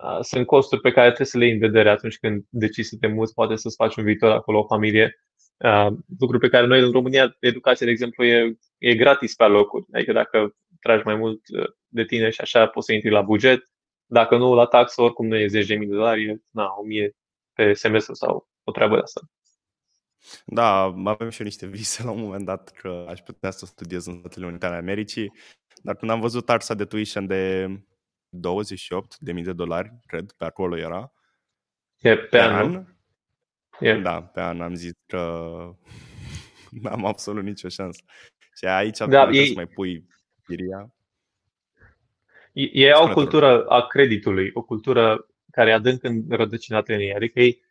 Uh, 0.02 0.18
sunt 0.20 0.46
costuri 0.46 0.80
pe 0.80 0.90
care 0.90 1.06
trebuie 1.06 1.26
să 1.26 1.38
le 1.38 1.44
iei 1.44 1.52
în 1.52 1.60
vedere 1.60 1.90
atunci 1.90 2.18
când 2.18 2.44
decizi 2.48 2.88
să 2.88 2.96
te 3.00 3.06
muți, 3.06 3.34
poate 3.34 3.56
să-ți 3.56 3.76
faci 3.76 3.96
un 3.96 4.04
viitor 4.04 4.30
acolo, 4.30 4.58
o 4.58 4.66
familie. 4.66 5.24
Uh, 5.56 5.86
lucruri 6.18 6.42
pe 6.42 6.48
care 6.48 6.66
noi 6.66 6.80
în 6.80 6.92
România, 6.92 7.36
educația, 7.40 7.86
de 7.86 7.92
exemplu, 7.92 8.24
e, 8.24 8.58
e 8.78 8.94
gratis 8.94 9.34
pe 9.34 9.44
locuri. 9.44 9.86
Adică 9.92 10.12
dacă 10.12 10.56
tragi 10.80 11.02
mai 11.04 11.14
mult 11.14 11.40
de 11.88 12.04
tine 12.04 12.30
și 12.30 12.40
așa 12.40 12.66
poți 12.66 12.86
să 12.86 12.92
intri 12.92 13.10
la 13.10 13.22
buget. 13.22 13.62
Dacă 14.06 14.36
nu, 14.36 14.54
la 14.54 14.66
taxă, 14.66 15.02
oricum 15.02 15.26
nu 15.26 15.36
e 15.36 15.46
10.000 15.46 15.50
de 15.66 15.86
dolari, 15.86 16.24
e 16.24 16.42
na, 16.50 16.74
1000 16.78 17.16
pe 17.52 17.72
semestru 17.72 18.14
sau 18.14 18.48
o 18.64 18.72
treabă 18.72 18.94
de 18.94 19.00
asta. 19.00 19.20
Da, 20.44 20.82
avem 21.04 21.28
și 21.28 21.40
eu 21.40 21.46
niște 21.46 21.66
vise 21.66 22.02
la 22.04 22.10
un 22.10 22.20
moment 22.20 22.44
dat 22.44 22.70
că 22.70 23.06
aș 23.08 23.20
putea 23.20 23.50
să 23.50 23.66
studiez 23.66 24.06
în 24.06 24.18
Statele 24.18 24.46
Unite 24.46 24.66
ale 24.66 24.76
Americii, 24.76 25.32
dar 25.82 25.96
când 25.96 26.10
am 26.10 26.20
văzut 26.20 26.44
taxa 26.44 26.74
de 26.74 26.84
tuition 26.84 27.26
de 27.26 27.66
28.000 28.30 29.42
de 29.42 29.52
dolari, 29.52 29.92
cred, 30.06 30.32
pe 30.32 30.44
acolo 30.44 30.76
era, 30.76 31.12
e 31.98 32.16
pe, 32.16 32.22
pe 32.22 32.40
an, 32.40 32.74
an 32.74 32.86
yeah. 33.80 34.02
da, 34.02 34.22
pe 34.22 34.40
an 34.40 34.60
am 34.60 34.74
zis 34.74 34.92
că 35.06 35.52
n-am 36.82 37.04
absolut 37.04 37.44
nicio 37.44 37.68
șansă. 37.68 38.02
Și 38.56 38.64
aici 38.64 38.98
da, 38.98 39.30
ei... 39.30 39.46
să 39.46 39.52
mai 39.54 39.66
pui 39.66 40.06
chiria. 40.46 40.94
E 42.52 42.92
o 42.92 43.12
cultură 43.12 43.66
a 43.66 43.86
creditului, 43.86 44.50
o 44.54 44.62
cultură 44.62 45.26
care 45.50 45.70
e 45.70 45.72
adânc 45.72 46.04
înrădăcinată 46.04 46.92
în 46.92 47.00
ei. 47.00 47.14
Adică 47.14 47.40
ei 47.40 47.62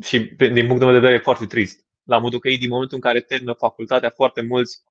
și 0.00 0.18
din 0.36 0.66
punctul 0.66 0.86
meu 0.86 0.92
de 0.92 0.98
vedere 0.98 1.14
e 1.14 1.18
foarte 1.18 1.46
trist. 1.46 1.84
La 2.02 2.18
modul 2.18 2.38
că 2.38 2.48
ei 2.48 2.58
din 2.58 2.68
momentul 2.68 2.96
în 2.96 3.02
care 3.02 3.20
termină 3.20 3.52
facultatea, 3.52 4.10
foarte 4.10 4.42
mulți 4.42 4.82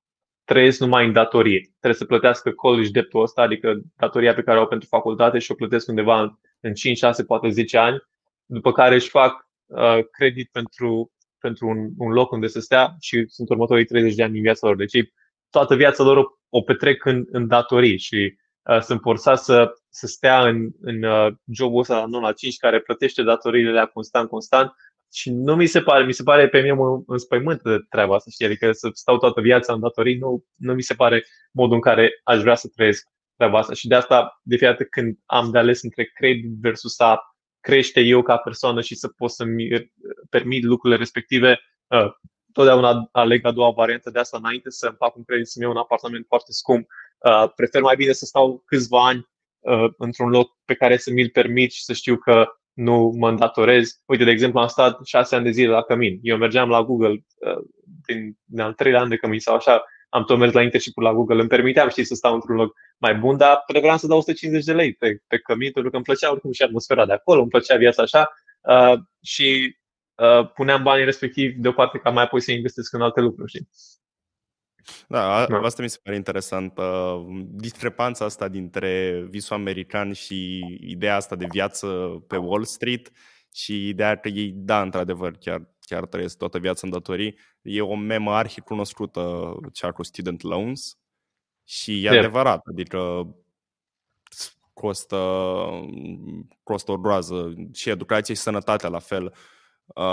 trăiesc 0.44 0.80
numai 0.80 1.06
în 1.06 1.12
datorie. 1.12 1.60
Trebuie 1.60 1.94
să 1.94 2.04
plătească 2.04 2.50
college 2.50 2.90
debtul 2.90 3.22
ăsta, 3.22 3.42
adică 3.42 3.80
datoria 3.96 4.34
pe 4.34 4.42
care 4.42 4.58
o 4.58 4.60
au 4.60 4.68
pentru 4.68 4.88
facultate 4.88 5.38
și 5.38 5.50
o 5.50 5.54
plătesc 5.54 5.88
undeva 5.88 6.38
în 6.60 6.74
5, 6.74 6.96
6, 6.96 7.24
poate 7.24 7.48
10 7.48 7.78
ani, 7.78 8.02
după 8.46 8.72
care 8.72 8.94
își 8.94 9.08
fac 9.08 9.48
uh, 9.66 9.98
credit 10.10 10.48
pentru, 10.52 11.12
pentru 11.38 11.66
un, 11.68 11.88
un 11.96 12.12
loc 12.12 12.30
unde 12.30 12.46
să 12.46 12.60
stea 12.60 12.94
și 13.00 13.24
sunt 13.26 13.48
următorii 13.48 13.84
30 13.84 14.14
de 14.14 14.22
ani 14.22 14.32
din 14.32 14.42
viața 14.42 14.66
lor. 14.66 14.76
Deci 14.76 14.94
ei, 14.94 15.12
toată 15.50 15.74
viața 15.74 16.04
lor 16.04 16.16
o, 16.16 16.24
o 16.48 16.62
petrec 16.62 17.04
în, 17.04 17.24
în 17.30 17.46
datorii 17.46 17.98
și 17.98 18.36
uh, 18.62 18.80
sunt 18.80 19.00
forțați 19.00 19.44
să, 19.44 19.72
să 19.88 20.06
stea 20.06 20.48
în, 20.48 20.68
în 20.80 21.02
uh, 21.02 21.32
jobul 21.52 21.80
ăsta 21.80 21.98
la 21.98 22.06
9 22.06 22.22
la 22.22 22.32
5 22.32 22.56
care 22.56 22.80
plătește 22.80 23.22
datoriile 23.22 23.72
la 23.72 23.86
constant, 23.86 24.28
constant 24.28 24.72
și 25.12 25.30
nu 25.30 25.56
mi 25.56 25.66
se 25.66 25.80
pare, 25.80 26.04
mi 26.04 26.12
se 26.12 26.22
pare 26.22 26.48
pe 26.48 26.60
mine 26.60 26.72
mă 26.72 27.02
înspăimânt 27.06 27.62
de 27.62 27.78
treaba 27.88 28.14
asta, 28.14 28.30
știi? 28.30 28.46
Adică 28.46 28.72
să 28.72 28.90
stau 28.92 29.18
toată 29.18 29.40
viața 29.40 29.72
în 29.72 29.80
datorii, 29.80 30.18
nu, 30.18 30.44
nu 30.54 30.74
mi 30.74 30.82
se 30.82 30.94
pare 30.94 31.24
modul 31.52 31.74
în 31.74 31.80
care 31.80 32.20
aș 32.24 32.40
vrea 32.40 32.54
să 32.54 32.68
trăiesc 32.74 33.08
treaba 33.36 33.58
asta. 33.58 33.72
Și 33.72 33.88
de 33.88 33.94
asta, 33.94 34.40
de 34.42 34.56
fiecare 34.56 34.78
dată 34.78 34.88
când 34.90 35.18
am 35.26 35.50
de 35.50 35.58
ales 35.58 35.82
între 35.82 36.04
credit 36.04 36.50
versus 36.60 37.00
a 37.00 37.36
crește 37.60 38.00
eu 38.00 38.22
ca 38.22 38.36
persoană 38.36 38.80
și 38.80 38.94
să 38.94 39.08
pot 39.08 39.30
să-mi 39.30 39.90
permit 40.30 40.62
lucrurile 40.62 40.98
respective, 40.98 41.60
uh, 41.86 42.12
totdeauna 42.52 43.08
aleg 43.12 43.44
a 43.44 43.52
doua 43.52 43.70
variantă 43.70 44.10
de 44.10 44.18
asta 44.18 44.36
înainte 44.36 44.70
să 44.70 44.86
îmi 44.86 44.96
fac 44.98 45.16
un 45.16 45.24
credit 45.24 45.46
să-mi 45.46 45.64
iau 45.64 45.74
un 45.74 45.80
apartament 45.80 46.24
foarte 46.28 46.52
scump. 46.52 46.88
Uh, 47.18 47.52
prefer 47.54 47.82
mai 47.82 47.96
bine 47.96 48.12
să 48.12 48.24
stau 48.24 48.62
câțiva 48.66 49.06
ani 49.06 49.28
uh, 49.58 49.90
într-un 49.98 50.28
loc 50.28 50.56
pe 50.64 50.74
care 50.74 50.96
să 50.96 51.10
mi-l 51.10 51.30
permit 51.30 51.72
și 51.72 51.84
să 51.84 51.92
știu 51.92 52.16
că 52.16 52.46
nu 52.72 53.14
mă 53.18 53.28
îndatorez. 53.28 54.02
Uite, 54.06 54.24
de 54.24 54.30
exemplu, 54.30 54.60
am 54.60 54.66
stat 54.66 54.98
șase 55.04 55.34
ani 55.34 55.44
de 55.44 55.50
zile 55.50 55.68
la 55.68 55.82
cămin. 55.82 56.18
Eu 56.22 56.36
mergeam 56.36 56.68
la 56.68 56.82
Google 56.82 57.24
din, 58.06 58.38
din 58.44 58.60
al 58.60 58.72
treilea 58.72 59.00
an 59.00 59.08
de 59.08 59.16
cămin 59.16 59.40
sau 59.40 59.54
așa, 59.54 59.84
am 60.14 60.24
tot 60.24 60.38
mers 60.38 60.52
la 60.52 60.62
internship 60.62 60.96
la 60.96 61.12
Google, 61.12 61.40
îmi 61.40 61.48
permiteam, 61.48 61.88
știi, 61.88 62.04
să 62.04 62.14
stau 62.14 62.34
într-un 62.34 62.56
loc 62.56 62.76
mai 62.98 63.14
bun, 63.14 63.36
dar 63.36 63.64
vreau 63.66 63.96
să 63.96 64.06
dau 64.06 64.18
150 64.18 64.64
de 64.64 64.72
lei 64.72 64.92
pe, 64.94 65.22
pe 65.26 65.38
cămin, 65.38 65.70
pentru 65.72 65.90
că 65.90 65.96
îmi 65.96 66.04
plăcea 66.04 66.30
oricum 66.30 66.52
și 66.52 66.62
atmosfera 66.62 67.06
de 67.06 67.12
acolo, 67.12 67.40
îmi 67.40 67.50
plăcea 67.50 67.76
viața 67.76 68.02
așa 68.02 68.28
uh, 68.60 68.98
și 69.22 69.76
uh, 70.14 70.52
puneam 70.52 70.82
banii 70.82 71.04
respectiv 71.04 71.54
deoparte 71.56 71.98
ca 71.98 72.10
mai 72.10 72.24
apoi 72.24 72.40
să 72.40 72.52
investesc 72.52 72.92
în 72.92 73.02
alte 73.02 73.20
lucruri, 73.20 73.48
știi? 73.48 73.68
Da, 75.08 75.46
da, 75.46 75.58
asta 75.58 75.82
mi 75.82 75.90
se 75.90 75.98
pare 76.02 76.16
interesant. 76.16 76.78
Uh, 76.78 77.42
discrepanța 77.44 78.24
asta 78.24 78.48
dintre 78.48 79.24
visul 79.28 79.56
american 79.56 80.12
și 80.12 80.58
ideea 80.80 81.16
asta 81.16 81.36
de 81.36 81.46
viață 81.50 81.86
pe 82.26 82.36
Wall 82.36 82.64
Street 82.64 83.10
și 83.54 83.88
ideea 83.88 84.16
că 84.16 84.28
ei, 84.28 84.52
da, 84.54 84.82
într-adevăr, 84.82 85.36
chiar, 85.36 85.68
chiar 85.80 86.06
trăiesc 86.06 86.36
toată 86.36 86.58
viața 86.58 86.80
în 86.84 86.90
datorii. 86.90 87.38
E 87.62 87.80
o 87.80 87.94
memă 87.94 88.32
arhi 88.32 88.60
cunoscută, 88.60 89.54
cea 89.72 89.92
cu 89.92 90.02
student 90.02 90.42
loans, 90.42 90.96
și 91.64 91.92
e 91.92 92.00
yeah. 92.00 92.18
adevărat, 92.18 92.66
adică 92.66 93.28
costă, 94.72 95.18
costă 96.62 96.92
o 96.92 96.98
groază 96.98 97.54
și 97.72 97.90
educație 97.90 98.34
și 98.34 98.40
sănătatea 98.40 98.88
la 98.88 98.98
fel. 98.98 99.34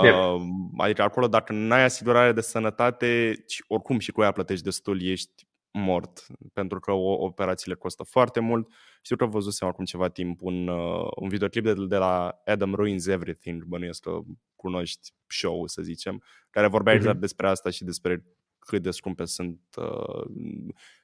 Yeah. 0.02 0.40
Adică 0.76 1.02
acolo 1.02 1.28
dacă 1.28 1.52
n-ai 1.52 1.84
asigurare 1.84 2.32
de 2.32 2.40
sănătate, 2.40 3.34
oricum 3.68 3.98
și 3.98 4.12
cu 4.12 4.22
ea 4.22 4.32
plătești 4.32 4.64
destul, 4.64 5.02
ești 5.02 5.46
mort, 5.72 6.26
pentru 6.52 6.80
că 6.80 6.92
operațiile 6.92 7.74
costă 7.74 8.02
foarte 8.02 8.40
mult. 8.40 8.68
Știu 9.02 9.16
că 9.16 9.26
văzusem 9.26 9.68
acum 9.68 9.84
ceva 9.84 10.08
timp 10.08 10.42
un, 10.42 10.68
uh, 10.68 11.08
un 11.16 11.28
videoclip 11.28 11.64
de, 11.64 11.74
de 11.74 11.96
la 11.96 12.40
Adam 12.44 12.74
Ruins 12.74 13.06
Everything, 13.06 13.64
bănuiesc 13.64 14.02
că 14.02 14.18
cunoști 14.56 15.12
show 15.26 15.66
să 15.66 15.82
zicem, 15.82 16.22
care 16.50 16.66
vorbea 16.66 16.92
mm-hmm. 16.92 16.96
exact 16.96 17.20
despre 17.20 17.48
asta 17.48 17.70
și 17.70 17.84
despre 17.84 18.24
cât 18.58 18.82
de 18.82 18.90
scumpe 18.90 19.24
sunt. 19.24 19.60
Uh, 19.76 20.24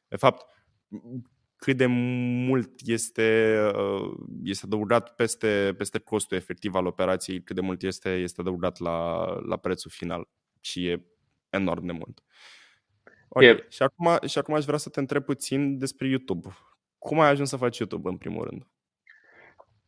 de 0.09 0.17
fapt, 0.17 0.47
cât 1.67 1.77
de 1.77 1.87
mult 1.87 2.71
este, 2.85 3.59
uh, 3.75 4.15
este 4.43 4.67
adăugat 4.67 5.15
peste, 5.15 5.75
peste 5.79 5.99
costul 5.99 6.37
efectiv 6.37 6.75
al 6.75 6.87
operației, 6.87 7.43
cât 7.43 7.55
de 7.55 7.61
mult 7.61 7.83
este, 7.83 8.11
este 8.11 8.41
adăugat 8.41 8.79
la, 8.79 9.25
la 9.47 9.57
prețul 9.57 9.91
final 9.91 10.29
și 10.61 10.87
e 10.87 11.05
enorm 11.51 11.87
de 11.87 11.93
mult. 11.93 12.23
Okay. 13.29 13.49
Yep. 13.49 13.71
Și, 13.71 13.83
acum, 13.83 14.19
și 14.27 14.39
acum 14.39 14.55
aș 14.55 14.65
vrea 14.65 14.79
să 14.79 14.89
te 14.89 15.01
întreb 15.01 15.25
puțin 15.25 15.79
despre 15.79 16.09
YouTube. 16.09 16.49
Cum 16.99 17.21
ai 17.21 17.29
ajuns 17.29 17.49
să 17.49 17.57
faci 17.57 17.79
YouTube 17.79 18.09
în 18.09 18.17
primul 18.17 18.45
rând? 18.45 18.67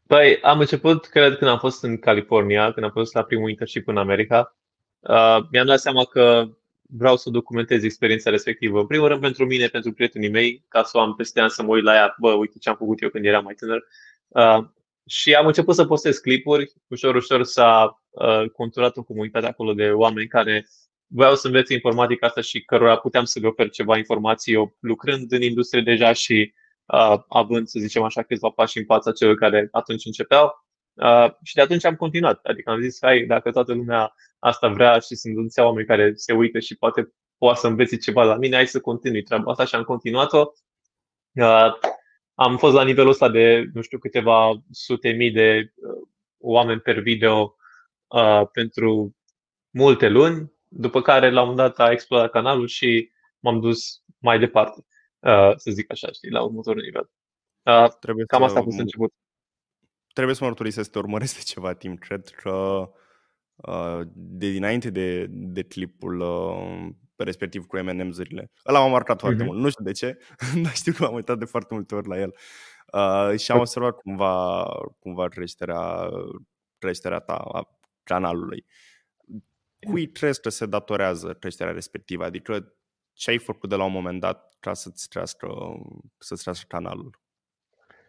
Păi, 0.06 0.40
am 0.42 0.58
început, 0.58 1.06
cred, 1.06 1.36
când 1.36 1.50
am 1.50 1.58
fost 1.58 1.82
în 1.82 1.98
California, 1.98 2.72
când 2.72 2.86
am 2.86 2.92
fost 2.92 3.14
la 3.14 3.22
primul 3.22 3.48
internship 3.48 3.88
în 3.88 3.96
America. 3.96 4.56
Uh, 5.00 5.38
mi-am 5.50 5.66
dat 5.66 5.80
seama 5.80 6.04
că 6.04 6.48
vreau 6.90 7.16
să 7.16 7.30
documentez 7.30 7.82
experiența 7.82 8.30
respectivă. 8.30 8.80
În 8.80 8.86
primul 8.86 9.08
rând 9.08 9.20
pentru 9.20 9.46
mine, 9.46 9.66
pentru 9.66 9.92
prietenii 9.92 10.30
mei, 10.30 10.64
ca 10.68 10.82
să 10.82 10.98
o 10.98 11.00
am 11.00 11.14
peste 11.14 11.40
ani 11.40 11.50
să 11.50 11.62
mă 11.62 11.68
uit 11.68 11.84
la 11.84 11.94
ea, 11.94 12.14
bă, 12.18 12.32
uite 12.32 12.58
ce 12.58 12.68
am 12.68 12.76
făcut 12.76 13.02
eu 13.02 13.08
când 13.08 13.24
eram 13.24 13.44
mai 13.44 13.54
tânăr. 13.54 13.84
Uh, 14.28 14.66
și 15.06 15.34
am 15.34 15.46
început 15.46 15.74
să 15.74 15.84
postez 15.84 16.18
clipuri, 16.18 16.72
ușor, 16.86 17.14
ușor 17.14 17.44
s-a 17.44 18.02
uh, 18.10 18.50
conturat 18.50 18.96
o 18.96 19.02
comunitate 19.02 19.46
acolo 19.46 19.72
de 19.72 19.90
oameni 19.90 20.28
care 20.28 20.68
voiau 21.06 21.34
să 21.34 21.46
învețe 21.46 21.74
informatica 21.74 22.26
asta 22.26 22.40
și 22.40 22.64
cărora 22.64 22.96
puteam 22.96 23.24
să 23.24 23.38
le 23.38 23.46
ofer 23.46 23.70
ceva 23.70 23.96
informații, 23.96 24.52
eu 24.52 24.76
lucrând 24.80 25.32
în 25.32 25.42
industrie 25.42 25.82
deja 25.82 26.12
și 26.12 26.52
uh, 26.86 27.18
având, 27.28 27.66
să 27.66 27.78
zicem 27.78 28.02
așa, 28.02 28.22
câțiva 28.22 28.48
pași 28.48 28.78
în 28.78 28.84
fața 28.84 29.12
celor 29.12 29.34
care 29.34 29.68
atunci 29.70 30.04
începeau. 30.04 30.67
Uh, 31.02 31.32
și 31.42 31.54
de 31.54 31.60
atunci 31.60 31.84
am 31.84 31.96
continuat. 31.96 32.40
Adică 32.42 32.70
am 32.70 32.80
zis, 32.80 32.98
hai, 33.00 33.24
dacă 33.24 33.50
toată 33.50 33.72
lumea 33.72 34.14
asta 34.38 34.68
vrea 34.68 34.98
și 34.98 35.14
sunt 35.14 35.36
înțea 35.36 35.64
oameni 35.64 35.86
care 35.86 36.12
se 36.14 36.32
uită 36.32 36.58
și 36.58 36.76
poate 36.76 37.12
poate 37.38 37.58
să 37.58 37.66
învețe 37.66 37.96
ceva 37.96 38.24
la 38.24 38.36
mine, 38.36 38.54
hai 38.54 38.66
să 38.66 38.80
continui 38.80 39.22
treaba 39.22 39.50
asta 39.50 39.64
și 39.64 39.74
am 39.74 39.82
continuat-o. 39.82 40.52
Uh, 41.32 41.72
am 42.34 42.56
fost 42.56 42.74
la 42.74 42.84
nivelul 42.84 43.10
ăsta 43.10 43.28
de, 43.28 43.70
nu 43.72 43.80
știu, 43.80 43.98
câteva 43.98 44.62
sute 44.70 45.10
mii 45.10 45.30
de 45.30 45.72
uh, 45.74 46.08
oameni 46.38 46.80
per 46.80 47.00
video 47.00 47.56
uh, 48.06 48.42
pentru 48.52 49.16
multe 49.70 50.08
luni, 50.08 50.52
după 50.68 51.02
care 51.02 51.30
la 51.30 51.42
un 51.42 51.48
moment 51.48 51.68
dat 51.68 51.86
a 51.86 51.90
explodat 51.90 52.30
canalul 52.30 52.66
și 52.66 53.10
m-am 53.38 53.60
dus 53.60 54.02
mai 54.18 54.38
departe, 54.38 54.86
uh, 55.18 55.52
să 55.56 55.70
zic 55.70 55.92
așa, 55.92 56.12
știi, 56.12 56.30
la 56.30 56.42
următorul 56.42 56.82
nivel. 56.82 57.10
Uh, 57.62 57.88
Trebuie 58.00 58.24
cam 58.24 58.42
asta 58.42 58.58
a 58.58 58.62
fost 58.62 58.78
început 58.78 59.12
trebuie 60.12 60.34
să 60.34 60.44
mărturisesc 60.44 60.84
să 60.84 60.90
te 60.92 60.98
urmăresc 60.98 61.34
de 61.36 61.42
ceva 61.42 61.74
timp. 61.74 61.98
Cred 62.00 62.28
că 62.28 62.88
uh, 63.56 64.00
de 64.14 64.50
dinainte 64.50 64.90
de, 64.90 65.26
de 65.28 65.62
clipul 65.62 66.20
uh, 66.20 66.88
respectiv 67.16 67.66
cu 67.66 67.78
M&M-urile. 67.78 68.50
Ăla 68.66 68.80
m-a 68.80 68.86
marcat 68.86 69.20
foarte 69.20 69.42
uh-huh. 69.42 69.46
mult. 69.46 69.58
Nu 69.58 69.68
știu 69.68 69.84
de 69.84 69.92
ce, 69.92 70.18
dar 70.62 70.72
știu 70.74 70.92
că 70.92 71.02
m-am 71.02 71.14
uitat 71.14 71.38
de 71.38 71.44
foarte 71.44 71.74
multe 71.74 71.94
ori 71.94 72.08
la 72.08 72.18
el. 72.18 72.34
Uh, 72.92 73.38
și 73.38 73.50
am 73.50 73.58
observat 73.58 73.96
cumva, 73.96 74.64
cumva 74.98 75.28
creșterea, 75.28 76.08
creșterea 76.78 77.18
ta 77.18 77.34
a 77.34 77.78
canalului. 78.02 78.64
Cui 79.86 80.10
crezi 80.10 80.40
că 80.40 80.48
se 80.48 80.66
datorează 80.66 81.34
creșterea 81.34 81.72
respectivă? 81.72 82.24
Adică 82.24 82.74
ce 83.12 83.30
ai 83.30 83.38
făcut 83.38 83.68
de 83.68 83.74
la 83.74 83.84
un 83.84 83.92
moment 83.92 84.20
dat 84.20 84.56
ca 84.60 84.74
să-ți 84.74 85.08
crească, 85.08 85.48
să-ți 86.18 86.42
crească 86.42 86.64
canalul? 86.68 87.20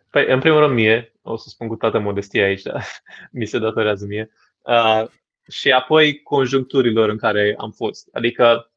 Păi, 0.09 0.25
în 0.27 0.39
primul 0.39 0.59
rând 0.59 0.73
mie, 0.73 1.13
o 1.21 1.37
să 1.37 1.49
spun 1.49 1.67
cu 1.67 1.75
toată 1.75 1.99
modestia 1.99 2.45
aici, 2.45 2.61
da? 2.61 2.79
mi 3.31 3.45
se 3.45 3.59
datorează 3.59 4.05
mie. 4.05 4.31
Uh, 4.59 5.05
și 5.49 5.71
apoi 5.71 6.21
conjuncturilor 6.21 7.09
în 7.09 7.17
care 7.17 7.55
am 7.57 7.71
fost. 7.71 8.09
Adică, 8.11 8.71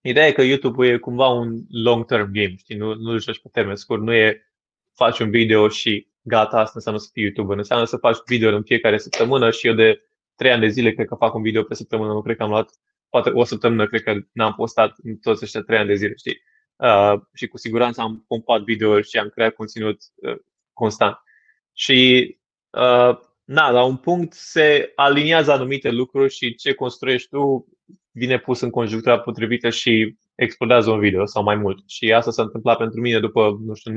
ideea 0.00 0.26
e 0.26 0.32
că 0.32 0.42
YouTube 0.42 0.86
e 0.86 0.96
cumva 0.96 1.28
un 1.28 1.58
long-term 1.70 2.30
game, 2.32 2.54
știi? 2.56 2.76
Nu, 2.76 2.94
nu 2.94 3.18
joci 3.18 3.40
pe 3.40 3.48
termen 3.52 3.76
scurt, 3.76 4.02
nu 4.02 4.14
e 4.14 4.44
faci 4.94 5.18
un 5.18 5.30
video 5.30 5.68
și 5.68 6.08
gata, 6.22 6.58
asta 6.58 6.72
înseamnă 6.74 7.00
să 7.00 7.08
fii 7.12 7.22
YouTuber. 7.22 7.56
Înseamnă 7.56 7.84
să 7.84 7.96
faci 7.96 8.16
video 8.26 8.56
în 8.56 8.62
fiecare 8.62 8.98
săptămână 8.98 9.50
și 9.50 9.66
eu 9.66 9.74
de 9.74 10.02
trei 10.34 10.52
ani 10.52 10.60
de 10.60 10.68
zile 10.68 10.92
cred 10.92 11.06
că 11.06 11.14
fac 11.14 11.34
un 11.34 11.42
video 11.42 11.62
pe 11.62 11.74
săptămână, 11.74 12.12
nu 12.12 12.22
cred 12.22 12.36
că 12.36 12.42
am 12.42 12.48
luat, 12.48 12.70
poate 13.08 13.30
o 13.30 13.44
săptămână 13.44 13.86
cred 13.86 14.02
că 14.02 14.14
n-am 14.32 14.54
postat 14.54 14.94
în 15.02 15.16
toți 15.16 15.44
ăștia 15.44 15.60
trei 15.60 15.78
ani 15.78 15.88
de 15.88 15.94
zile, 15.94 16.14
știi? 16.16 16.40
Uh, 16.76 17.20
și 17.34 17.46
cu 17.46 17.58
siguranță 17.58 18.00
am 18.00 18.24
pompat 18.28 18.62
videouri 18.62 19.08
și 19.08 19.18
am 19.18 19.28
creat 19.28 19.54
conținut 19.54 20.02
uh, 20.14 20.36
constant. 20.80 21.16
Și 21.72 22.28
uh, 22.70 23.18
na, 23.44 23.70
la 23.70 23.84
un 23.84 23.96
punct 23.96 24.32
se 24.32 24.92
aliniază 24.94 25.52
anumite 25.52 25.90
lucruri 25.90 26.32
și 26.32 26.54
ce 26.54 26.74
construiești 26.74 27.28
tu 27.28 27.66
vine 28.10 28.38
pus 28.38 28.60
în 28.60 28.70
conjunctura 28.70 29.20
potrivită 29.20 29.70
și 29.70 30.16
explodează 30.34 30.90
un 30.90 30.98
video 30.98 31.26
sau 31.26 31.42
mai 31.42 31.56
mult. 31.56 31.88
Și 31.88 32.12
asta 32.12 32.30
s-a 32.30 32.42
întâmplat 32.42 32.76
pentru 32.76 33.00
mine 33.00 33.18
după, 33.18 33.58
nu 33.60 33.74
știu, 33.74 33.92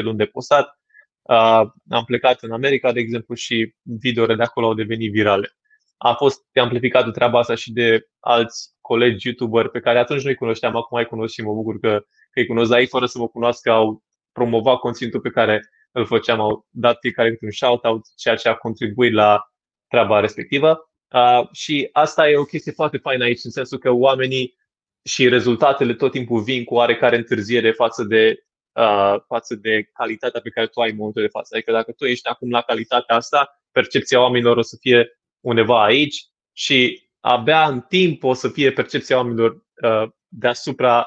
9-10 0.00 0.02
luni 0.02 0.16
de 0.16 0.24
postat. 0.24 0.78
Uh, 1.22 1.62
am 1.88 2.04
plecat 2.06 2.42
în 2.42 2.52
America, 2.52 2.92
de 2.92 3.00
exemplu, 3.00 3.34
și 3.34 3.74
videourile 3.82 4.36
de 4.36 4.42
acolo 4.42 4.66
au 4.66 4.74
devenit 4.74 5.12
virale. 5.12 5.56
A 5.96 6.12
fost 6.12 6.42
amplificată 6.54 7.10
treaba 7.10 7.38
asta 7.38 7.54
și 7.54 7.72
de 7.72 8.08
alți 8.20 8.68
colegi 8.80 9.26
YouTuber 9.26 9.68
pe 9.68 9.80
care 9.80 9.98
atunci 9.98 10.22
nu-i 10.22 10.34
cunoșteam, 10.34 10.76
acum 10.76 10.96
mai 10.96 11.06
cunosc 11.06 11.32
și 11.34 11.42
mă 11.42 11.52
bucur 11.52 11.78
că, 11.78 11.88
că 12.30 12.40
îi 12.40 12.46
cunosc, 12.46 12.70
dar 12.70 12.78
ei 12.78 12.86
fără 12.86 13.06
să 13.06 13.18
mă 13.18 13.28
cunoască 13.28 13.70
au 13.70 14.02
promovat 14.32 14.78
conținutul 14.78 15.20
pe 15.20 15.30
care 15.30 15.62
îl 15.98 16.06
făceam, 16.06 16.40
au 16.40 16.66
dat 16.70 16.96
fiecare 17.00 17.30
câte 17.30 17.44
un 17.44 17.50
shout-out, 17.50 18.06
ceea 18.16 18.36
ce 18.36 18.48
a 18.48 18.54
contribuit 18.54 19.12
la 19.12 19.42
treaba 19.88 20.20
respectivă. 20.20 20.90
Uh, 21.14 21.48
și 21.52 21.88
asta 21.92 22.28
e 22.28 22.36
o 22.36 22.44
chestie 22.44 22.72
foarte 22.72 22.96
faină 22.96 23.24
aici, 23.24 23.44
în 23.44 23.50
sensul 23.50 23.78
că 23.78 23.90
oamenii 23.90 24.56
și 25.04 25.28
rezultatele 25.28 25.94
tot 25.94 26.10
timpul 26.10 26.42
vin 26.42 26.64
cu 26.64 26.74
oarecare 26.74 27.16
întârziere 27.16 27.70
față 27.72 28.04
de, 28.04 28.44
uh, 28.72 29.14
față 29.26 29.54
de 29.54 29.82
calitatea 29.92 30.40
pe 30.40 30.50
care 30.50 30.66
tu 30.66 30.80
ai 30.80 30.90
în 30.90 30.96
momentul 30.96 31.22
de 31.22 31.28
față. 31.28 31.54
Adică 31.54 31.72
dacă 31.72 31.92
tu 31.92 32.04
ești 32.04 32.28
acum 32.28 32.50
la 32.50 32.60
calitatea 32.60 33.16
asta, 33.16 33.60
percepția 33.72 34.20
oamenilor 34.20 34.56
o 34.56 34.62
să 34.62 34.76
fie 34.80 35.18
undeva 35.40 35.84
aici 35.84 36.24
și 36.52 37.08
abia 37.20 37.68
în 37.68 37.80
timp 37.80 38.24
o 38.24 38.34
să 38.34 38.48
fie 38.48 38.72
percepția 38.72 39.16
oamenilor 39.16 39.66
uh, 39.82 40.08
deasupra 40.28 41.06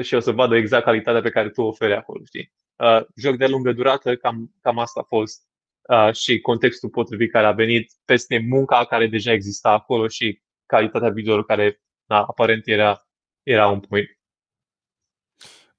și 0.00 0.14
o 0.14 0.20
să 0.20 0.30
vadă 0.30 0.56
exact 0.56 0.84
calitatea 0.84 1.20
pe 1.20 1.30
care 1.30 1.50
tu 1.50 1.62
o 1.62 1.66
oferi 1.66 1.94
acolo, 1.94 2.24
știi? 2.24 2.52
Uh, 2.82 3.04
joc 3.16 3.36
de 3.36 3.46
lungă 3.46 3.72
durată, 3.72 4.16
cam, 4.16 4.54
cam 4.60 4.78
asta 4.78 5.00
a 5.00 5.06
fost 5.08 5.42
uh, 5.88 6.14
și 6.14 6.40
contextul 6.40 6.90
potrivit 6.90 7.30
care 7.30 7.46
a 7.46 7.52
venit 7.52 7.92
peste 8.04 8.38
munca 8.38 8.84
care 8.84 9.06
deja 9.06 9.32
exista 9.32 9.70
acolo 9.70 10.08
și 10.08 10.42
calitatea 10.66 11.10
video 11.10 11.42
care 11.42 11.82
na, 12.04 12.22
aparent 12.22 12.66
era, 12.66 13.06
era 13.42 13.68
un 13.68 13.80
point. 13.80 14.08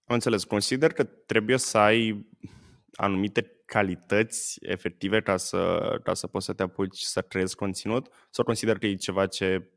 Am 0.05 0.15
înțeles. 0.15 0.43
Consider 0.43 0.93
că 0.93 1.03
trebuie 1.03 1.57
să 1.57 1.77
ai 1.77 2.27
anumite 2.95 3.63
calități 3.65 4.57
efective 4.61 5.21
ca 5.21 5.37
să, 5.37 5.93
ca 6.03 6.13
să 6.13 6.27
poți 6.27 6.45
să 6.45 6.53
te 6.53 6.63
apuci 6.63 6.97
să 6.97 7.21
creezi 7.21 7.55
conținut 7.55 8.07
sau 8.29 8.45
consider 8.45 8.77
că 8.77 8.85
e 8.85 8.95
ceva 8.95 9.27
ce 9.27 9.69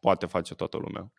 poate 0.00 0.26
face 0.26 0.54
toată 0.54 0.76
lumea? 0.76 1.12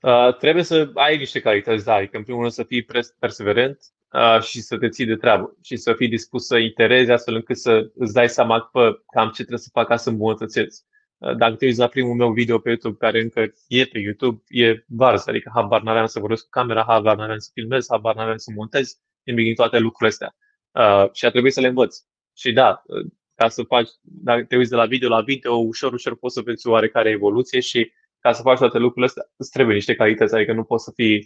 Uh, 0.00 0.36
trebuie 0.36 0.64
să 0.64 0.90
ai 0.94 1.16
niște 1.16 1.40
calități, 1.40 1.84
da, 1.84 1.94
adică 1.94 2.16
în 2.16 2.22
primul 2.22 2.40
rând 2.40 2.52
să 2.52 2.64
fii 2.64 2.86
perseverent 3.18 3.78
uh, 3.78 4.01
și 4.40 4.60
să 4.60 4.78
te 4.78 4.88
ții 4.88 5.06
de 5.06 5.16
treabă 5.16 5.56
și 5.62 5.76
să 5.76 5.92
fii 5.92 6.08
dispus 6.08 6.46
să 6.46 6.56
iterezi 6.56 7.10
astfel 7.10 7.34
încât 7.34 7.56
să 7.56 7.90
îți 7.94 8.12
dai 8.12 8.28
seama 8.28 8.60
că 8.72 9.02
cam 9.14 9.26
ce 9.26 9.34
trebuie 9.34 9.58
să 9.58 9.68
fac 9.72 9.86
ca 9.86 9.96
să 9.96 10.08
îmbunătățesc. 10.08 10.84
Uh, 11.18 11.36
dacă 11.36 11.54
te 11.54 11.64
uiți 11.64 11.78
la 11.78 11.86
primul 11.86 12.14
meu 12.14 12.32
video 12.32 12.58
pe 12.58 12.68
YouTube, 12.68 12.96
care 12.98 13.20
încă 13.20 13.40
e 13.66 13.84
pe 13.84 13.98
YouTube, 13.98 14.42
e 14.48 14.84
varză, 14.86 15.30
adică 15.30 15.50
habar 15.54 15.82
n-aveam 15.82 16.06
să 16.06 16.18
vorbesc 16.18 16.42
cu 16.42 16.48
camera, 16.48 16.84
habar 16.86 17.16
n-aveam 17.16 17.38
să 17.38 17.50
filmez, 17.52 17.86
habar 17.90 18.14
n-aveam 18.14 18.36
să 18.36 18.50
montez, 18.54 19.00
nimic 19.22 19.44
din 19.44 19.54
toate 19.54 19.78
lucrurile 19.78 20.08
astea. 20.08 20.36
Uh, 20.72 21.12
și 21.12 21.24
a 21.24 21.30
trebuit 21.30 21.52
să 21.52 21.60
le 21.60 21.66
învăț. 21.66 21.96
Și 22.36 22.52
da, 22.52 22.82
uh, 22.86 23.06
ca 23.34 23.48
să 23.48 23.62
faci, 23.62 23.88
dacă 24.00 24.44
te 24.44 24.56
uiți 24.56 24.70
de 24.70 24.76
la 24.76 24.86
video 24.86 25.08
la 25.08 25.20
video, 25.20 25.54
ușor, 25.54 25.92
ușor 25.92 26.16
poți 26.16 26.34
să 26.34 26.40
vezi 26.40 26.66
oarecare 26.66 27.10
evoluție 27.10 27.60
și 27.60 27.92
ca 28.18 28.32
să 28.32 28.42
faci 28.42 28.58
toate 28.58 28.78
lucrurile 28.78 29.06
astea, 29.06 29.22
îți 29.36 29.50
trebuie 29.50 29.74
niște 29.74 29.94
calități, 29.94 30.34
adică 30.34 30.52
nu 30.52 30.64
poți 30.64 30.84
să 30.84 30.92
fii 30.94 31.16
uh, 31.16 31.24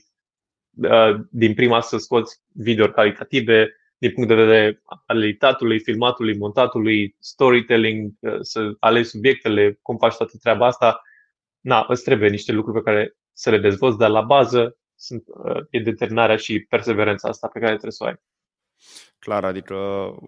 din 1.31 1.55
prima 1.55 1.81
să 1.81 1.97
scoți 1.97 2.41
video 2.53 2.89
calitative, 2.89 3.77
din 3.99 4.13
punct 4.13 4.29
de 4.29 4.35
vedere 4.35 4.83
al 5.07 5.23
editatului, 5.23 5.81
filmatului, 5.81 6.37
montatului, 6.37 7.17
storytelling, 7.19 8.13
uh, 8.21 8.37
să 8.41 8.77
alegi 8.79 9.09
subiectele, 9.09 9.79
cum 9.83 9.97
faci 9.97 10.17
toată 10.17 10.37
treaba 10.41 10.67
asta. 10.67 11.03
Na, 11.61 11.85
îți 11.89 12.05
trebuie 12.05 12.29
niște 12.29 12.53
lucruri 12.53 12.83
pe 12.83 12.91
care 12.91 13.17
să 13.33 13.51
le 13.51 13.59
dezvolți, 13.59 13.99
dar 13.99 14.11
la 14.11 14.21
bază 14.21 14.79
sunt, 14.95 15.25
uh, 15.27 15.65
e 15.71 15.81
determinarea 15.81 16.37
și 16.37 16.61
perseverența 16.61 17.29
asta 17.29 17.49
pe 17.49 17.59
care 17.59 17.71
trebuie 17.71 17.93
să 17.93 18.05
o 18.05 18.07
ai. 18.07 18.21
Clar, 19.19 19.45
adică 19.45 19.77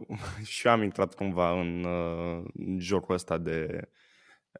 și 0.44 0.66
eu 0.66 0.72
am 0.72 0.82
intrat 0.82 1.14
cumva 1.14 1.60
în, 1.60 1.84
uh, 1.84 2.44
în 2.54 2.78
jocul 2.80 3.14
ăsta 3.14 3.38
de, 3.38 3.88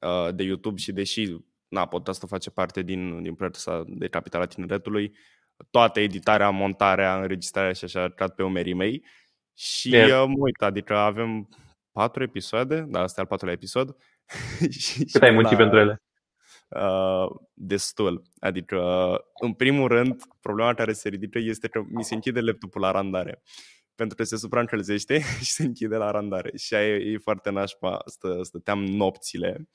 uh, 0.00 0.34
de 0.34 0.42
YouTube 0.42 0.80
și 0.80 0.92
deși 0.92 1.36
na, 1.68 1.86
podcastul 1.86 2.28
face 2.28 2.50
parte 2.50 2.82
din, 2.82 3.22
din 3.22 3.34
proiectul 3.34 3.72
ăsta 3.72 3.84
de 3.86 4.08
Capitala 4.08 4.46
Tineretului, 4.46 5.16
toată 5.70 6.00
editarea, 6.00 6.50
montarea, 6.50 7.20
înregistrarea 7.20 7.72
și 7.72 7.84
așa 7.84 8.14
a 8.16 8.28
pe 8.28 8.42
umerii 8.42 8.74
mei 8.74 9.04
și 9.54 9.90
yeah. 9.90 10.26
mă 10.26 10.34
uit, 10.38 10.62
adică 10.62 10.96
avem 10.96 11.48
patru 11.92 12.22
episoade, 12.22 12.80
dar 12.80 13.02
asta 13.02 13.20
e 13.20 13.22
al 13.22 13.28
patrulea 13.28 13.54
episod. 13.54 13.96
și, 14.78 15.04
Cât 15.04 15.22
ai 15.22 15.30
muncit 15.30 15.56
pentru 15.56 15.78
ele? 15.78 16.02
Uh, 16.68 17.36
destul. 17.54 18.22
Adică, 18.40 18.80
în 19.40 19.52
primul 19.52 19.88
rând, 19.88 20.22
problema 20.40 20.74
care 20.74 20.92
se 20.92 21.08
ridică 21.08 21.38
este 21.38 21.68
că 21.68 21.82
mi 21.88 22.04
se 22.04 22.14
închide 22.14 22.40
laptopul 22.40 22.80
la 22.80 22.90
randare. 22.90 23.42
Pentru 23.94 24.16
că 24.16 24.24
se 24.24 24.36
supraîncălzește 24.36 25.20
și 25.44 25.50
se 25.50 25.62
închide 25.62 25.96
la 25.96 26.10
randare. 26.10 26.56
Și 26.56 26.74
aia 26.74 26.96
e, 26.96 27.12
e 27.12 27.18
foarte 27.18 27.50
nașpa. 27.50 28.02
Stă, 28.06 28.42
stăteam 28.42 28.84
nopțile. 28.84 29.68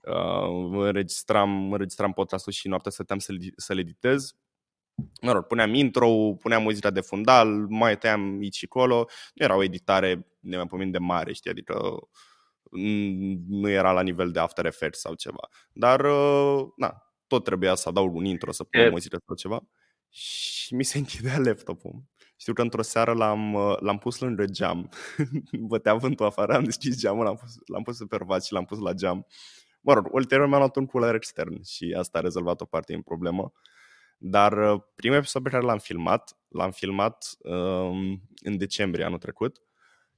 Uh, 0.00 0.84
înregistram, 0.86 1.72
înregistram 1.72 2.12
podcastul 2.12 2.52
și 2.52 2.68
noaptea 2.68 2.90
stăteam 2.90 3.18
să, 3.18 3.32
să-l 3.56 3.78
editez. 3.78 4.34
Mă 5.22 5.32
rog, 5.32 5.44
puneam 5.44 5.74
intro, 5.74 6.08
puneam 6.40 6.62
muzica 6.62 6.90
de 6.90 7.00
fundal, 7.00 7.48
mai 7.68 7.98
tăiam 7.98 8.38
aici 8.40 8.56
și 8.56 8.64
acolo. 8.64 9.06
Nu 9.34 9.44
era 9.44 9.56
o 9.56 9.62
editare 9.62 10.26
nemaipomenit 10.40 10.92
de 10.92 10.98
mare, 10.98 11.32
știi, 11.32 11.50
adică 11.50 11.98
nu 13.48 13.68
era 13.68 13.92
la 13.92 14.02
nivel 14.02 14.30
de 14.30 14.38
After 14.38 14.66
Effects 14.66 15.00
sau 15.00 15.14
ceva. 15.14 15.48
Dar, 15.72 16.00
uh, 16.00 16.66
na, 16.76 17.02
tot 17.26 17.44
trebuia 17.44 17.74
să 17.74 17.88
adaug 17.88 18.14
un 18.14 18.24
intro, 18.24 18.52
să 18.52 18.64
pun 18.64 18.80
yeah. 18.80 18.92
muzică 18.92 19.18
sau 19.26 19.36
ceva. 19.36 19.60
Și 20.08 20.74
mi 20.74 20.84
se 20.84 20.98
închidea 20.98 21.38
laptopul. 21.38 22.02
Știu 22.36 22.52
că 22.52 22.62
într-o 22.62 22.82
seară 22.82 23.12
l-am, 23.12 23.54
uh, 23.54 23.76
l-am 23.80 23.98
pus 23.98 24.18
lângă 24.18 24.44
geam. 24.44 24.90
Bătea 25.70 25.94
vântul 25.94 26.26
afară, 26.26 26.54
am 26.54 26.64
deschis 26.64 26.98
geamul, 26.98 27.24
l-am 27.24 27.36
pus, 27.36 27.54
l-am 27.66 27.82
pus 27.82 27.98
pe 28.08 28.18
și 28.44 28.52
l-am 28.52 28.64
pus 28.64 28.78
la 28.78 28.92
geam. 28.92 29.26
Mă 29.80 29.92
rog, 29.92 30.08
ulterior 30.12 30.46
mi-am 30.46 30.58
luat 30.58 30.76
un 30.76 30.86
cooler 30.86 31.14
extern 31.14 31.62
și 31.62 31.94
asta 31.98 32.18
a 32.18 32.20
rezolvat 32.20 32.60
o 32.60 32.64
parte 32.64 32.92
din 32.92 33.02
problemă. 33.02 33.52
Dar 34.26 34.72
uh, 34.72 34.80
primul 34.94 35.16
episod 35.16 35.42
pe 35.42 35.48
care 35.48 35.62
l-am 35.62 35.78
filmat, 35.78 36.36
l-am 36.48 36.70
filmat 36.70 37.36
um, 37.38 38.22
în 38.42 38.56
decembrie 38.56 39.04
anul 39.04 39.18
trecut 39.18 39.62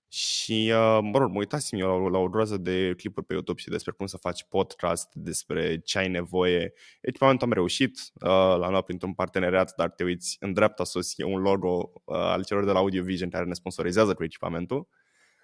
și, 0.09 0.73
uh, 0.73 0.99
mă 1.03 1.19
rog, 1.19 1.31
mă 1.31 1.39
uitasem 1.39 1.79
eu 1.79 2.03
la, 2.03 2.09
la 2.09 2.19
o 2.19 2.29
groază 2.29 2.57
de 2.57 2.95
clipuri 2.97 3.27
pe 3.27 3.33
YouTube 3.33 3.61
și 3.61 3.69
despre 3.69 3.93
cum 3.93 4.07
să 4.07 4.17
faci 4.17 4.45
podcast, 4.49 5.15
despre 5.15 5.79
ce 5.79 5.99
ai 5.99 6.09
nevoie. 6.09 6.73
Echipamentul 7.01 7.47
am 7.47 7.53
reușit, 7.53 7.99
uh, 8.15 8.29
l-am 8.31 8.71
luat 8.71 8.85
printr-un 8.85 9.15
parteneriat, 9.15 9.75
dar 9.77 9.91
te 9.91 10.05
uiți, 10.05 10.37
în 10.41 10.53
dreapta 10.53 10.85
sus 10.85 11.19
e 11.19 11.25
un 11.25 11.41
logo 11.41 11.93
uh, 12.05 12.17
al 12.17 12.45
celor 12.45 12.65
de 12.65 12.73
la 12.73 12.79
Audio 12.79 13.03
Vision 13.03 13.31
care 13.31 13.45
ne 13.45 13.55
sponsorizează 13.55 14.15
cu 14.15 14.25
echipamentul. 14.25 14.89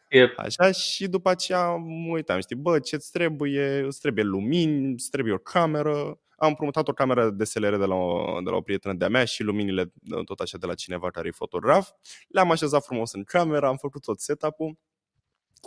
Yep. 0.09 0.39
Așa, 0.39 0.71
și 0.71 1.09
după 1.09 1.31
aceea 1.31 1.69
mă 1.77 2.13
uitam, 2.13 2.41
știi, 2.41 2.57
bă, 2.57 2.79
ce-ți 2.79 3.11
trebuie? 3.11 3.85
Îți 3.87 4.01
trebuie 4.01 4.25
lumini, 4.25 4.93
îți 4.93 5.11
trebuie 5.11 5.35
o 5.35 5.39
cameră, 5.39 6.21
am 6.43 6.55
promutat 6.55 6.89
o 6.89 6.93
cameră 6.93 7.31
de 7.31 7.45
SLR 7.45 7.77
de 7.77 7.85
la 7.85 7.95
o, 7.95 8.41
de 8.41 8.51
la 8.51 8.57
o 8.57 8.61
prietenă 8.61 8.95
de-a 8.95 9.09
mea 9.09 9.25
și 9.25 9.43
luminile 9.43 9.93
tot 10.25 10.41
așa 10.41 10.59
de 10.59 10.67
la 10.67 10.75
cineva 10.75 11.11
care 11.11 11.29
e 11.29 11.31
fotograf. 11.31 11.91
Le-am 12.29 12.51
așezat 12.51 12.85
frumos 12.85 13.13
în 13.13 13.25
cameră, 13.25 13.67
am 13.67 13.77
făcut 13.77 14.03
tot 14.03 14.21
setup-ul 14.21 14.79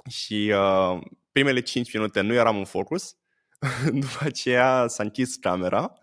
și 0.10 0.54
uh, 0.56 1.02
primele 1.32 1.62
5 1.62 1.94
minute 1.94 2.22
nu 2.22 2.34
eram 2.34 2.58
în 2.58 2.66
focus. 2.66 3.16
după 4.02 4.18
aceea 4.20 4.88
s-a 4.88 5.04
închis 5.04 5.36
camera. 5.36 5.98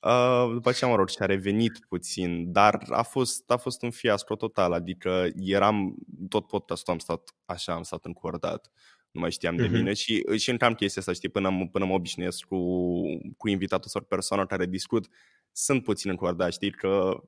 Uh, 0.00 0.50
după 0.52 0.68
aceea, 0.68 0.90
mă 0.90 0.96
rog, 0.96 1.08
și 1.08 1.16
a 1.20 1.24
revenit 1.26 1.78
puțin, 1.88 2.52
dar 2.52 2.84
a 2.90 3.02
fost, 3.02 3.50
a 3.50 3.56
fost 3.56 3.82
un 3.82 3.90
fiasco 3.90 4.36
total, 4.36 4.72
adică 4.72 5.28
eram, 5.36 5.94
tot 6.28 6.46
podcastul 6.46 6.92
am 6.92 6.98
stat 6.98 7.34
așa, 7.44 7.72
am 7.72 7.82
stat 7.82 8.04
încordat 8.04 8.70
nu 9.10 9.20
mai 9.20 9.30
știam 9.30 9.54
uh-huh. 9.54 9.58
de 9.58 9.66
mhm. 9.66 9.74
mine 9.74 9.92
și, 9.92 10.24
și 10.36 10.56
cam 10.56 10.74
chestia 10.74 11.00
asta, 11.00 11.12
știi, 11.12 11.28
până, 11.28 11.68
până 11.72 11.84
mă 11.84 11.92
obișnuiesc 11.92 12.44
cu, 12.44 12.58
cu 13.36 13.48
invitatul 13.48 13.90
sau 13.90 14.02
persoana 14.02 14.46
care 14.46 14.66
discut, 14.66 15.08
sunt 15.52 15.82
puțin 15.82 16.10
încordat, 16.10 16.52
știi, 16.52 16.70
că 16.70 17.22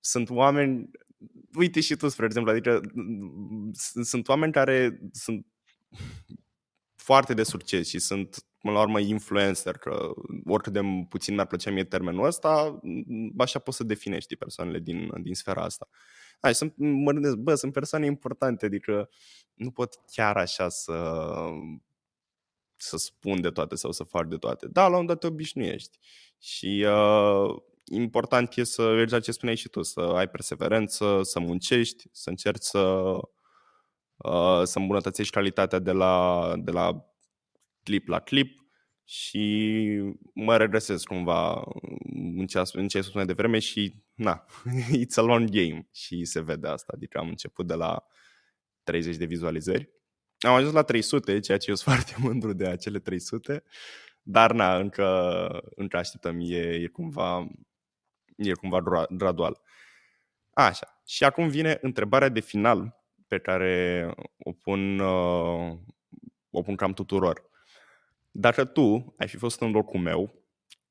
sunt 0.00 0.30
oameni, 0.30 0.90
uite 1.54 1.80
și 1.80 1.96
tu, 1.96 2.08
spre 2.08 2.24
exemplu, 2.24 2.50
adică 2.50 2.80
sunt 4.02 4.28
oameni 4.28 4.52
care 4.52 5.00
sunt 5.12 5.46
foarte 6.94 7.34
de 7.34 7.42
succes 7.42 7.88
și 7.88 7.98
sunt, 7.98 8.44
până 8.58 8.74
la 8.74 8.80
urmă, 8.80 9.00
influencer, 9.00 9.76
că 9.76 10.12
oricât 10.44 10.72
de 10.72 10.80
puțin 11.08 11.34
mi-ar 11.34 11.46
plăcea 11.46 11.70
mie 11.70 11.84
termenul 11.84 12.26
ăsta, 12.26 12.80
așa 13.38 13.58
poți 13.58 13.76
să 13.76 13.84
definești 13.84 14.36
persoanele 14.36 14.78
din, 14.78 15.10
din 15.22 15.34
sfera 15.34 15.62
asta. 15.62 15.88
Hai, 16.40 16.54
sunt, 16.54 16.74
mă 16.76 17.12
gândesc, 17.12 17.36
bă, 17.36 17.54
sunt 17.54 17.72
persoane 17.72 18.06
importante, 18.06 18.66
adică 18.66 19.08
nu 19.54 19.70
pot 19.70 19.94
chiar 20.12 20.36
așa 20.36 20.68
să 20.68 20.94
să 22.80 22.96
spun 22.96 23.40
de 23.40 23.50
toate 23.50 23.74
sau 23.74 23.92
să 23.92 24.04
fac 24.04 24.26
de 24.26 24.36
toate. 24.36 24.66
Da, 24.68 24.88
la 24.88 24.98
un 24.98 25.06
dat 25.06 25.18
te 25.18 25.26
obișnuiești. 25.26 25.98
Și 26.38 26.86
uh, 26.88 27.56
important 27.84 28.56
e 28.56 28.64
să, 28.64 28.98
exact 29.02 29.24
ce 29.24 29.32
spuneai 29.32 29.56
și 29.56 29.68
tu, 29.68 29.82
să 29.82 30.00
ai 30.00 30.28
perseverență, 30.28 31.20
să 31.22 31.40
muncești, 31.40 32.08
să 32.12 32.30
încerci 32.30 32.62
să, 32.62 32.78
uh, 34.16 34.62
să 34.62 34.78
îmbunătățești 34.78 35.32
calitatea 35.32 35.78
de 35.78 35.92
la, 35.92 36.52
de 36.56 36.70
la 36.70 37.04
clip 37.82 38.08
la 38.08 38.20
clip 38.20 38.67
și 39.08 39.84
mă 40.34 40.56
regresez 40.56 41.02
cumva 41.02 41.64
în 42.36 42.46
ce, 42.46 42.62
în 42.72 42.88
ce 42.88 43.00
spune 43.00 43.24
de 43.24 43.32
vreme 43.32 43.58
și 43.58 43.94
na, 44.14 44.44
it's 45.04 45.14
a 45.14 45.20
long 45.20 45.48
game 45.48 45.88
și 45.92 46.24
se 46.24 46.40
vede 46.40 46.68
asta, 46.68 46.92
adică 46.96 47.18
am 47.18 47.28
început 47.28 47.66
de 47.66 47.74
la 47.74 48.06
30 48.82 49.16
de 49.16 49.24
vizualizări. 49.24 49.90
Am 50.38 50.54
ajuns 50.54 50.72
la 50.72 50.82
300, 50.82 51.40
ceea 51.40 51.58
ce 51.58 51.68
eu 51.68 51.74
sunt 51.74 51.94
foarte 51.94 52.14
mândru 52.18 52.52
de 52.52 52.66
acele 52.66 52.98
300, 52.98 53.64
dar 54.22 54.52
na, 54.52 54.76
încă, 54.76 55.48
încă 55.74 55.96
așteptăm, 55.96 56.38
e, 56.40 56.56
e 56.56 56.86
cumva, 56.86 57.48
e 58.36 58.52
cumva 58.52 59.06
gradual. 59.10 59.60
Așa, 60.50 61.02
și 61.06 61.24
acum 61.24 61.48
vine 61.48 61.78
întrebarea 61.80 62.28
de 62.28 62.40
final 62.40 62.96
pe 63.26 63.38
care 63.38 64.10
o 64.38 64.52
pun, 64.52 64.98
uh, 64.98 65.78
o 66.50 66.62
pun 66.62 66.76
cam 66.76 66.92
tuturor. 66.92 67.47
Dacă 68.30 68.64
tu 68.64 69.14
ai 69.18 69.28
fi 69.28 69.36
fost 69.36 69.60
în 69.60 69.70
locul 69.70 70.00
meu, 70.00 70.34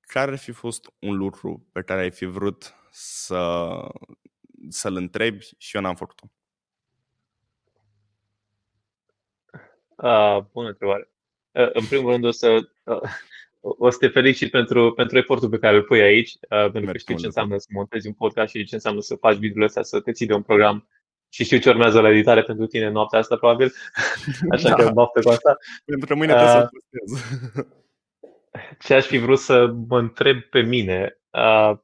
care 0.02 0.32
ar 0.32 0.38
fi 0.38 0.52
fost 0.52 0.94
un 1.00 1.18
lucru 1.18 1.68
pe 1.72 1.82
care 1.82 2.02
ai 2.02 2.12
fi 2.12 2.26
vrut 2.26 2.76
să, 2.92 3.78
să-l 4.70 4.96
întrebi 4.96 5.50
și 5.58 5.76
eu 5.76 5.82
n-am 5.82 5.96
făcut-o? 5.96 6.32
Uh, 9.96 10.44
bună 10.52 10.68
întrebare. 10.68 11.12
Uh, 11.52 11.70
în 11.74 11.86
primul 11.86 12.12
rând 12.12 12.24
o 12.24 12.32
să, 12.32 12.70
uh, 12.84 13.02
o 13.60 13.90
să 13.90 13.98
te 13.98 14.08
felicit 14.08 14.52
pentru, 14.52 14.94
pentru 14.94 15.18
efortul 15.18 15.50
pe 15.50 15.58
care 15.58 15.76
îl 15.76 15.84
pui 15.84 16.02
aici, 16.02 16.32
uh, 16.32 16.72
pentru 16.72 16.92
că 16.92 16.98
știu 16.98 17.18
ce 17.18 17.26
înseamnă 17.26 17.58
să 17.58 17.68
montezi 17.70 18.08
un 18.08 18.14
podcast 18.14 18.54
și 18.54 18.66
ce 18.66 18.76
înseamnă 18.76 19.02
să 19.02 19.16
faci 19.16 19.38
videoule 19.38 19.66
astea, 19.66 19.84
să 19.84 20.00
te 20.00 20.12
ții 20.12 20.26
de 20.26 20.34
un 20.34 20.42
program 20.42 20.88
și 21.38 21.44
știu 21.44 21.58
ce 21.58 21.70
urmează 21.70 22.02
la 22.02 22.10
editare 22.10 22.44
pentru 22.44 22.66
tine 22.66 22.90
noaptea 22.90 23.20
asta, 23.20 23.36
probabil. 23.36 23.74
Așa 24.52 24.70
da. 24.70 24.76
că 24.76 24.90
baftă 24.90 25.22
cu 25.22 25.30
asta. 25.30 25.58
Pentru 25.86 26.08
că 26.08 26.16
mâine 26.16 26.34
uh, 26.34 26.40
trebuie 26.40 26.62
să 26.62 26.70
postez. 26.72 27.26
Ce 28.86 28.94
aș 28.94 29.06
fi 29.06 29.18
vrut 29.18 29.40
să 29.40 29.74
mă 29.88 30.00
întreb 30.00 30.42
pe 30.42 30.62
mine? 30.62 31.20
Uh, 31.30 31.78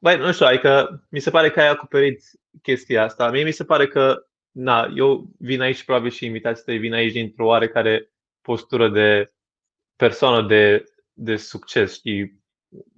Băi, 0.00 0.16
nu 0.16 0.32
știu, 0.32 0.46
adică 0.46 1.04
mi 1.10 1.20
se 1.20 1.30
pare 1.30 1.50
că 1.50 1.60
ai 1.60 1.68
acoperit 1.68 2.22
chestia 2.62 3.02
asta. 3.04 3.30
Mie 3.30 3.44
mi 3.44 3.50
se 3.50 3.64
pare 3.64 3.86
că, 3.86 4.26
na, 4.50 4.92
eu 4.96 5.30
vin 5.38 5.60
aici, 5.60 5.84
probabil 5.84 6.10
și 6.10 6.24
invitații 6.24 6.64
tăi 6.64 6.78
vin 6.78 6.92
aici 6.92 7.12
dintr-o 7.12 7.46
oarecare 7.46 8.10
postură 8.40 8.88
de 8.88 9.32
persoană 9.96 10.46
de, 10.46 10.84
de 11.12 11.36
succes, 11.36 11.94
știi? 11.94 12.39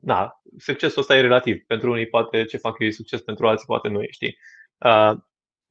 Na, 0.01 0.43
succesul 0.59 1.01
ăsta 1.01 1.17
e 1.17 1.21
relativ. 1.21 1.65
Pentru 1.67 1.91
unii 1.91 2.07
poate 2.07 2.45
ce 2.45 2.57
fac 2.57 2.79
eu 2.79 2.87
e 2.87 2.91
succes, 2.91 3.21
pentru 3.21 3.49
alții 3.49 3.67
poate 3.67 3.89
nu 3.89 4.03
e, 4.03 4.11
știi? 4.11 4.39
Uh, 4.79 5.13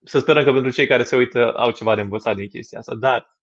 să 0.04 0.20
sperăm 0.20 0.44
că 0.44 0.52
pentru 0.52 0.72
cei 0.72 0.88
care 0.88 1.04
se 1.04 1.16
uită 1.16 1.54
au 1.54 1.72
ceva 1.72 1.96
de 1.96 2.02
învățat 2.02 2.36
din 2.36 2.48
chestia 2.48 2.80
asta. 2.80 2.96
Dar 2.96 3.38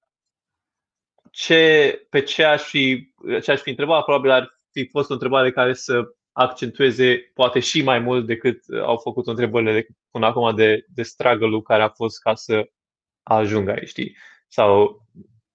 ce, 1.31 2.07
pe 2.11 2.23
ce 2.23 2.45
aș 2.45 2.63
fi, 2.63 3.13
ce 3.43 3.51
aș 3.51 3.61
fi 3.61 3.71
întrebat, 3.71 4.05
probabil 4.05 4.31
ar 4.31 4.61
fi 4.71 4.89
fost 4.89 5.11
o 5.11 5.13
întrebare 5.13 5.53
care 5.53 5.73
să 5.73 6.03
accentueze 6.33 7.31
poate 7.35 7.61
și 7.61 7.83
mai 7.83 7.99
mult 7.99 8.27
decât 8.27 8.63
au 8.83 8.97
făcut 8.97 9.27
întrebările 9.27 9.73
de 9.73 9.87
până 10.11 10.27
acum 10.27 10.55
de, 10.55 10.85
de 10.89 11.03
struggle 11.03 11.61
care 11.61 11.83
a 11.83 11.89
fost 11.89 12.21
ca 12.21 12.35
să 12.35 12.71
ajungă 13.23 13.71
aici, 13.71 13.89
știi? 13.89 14.17
Sau 14.49 15.03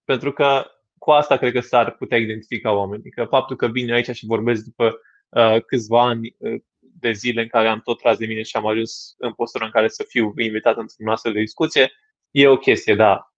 pentru 0.03 0.31
că 0.31 0.65
cu 1.03 1.11
asta 1.11 1.37
cred 1.37 1.53
că 1.53 1.59
s-ar 1.59 1.91
putea 1.91 2.17
identifica 2.17 2.71
oamenii. 2.71 3.11
Că 3.11 3.23
faptul 3.23 3.55
că 3.55 3.67
vin 3.67 3.93
aici 3.93 4.09
și 4.09 4.25
vorbesc 4.25 4.63
după 4.63 4.99
uh, 5.29 5.61
câțiva 5.61 6.01
ani 6.01 6.35
uh, 6.37 6.61
de 6.79 7.11
zile 7.11 7.41
în 7.41 7.47
care 7.47 7.67
am 7.67 7.81
tot 7.83 7.99
tras 7.99 8.17
de 8.17 8.25
mine 8.25 8.41
și 8.41 8.55
am 8.55 8.67
ajuns 8.67 9.15
în 9.17 9.33
postura 9.33 9.65
în 9.65 9.71
care 9.71 9.87
să 9.87 10.05
fiu 10.07 10.33
invitat 10.37 10.77
într-un 10.77 11.07
astfel 11.07 11.33
de 11.33 11.39
discuție, 11.39 11.91
e 12.31 12.47
o 12.47 12.57
chestie, 12.57 12.95
da, 12.95 13.33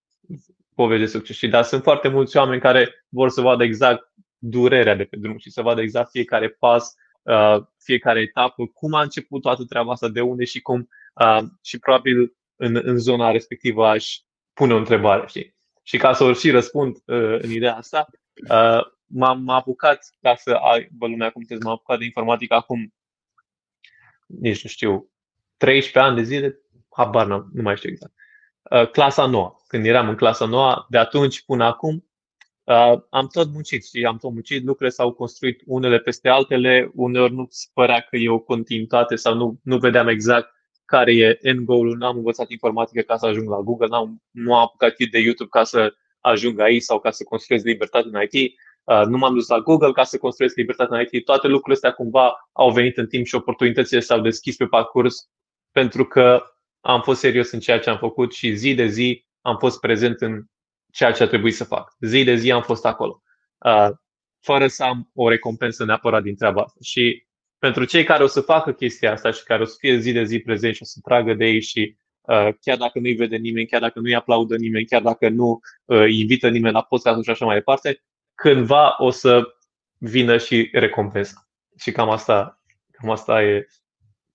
poveste 0.75 1.03
de 1.03 1.09
succes. 1.09 1.35
Și 1.35 1.47
da, 1.47 1.61
sunt 1.61 1.83
foarte 1.83 2.07
mulți 2.07 2.37
oameni 2.37 2.61
care 2.61 3.05
vor 3.09 3.29
să 3.29 3.41
vadă 3.41 3.63
exact 3.63 4.13
durerea 4.37 4.95
de 4.95 5.03
pe 5.03 5.17
drum 5.17 5.37
și 5.37 5.51
să 5.51 5.61
vadă 5.61 5.81
exact 5.81 6.09
fiecare 6.09 6.49
pas 6.49 6.95
Uh, 7.25 7.63
fiecare 7.77 8.21
etapă, 8.21 8.65
cum 8.65 8.93
a 8.93 9.01
început 9.01 9.41
toată 9.41 9.63
treaba 9.63 9.91
asta, 9.91 10.09
de 10.09 10.21
unde 10.21 10.43
și 10.43 10.61
cum. 10.61 10.89
Uh, 11.13 11.43
și 11.61 11.79
probabil 11.79 12.35
în, 12.55 12.79
în 12.83 12.97
zona 12.97 13.31
respectivă 13.31 13.87
aș 13.87 14.17
pune 14.53 14.73
o 14.73 14.77
întrebare, 14.77 15.27
știi? 15.27 15.54
Și 15.87 15.97
ca 15.97 16.13
să 16.13 16.23
o 16.23 16.33
și 16.33 16.51
răspund 16.51 16.95
uh, 16.95 17.39
în 17.41 17.51
ideea 17.51 17.75
asta, 17.75 18.07
m-am 19.05 19.49
apucat, 19.49 19.99
ca 20.21 20.35
să 20.35 20.51
aibă 20.51 21.07
lumea 21.07 21.29
cum 21.29 21.45
m-am 21.63 21.73
apucat 21.73 21.97
de 21.97 22.05
informatică 22.05 22.53
acum, 22.53 22.93
nici 24.25 24.63
nu 24.63 24.69
știu, 24.69 25.09
13 25.57 25.99
ani 25.99 26.15
de 26.15 26.23
zile, 26.23 26.59
habar 26.89 27.25
nu 27.27 27.61
mai 27.61 27.77
știu 27.77 27.89
exact. 27.89 28.13
Clasa 28.91 29.25
nouă. 29.25 29.55
Când 29.67 29.85
eram 29.85 30.09
în 30.09 30.15
clasa 30.15 30.45
nouă, 30.45 30.85
de 30.89 30.97
atunci 30.97 31.45
până 31.45 31.63
acum, 31.63 32.05
Uh, 32.65 33.01
am 33.09 33.27
tot 33.27 33.51
muncit 33.51 33.85
și 33.85 34.05
am 34.05 34.17
tot 34.17 34.31
muncit, 34.31 34.63
lucrurile 34.63 34.89
s-au 34.89 35.13
construit 35.13 35.61
unele 35.65 35.99
peste 35.99 36.29
altele, 36.29 36.91
uneori 36.93 37.33
nu 37.33 37.47
se 37.49 37.67
părea 37.73 37.99
că 37.99 38.15
e 38.15 38.29
o 38.29 38.39
continuitate 38.39 39.15
sau 39.15 39.35
nu, 39.35 39.59
nu 39.63 39.77
vedeam 39.77 40.07
exact 40.07 40.54
care 40.85 41.15
e 41.15 41.37
end 41.41 41.65
goal-ul, 41.65 41.97
n-am 41.97 42.17
învățat 42.17 42.49
informatică 42.49 43.01
ca 43.01 43.17
să 43.17 43.25
ajung 43.25 43.49
la 43.49 43.59
Google, 43.59 43.87
n-am, 43.87 44.21
nu 44.31 44.55
am 44.55 44.61
apucat 44.61 44.95
de 45.11 45.19
YouTube 45.19 45.49
ca 45.49 45.63
să 45.63 45.93
ajung 46.19 46.59
aici 46.59 46.81
sau 46.81 46.99
ca 46.99 47.11
să 47.11 47.23
construiesc 47.23 47.65
libertate 47.65 48.07
în 48.11 48.21
IT, 48.29 48.53
uh, 48.83 49.01
nu 49.05 49.17
m-am 49.17 49.33
dus 49.33 49.47
la 49.47 49.59
Google 49.59 49.91
ca 49.91 50.03
să 50.03 50.17
construiesc 50.17 50.55
libertate 50.55 50.95
în 50.95 51.05
IT, 51.11 51.25
toate 51.25 51.47
lucrurile 51.47 51.73
astea 51.73 51.91
cumva 51.91 52.49
au 52.51 52.71
venit 52.71 52.97
în 52.97 53.07
timp 53.07 53.25
și 53.25 53.35
oportunitățile 53.35 53.99
s-au 53.99 54.21
deschis 54.21 54.55
pe 54.55 54.65
parcurs 54.65 55.29
pentru 55.71 56.05
că 56.05 56.43
am 56.81 57.01
fost 57.01 57.19
serios 57.19 57.51
în 57.51 57.59
ceea 57.59 57.79
ce 57.79 57.89
am 57.89 57.97
făcut 57.97 58.33
și 58.33 58.55
zi 58.55 58.73
de 58.73 58.85
zi 58.85 59.25
am 59.41 59.57
fost 59.57 59.79
prezent 59.79 60.21
în 60.21 60.43
ceea 60.91 61.11
ce 61.11 61.23
a 61.23 61.27
trebuit 61.27 61.55
să 61.55 61.63
fac. 61.63 61.95
Zi 61.99 62.23
de 62.23 62.35
zi 62.35 62.51
am 62.51 62.61
fost 62.61 62.85
acolo, 62.85 63.21
uh, 63.57 63.89
fără 64.41 64.67
să 64.67 64.83
am 64.83 65.09
o 65.13 65.29
recompensă 65.29 65.85
neapărat 65.85 66.23
din 66.23 66.35
treaba 66.35 66.61
asta. 66.61 66.79
Și 66.83 67.24
pentru 67.59 67.85
cei 67.85 68.03
care 68.03 68.23
o 68.23 68.27
să 68.27 68.41
facă 68.41 68.71
chestia 68.71 69.11
asta 69.11 69.31
și 69.31 69.43
care 69.43 69.61
o 69.61 69.65
să 69.65 69.75
fie 69.79 69.97
zi 69.97 70.11
de 70.11 70.23
zi 70.23 70.39
prezenți 70.39 70.75
și 70.75 70.83
o 70.83 70.85
să 70.85 70.99
tragă 71.03 71.33
de 71.33 71.45
ei 71.45 71.61
și 71.61 71.97
uh, 72.21 72.49
chiar 72.61 72.77
dacă 72.77 72.99
nu-i 72.99 73.15
vede 73.15 73.35
nimeni, 73.35 73.67
chiar 73.67 73.81
dacă 73.81 73.99
nu-i 73.99 74.15
aplaudă 74.15 74.55
nimeni, 74.55 74.85
chiar 74.85 75.01
dacă 75.01 75.29
nu 75.29 75.59
uh, 75.85 75.99
îi 75.99 76.19
invită 76.19 76.49
nimeni 76.49 76.73
la 76.73 76.81
podcast 76.81 77.23
și 77.23 77.29
așa 77.29 77.45
mai 77.45 77.55
departe, 77.55 78.03
cândva 78.35 78.95
o 78.97 79.09
să 79.09 79.43
vină 79.97 80.37
și 80.37 80.69
recompensa. 80.71 81.49
Și 81.77 81.91
cam 81.91 82.09
asta, 82.09 82.63
cam 82.91 83.09
asta 83.09 83.43
e 83.43 83.67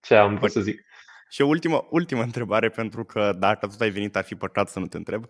ce 0.00 0.14
am 0.14 0.36
vrut 0.36 0.50
să 0.50 0.60
zic. 0.60 0.84
Și 1.30 1.42
o 1.42 1.46
ultimă, 1.46 1.86
ultimă 1.90 2.22
întrebare, 2.22 2.68
pentru 2.68 3.04
că 3.04 3.36
dacă 3.38 3.66
tot 3.66 3.80
ai 3.80 3.90
venit, 3.90 4.16
ar 4.16 4.24
fi 4.24 4.34
păcat 4.34 4.68
să 4.68 4.78
nu 4.78 4.86
te 4.86 4.96
întreb. 4.96 5.26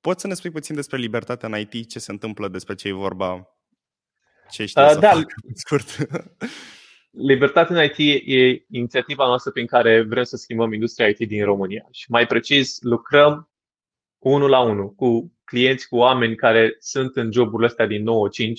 Poți 0.00 0.20
să 0.20 0.26
ne 0.26 0.34
spui 0.34 0.50
puțin 0.50 0.74
despre 0.74 0.98
libertatea 0.98 1.48
în 1.48 1.58
IT, 1.58 1.88
ce 1.88 1.98
se 1.98 2.10
întâmplă, 2.10 2.48
despre 2.48 2.74
ce 2.74 2.88
e 2.88 2.92
vorba, 2.92 3.48
ce 4.50 4.66
știi 4.66 4.82
uh, 4.82 4.90
să 4.92 4.98
da, 4.98 5.10
facă, 5.10 5.26
scurt. 5.54 5.96
Libertatea 7.18 7.76
în 7.76 7.90
IT 7.94 8.22
e 8.26 8.64
inițiativa 8.70 9.26
noastră 9.26 9.50
prin 9.50 9.66
care 9.66 10.02
vrem 10.02 10.24
să 10.24 10.36
schimbăm 10.36 10.72
industria 10.72 11.08
IT 11.08 11.18
din 11.18 11.44
România. 11.44 11.86
Și 11.90 12.10
mai 12.10 12.26
precis, 12.26 12.76
lucrăm 12.80 13.50
unul 14.18 14.48
la 14.48 14.60
unul 14.60 14.94
cu 14.94 15.32
clienți, 15.44 15.88
cu 15.88 15.96
oameni 15.96 16.34
care 16.34 16.76
sunt 16.78 17.16
în 17.16 17.32
joburile 17.32 17.68
astea 17.68 17.86
din 17.86 18.02
9-5, 18.02 18.04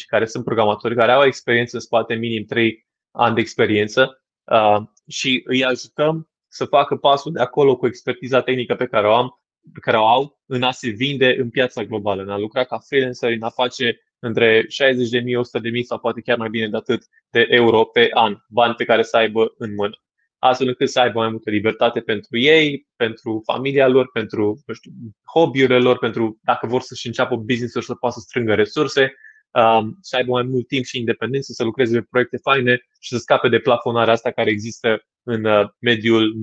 care 0.07 0.25
sunt 0.25 0.43
programatori, 0.43 0.95
care 0.95 1.11
au 1.11 1.25
experiență 1.25 1.75
în 1.75 1.81
spate, 1.81 2.13
minim 2.13 2.45
3 2.45 2.87
ani 3.11 3.35
de 3.35 3.41
experiență 3.41 4.23
uh, 4.43 4.77
și 5.07 5.41
îi 5.45 5.63
ajutăm 5.63 6.29
să 6.47 6.65
facă 6.65 6.95
pasul 6.95 7.31
de 7.31 7.39
acolo 7.39 7.77
cu 7.77 7.87
expertiza 7.87 8.41
tehnică 8.41 8.75
pe 8.75 8.87
care 8.87 9.07
o 9.07 9.13
am 9.13 9.41
pe 9.73 9.79
care 9.79 9.97
o 9.97 10.05
au 10.05 10.39
în 10.45 10.63
a 10.63 10.71
se 10.71 10.89
vinde 10.89 11.35
în 11.39 11.49
piața 11.49 11.83
globală, 11.83 12.21
în 12.21 12.29
a 12.29 12.37
lucra 12.37 12.63
ca 12.63 12.77
freelancer, 12.77 13.31
în 13.31 13.41
a 13.41 13.49
face 13.49 13.99
între 14.19 14.61
60.000, 14.61 14.65
100.000 14.65 15.81
sau 15.81 15.99
poate 15.99 16.21
chiar 16.21 16.37
mai 16.37 16.49
bine 16.49 16.67
de 16.67 16.75
atât 16.75 17.03
de 17.29 17.47
euro 17.49 17.83
pe 17.83 18.09
an, 18.13 18.37
bani 18.49 18.73
pe 18.73 18.85
care 18.85 19.03
să 19.03 19.17
aibă 19.17 19.53
în 19.57 19.73
mână. 19.73 20.01
Astfel 20.39 20.67
încât 20.67 20.89
să 20.89 20.99
aibă 20.99 21.19
mai 21.19 21.29
multă 21.29 21.49
libertate 21.49 21.99
pentru 21.99 22.37
ei, 22.37 22.87
pentru 22.95 23.41
familia 23.45 23.87
lor, 23.87 24.09
pentru 24.11 24.61
nu 24.65 24.73
știu, 24.73 24.91
hobby-urile 25.33 25.79
lor, 25.79 25.97
pentru 25.97 26.39
dacă 26.43 26.67
vor 26.67 26.81
să-și 26.81 27.07
înceapă 27.07 27.35
business-uri 27.35 27.85
să 27.85 27.93
poată 27.93 28.15
să 28.19 28.25
strângă 28.27 28.53
resurse, 28.53 29.13
um, 29.51 29.97
să 30.01 30.15
aibă 30.15 30.31
mai 30.31 30.43
mult 30.43 30.67
timp 30.67 30.85
și 30.85 30.97
independență, 30.97 31.51
să 31.51 31.63
lucreze 31.63 31.99
pe 31.99 32.07
proiecte 32.09 32.37
faine 32.37 32.81
și 32.99 33.09
să 33.09 33.17
scape 33.17 33.49
de 33.49 33.59
plafonarea 33.59 34.13
asta 34.13 34.31
care 34.31 34.49
există 34.49 35.05
în 35.23 35.43
uh, 35.43 35.69
mediul 35.79 36.33
9-5 36.33 36.37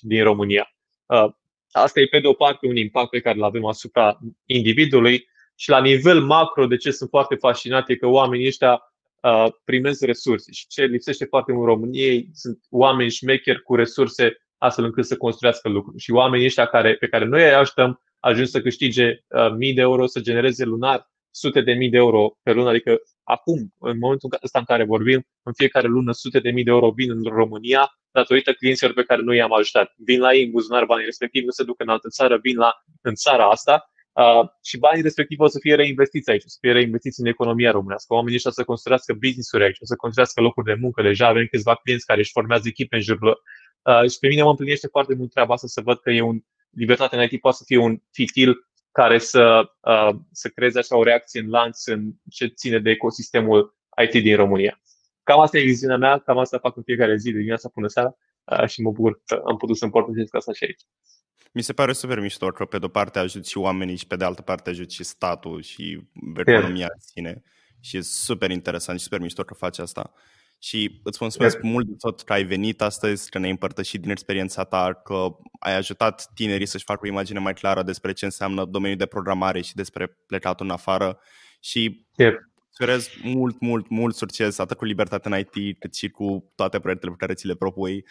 din 0.00 0.22
România. 0.22 0.74
Uh, 1.06 1.32
Asta 1.76 2.00
e 2.00 2.06
pe 2.06 2.20
de 2.20 2.26
o 2.26 2.32
parte 2.32 2.66
un 2.66 2.76
impact 2.76 3.10
pe 3.10 3.20
care 3.20 3.36
îl 3.36 3.44
avem 3.44 3.64
asupra 3.64 4.18
individului 4.46 5.28
și 5.54 5.70
la 5.70 5.80
nivel 5.80 6.20
macro, 6.20 6.66
de 6.66 6.76
ce 6.76 6.90
sunt 6.90 7.08
foarte 7.08 7.34
fascinat, 7.34 7.88
e 7.88 7.96
că 7.96 8.06
oamenii 8.06 8.46
ăștia 8.46 8.92
uh, 9.22 9.46
primesc 9.64 10.04
resurse 10.04 10.52
și 10.52 10.66
ce 10.66 10.84
lipsește 10.84 11.24
foarte 11.24 11.52
mult 11.52 11.68
în 11.68 11.74
România 11.74 12.22
sunt 12.32 12.58
oameni 12.70 13.10
șmecheri 13.10 13.62
cu 13.62 13.74
resurse 13.74 14.36
astfel 14.58 14.84
încât 14.84 15.06
să 15.06 15.16
construiască 15.16 15.68
lucruri. 15.68 15.98
Și 15.98 16.12
oamenii 16.12 16.46
ăștia 16.46 16.66
care, 16.66 16.96
pe 16.96 17.08
care 17.08 17.24
noi 17.24 17.42
îi 17.42 17.54
ajutăm 17.54 18.02
ajung 18.20 18.46
să 18.46 18.60
câștige 18.60 19.06
uh, 19.08 19.50
mii 19.56 19.74
de 19.74 19.80
euro, 19.80 20.06
să 20.06 20.20
genereze 20.20 20.64
lunar 20.64 21.12
sute 21.30 21.60
de 21.60 21.72
mii 21.72 21.90
de 21.90 21.96
euro 21.96 22.38
pe 22.42 22.52
lună, 22.52 22.68
adică 22.68 23.00
acum, 23.22 23.74
în 23.78 23.98
momentul 23.98 24.38
ăsta 24.42 24.58
în 24.58 24.64
care 24.64 24.84
vorbim, 24.84 25.26
în 25.42 25.52
fiecare 25.52 25.86
lună 25.86 26.12
sute 26.12 26.40
de 26.40 26.50
mii 26.50 26.64
de 26.64 26.70
euro 26.70 26.90
vin 26.90 27.10
în 27.10 27.22
România 27.22 27.98
datorită 28.10 28.52
clienților 28.52 28.92
pe 28.92 29.02
care 29.02 29.22
noi 29.22 29.36
i-am 29.36 29.52
ajutat. 29.52 29.92
Vin 29.96 30.20
la 30.20 30.34
ei 30.34 30.44
în 30.44 30.50
buzunar 30.50 30.84
banii 30.84 31.04
respectiv, 31.04 31.44
nu 31.44 31.50
se 31.50 31.64
duc 31.64 31.80
în 31.80 31.88
altă 31.88 32.08
țară, 32.08 32.38
vin 32.42 32.56
la, 32.56 32.72
în 33.02 33.14
țara 33.14 33.48
asta 33.50 33.90
uh, 34.14 34.48
și 34.62 34.78
banii 34.78 35.02
respectiv 35.02 35.38
o 35.40 35.46
să 35.46 35.58
fie 35.58 35.74
reinvestiți 35.74 36.30
aici, 36.30 36.44
o 36.44 36.48
să 36.48 36.56
fie 36.60 36.72
reinvestiți 36.72 37.20
în 37.20 37.26
economia 37.26 37.70
românească. 37.70 38.14
Oamenii 38.14 38.36
ăștia 38.36 38.50
să 38.50 38.64
construiască 38.64 39.12
business-uri 39.12 39.64
aici, 39.64 39.78
să 39.80 39.96
construiască 39.96 40.40
locuri 40.40 40.66
de 40.66 40.76
muncă. 40.80 41.02
Deja 41.02 41.26
avem 41.26 41.46
câțiva 41.46 41.74
clienți 41.74 42.06
care 42.06 42.20
își 42.20 42.32
formează 42.32 42.68
echipe 42.68 42.96
în 42.96 43.02
jurul 43.02 43.26
lor. 43.26 43.42
Uh, 43.82 44.10
și 44.10 44.18
pe 44.18 44.28
mine 44.28 44.42
mă 44.42 44.50
împlinește 44.50 44.86
foarte 44.86 45.14
mult 45.14 45.30
treaba 45.30 45.54
asta 45.54 45.66
să 45.66 45.80
văd 45.80 45.98
că 46.00 46.10
e 46.10 46.20
un 46.20 46.40
libertate 46.70 47.16
în 47.16 47.22
IT 47.22 47.40
poate 47.40 47.56
să 47.56 47.62
fie 47.66 47.78
un 47.78 48.02
fitil 48.10 48.68
care 48.92 49.18
să, 49.18 49.70
uh, 49.80 50.14
să 50.32 50.48
creeze 50.48 50.78
așa 50.78 50.96
o 50.96 51.02
reacție 51.02 51.40
în 51.40 51.48
lanț 51.48 51.86
în 51.86 52.12
ce 52.30 52.46
ține 52.46 52.78
de 52.78 52.90
ecosistemul 52.90 53.76
IT 54.02 54.22
din 54.22 54.36
România. 54.36 54.80
Cam 55.22 55.40
asta 55.40 55.58
e 55.58 55.62
viziunea 55.62 55.96
mea, 55.96 56.18
cam 56.18 56.38
asta 56.38 56.58
fac 56.58 56.76
în 56.76 56.82
fiecare 56.82 57.16
zi, 57.16 57.30
de 57.30 57.36
dimineața 57.36 57.68
până 57.68 57.86
seara 57.86 58.16
uh, 58.44 58.66
și 58.66 58.80
mă 58.80 58.90
bucur 58.90 59.22
că 59.26 59.42
am 59.46 59.56
putut 59.56 59.76
să 59.76 59.84
împărtășesc 59.84 60.34
asta 60.34 60.52
și 60.52 60.64
aici. 60.64 60.82
Mi 61.56 61.62
se 61.62 61.72
pare 61.72 61.92
super 61.92 62.20
mișto 62.20 62.46
că 62.46 62.64
pe 62.64 62.78
de-o 62.78 62.88
parte 62.88 63.18
ajut 63.18 63.46
și 63.46 63.58
oamenii 63.58 63.96
și 63.96 64.06
pe 64.06 64.16
de 64.16 64.24
altă 64.24 64.42
parte 64.42 64.70
ajut 64.70 64.90
și 64.90 65.04
statul 65.04 65.62
și 65.62 66.00
economia 66.36 66.88
în 66.94 67.00
sine. 67.00 67.42
Și 67.80 67.96
e 67.96 68.00
super 68.00 68.50
interesant 68.50 68.98
și 68.98 69.04
super 69.04 69.20
mișto 69.20 69.42
că 69.42 69.54
faci 69.54 69.78
asta. 69.78 70.12
Și 70.58 71.00
îți 71.02 71.18
mulțumesc 71.20 71.58
yeah. 71.62 71.72
mult 71.72 71.86
de 71.86 71.94
tot 71.98 72.22
că 72.22 72.32
ai 72.32 72.44
venit 72.44 72.80
astăzi, 72.80 73.30
că 73.30 73.38
ne-ai 73.38 73.50
împărtășit 73.50 74.00
din 74.00 74.10
experiența 74.10 74.64
ta, 74.64 75.00
că 75.04 75.36
ai 75.60 75.76
ajutat 75.76 76.30
tinerii 76.34 76.66
să-și 76.66 76.84
facă 76.84 77.00
o 77.04 77.08
imagine 77.08 77.38
mai 77.38 77.54
clară 77.54 77.82
despre 77.82 78.12
ce 78.12 78.24
înseamnă 78.24 78.64
domeniul 78.64 78.98
de 78.98 79.06
programare 79.06 79.60
și 79.60 79.74
despre 79.74 80.18
plecatul 80.26 80.66
în 80.66 80.72
afară 80.72 81.18
și 81.60 82.06
yep. 82.16 82.38
urez 82.80 83.08
mult, 83.22 83.60
mult, 83.60 83.88
mult 83.88 84.14
succes 84.14 84.58
atât 84.58 84.76
cu 84.76 84.84
libertatea 84.84 85.30
în 85.34 85.38
IT 85.38 85.78
cât 85.78 85.94
și 85.94 86.10
cu 86.10 86.52
toate 86.54 86.80
proiectele 86.80 87.10
pe 87.10 87.18
care 87.18 87.34
ți 87.34 87.46
le 87.46 87.54
propui 87.54 88.04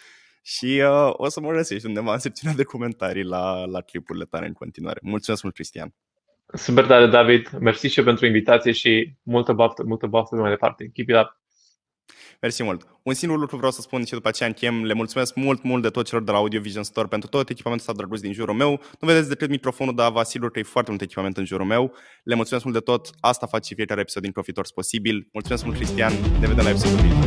și 0.46 0.82
uh, 0.86 1.10
o 1.12 1.30
să 1.30 1.40
mă 1.40 1.52
găsești 1.52 1.88
undeva 1.88 2.14
în 2.14 2.20
secțiunea 2.20 2.56
de 2.56 2.64
comentarii 2.64 3.24
la, 3.24 3.66
la 3.66 3.82
clipurile 3.82 4.26
tale 4.26 4.46
în 4.46 4.54
continuare. 4.54 5.00
Mulțumesc 5.04 5.44
mult, 5.44 5.56
Cristian! 5.56 5.94
Super 6.54 6.86
tare, 6.86 7.08
David. 7.08 7.50
Mersi 7.60 7.88
și 7.88 8.00
eu 8.00 8.06
pentru 8.06 8.26
invitație 8.26 8.72
și 8.72 9.14
multă 9.24 9.54
baftă, 9.54 9.84
multă 9.84 10.08
baftă 10.08 10.36
mai 10.36 10.50
departe. 10.50 10.90
Keep 10.94 11.10
it 11.10 11.16
up! 11.16 11.42
Mersi 12.42 12.64
mult. 12.64 12.88
Un 13.04 13.14
singur 13.14 13.40
lucru 13.40 13.56
vreau 13.56 13.72
să 13.72 13.82
spun 13.82 14.06
și 14.06 14.14
după 14.14 14.28
aceea 14.28 14.50
închem. 14.50 14.84
Le 14.84 14.94
mulțumesc 14.94 15.36
mult, 15.36 15.64
mult 15.64 15.82
de 15.82 15.90
tot 15.90 16.06
celor 16.06 16.24
de 16.24 16.32
la 16.32 16.38
Audio 16.38 16.60
Vision 16.60 16.84
Store 16.84 17.08
pentru 17.08 17.30
tot 17.30 17.50
echipamentul 17.50 17.88
ăsta 17.90 18.02
drăguț 18.02 18.20
din 18.20 18.34
jurul 18.34 18.56
meu. 18.56 18.82
Nu 19.00 19.08
vedeți 19.08 19.30
decât 19.30 19.50
microfonul, 19.50 19.96
dar 19.96 20.12
vă 20.12 20.20
asigur 20.20 20.52
că 20.52 20.60
e 20.60 20.64
foarte 20.64 20.90
mult 20.90 21.02
echipament 21.02 21.38
în 21.38 21.46
jurul 21.46 21.66
meu. 21.66 21.94
Le 22.24 22.36
mulțumesc 22.36 22.66
mult 22.66 22.78
de 22.78 22.84
tot. 22.84 23.10
Asta 23.20 23.48
face 23.48 23.74
fiecare 23.74 24.02
episod 24.02 24.22
din 24.22 24.32
Profitors 24.32 24.72
posibil. 24.72 25.28
Mulțumesc 25.34 25.64
mult, 25.64 25.76
Cristian. 25.76 26.14
Ne 26.40 26.48
vedem 26.48 26.64
la 26.64 26.70
episodul 26.70 27.00
viitor. 27.00 27.22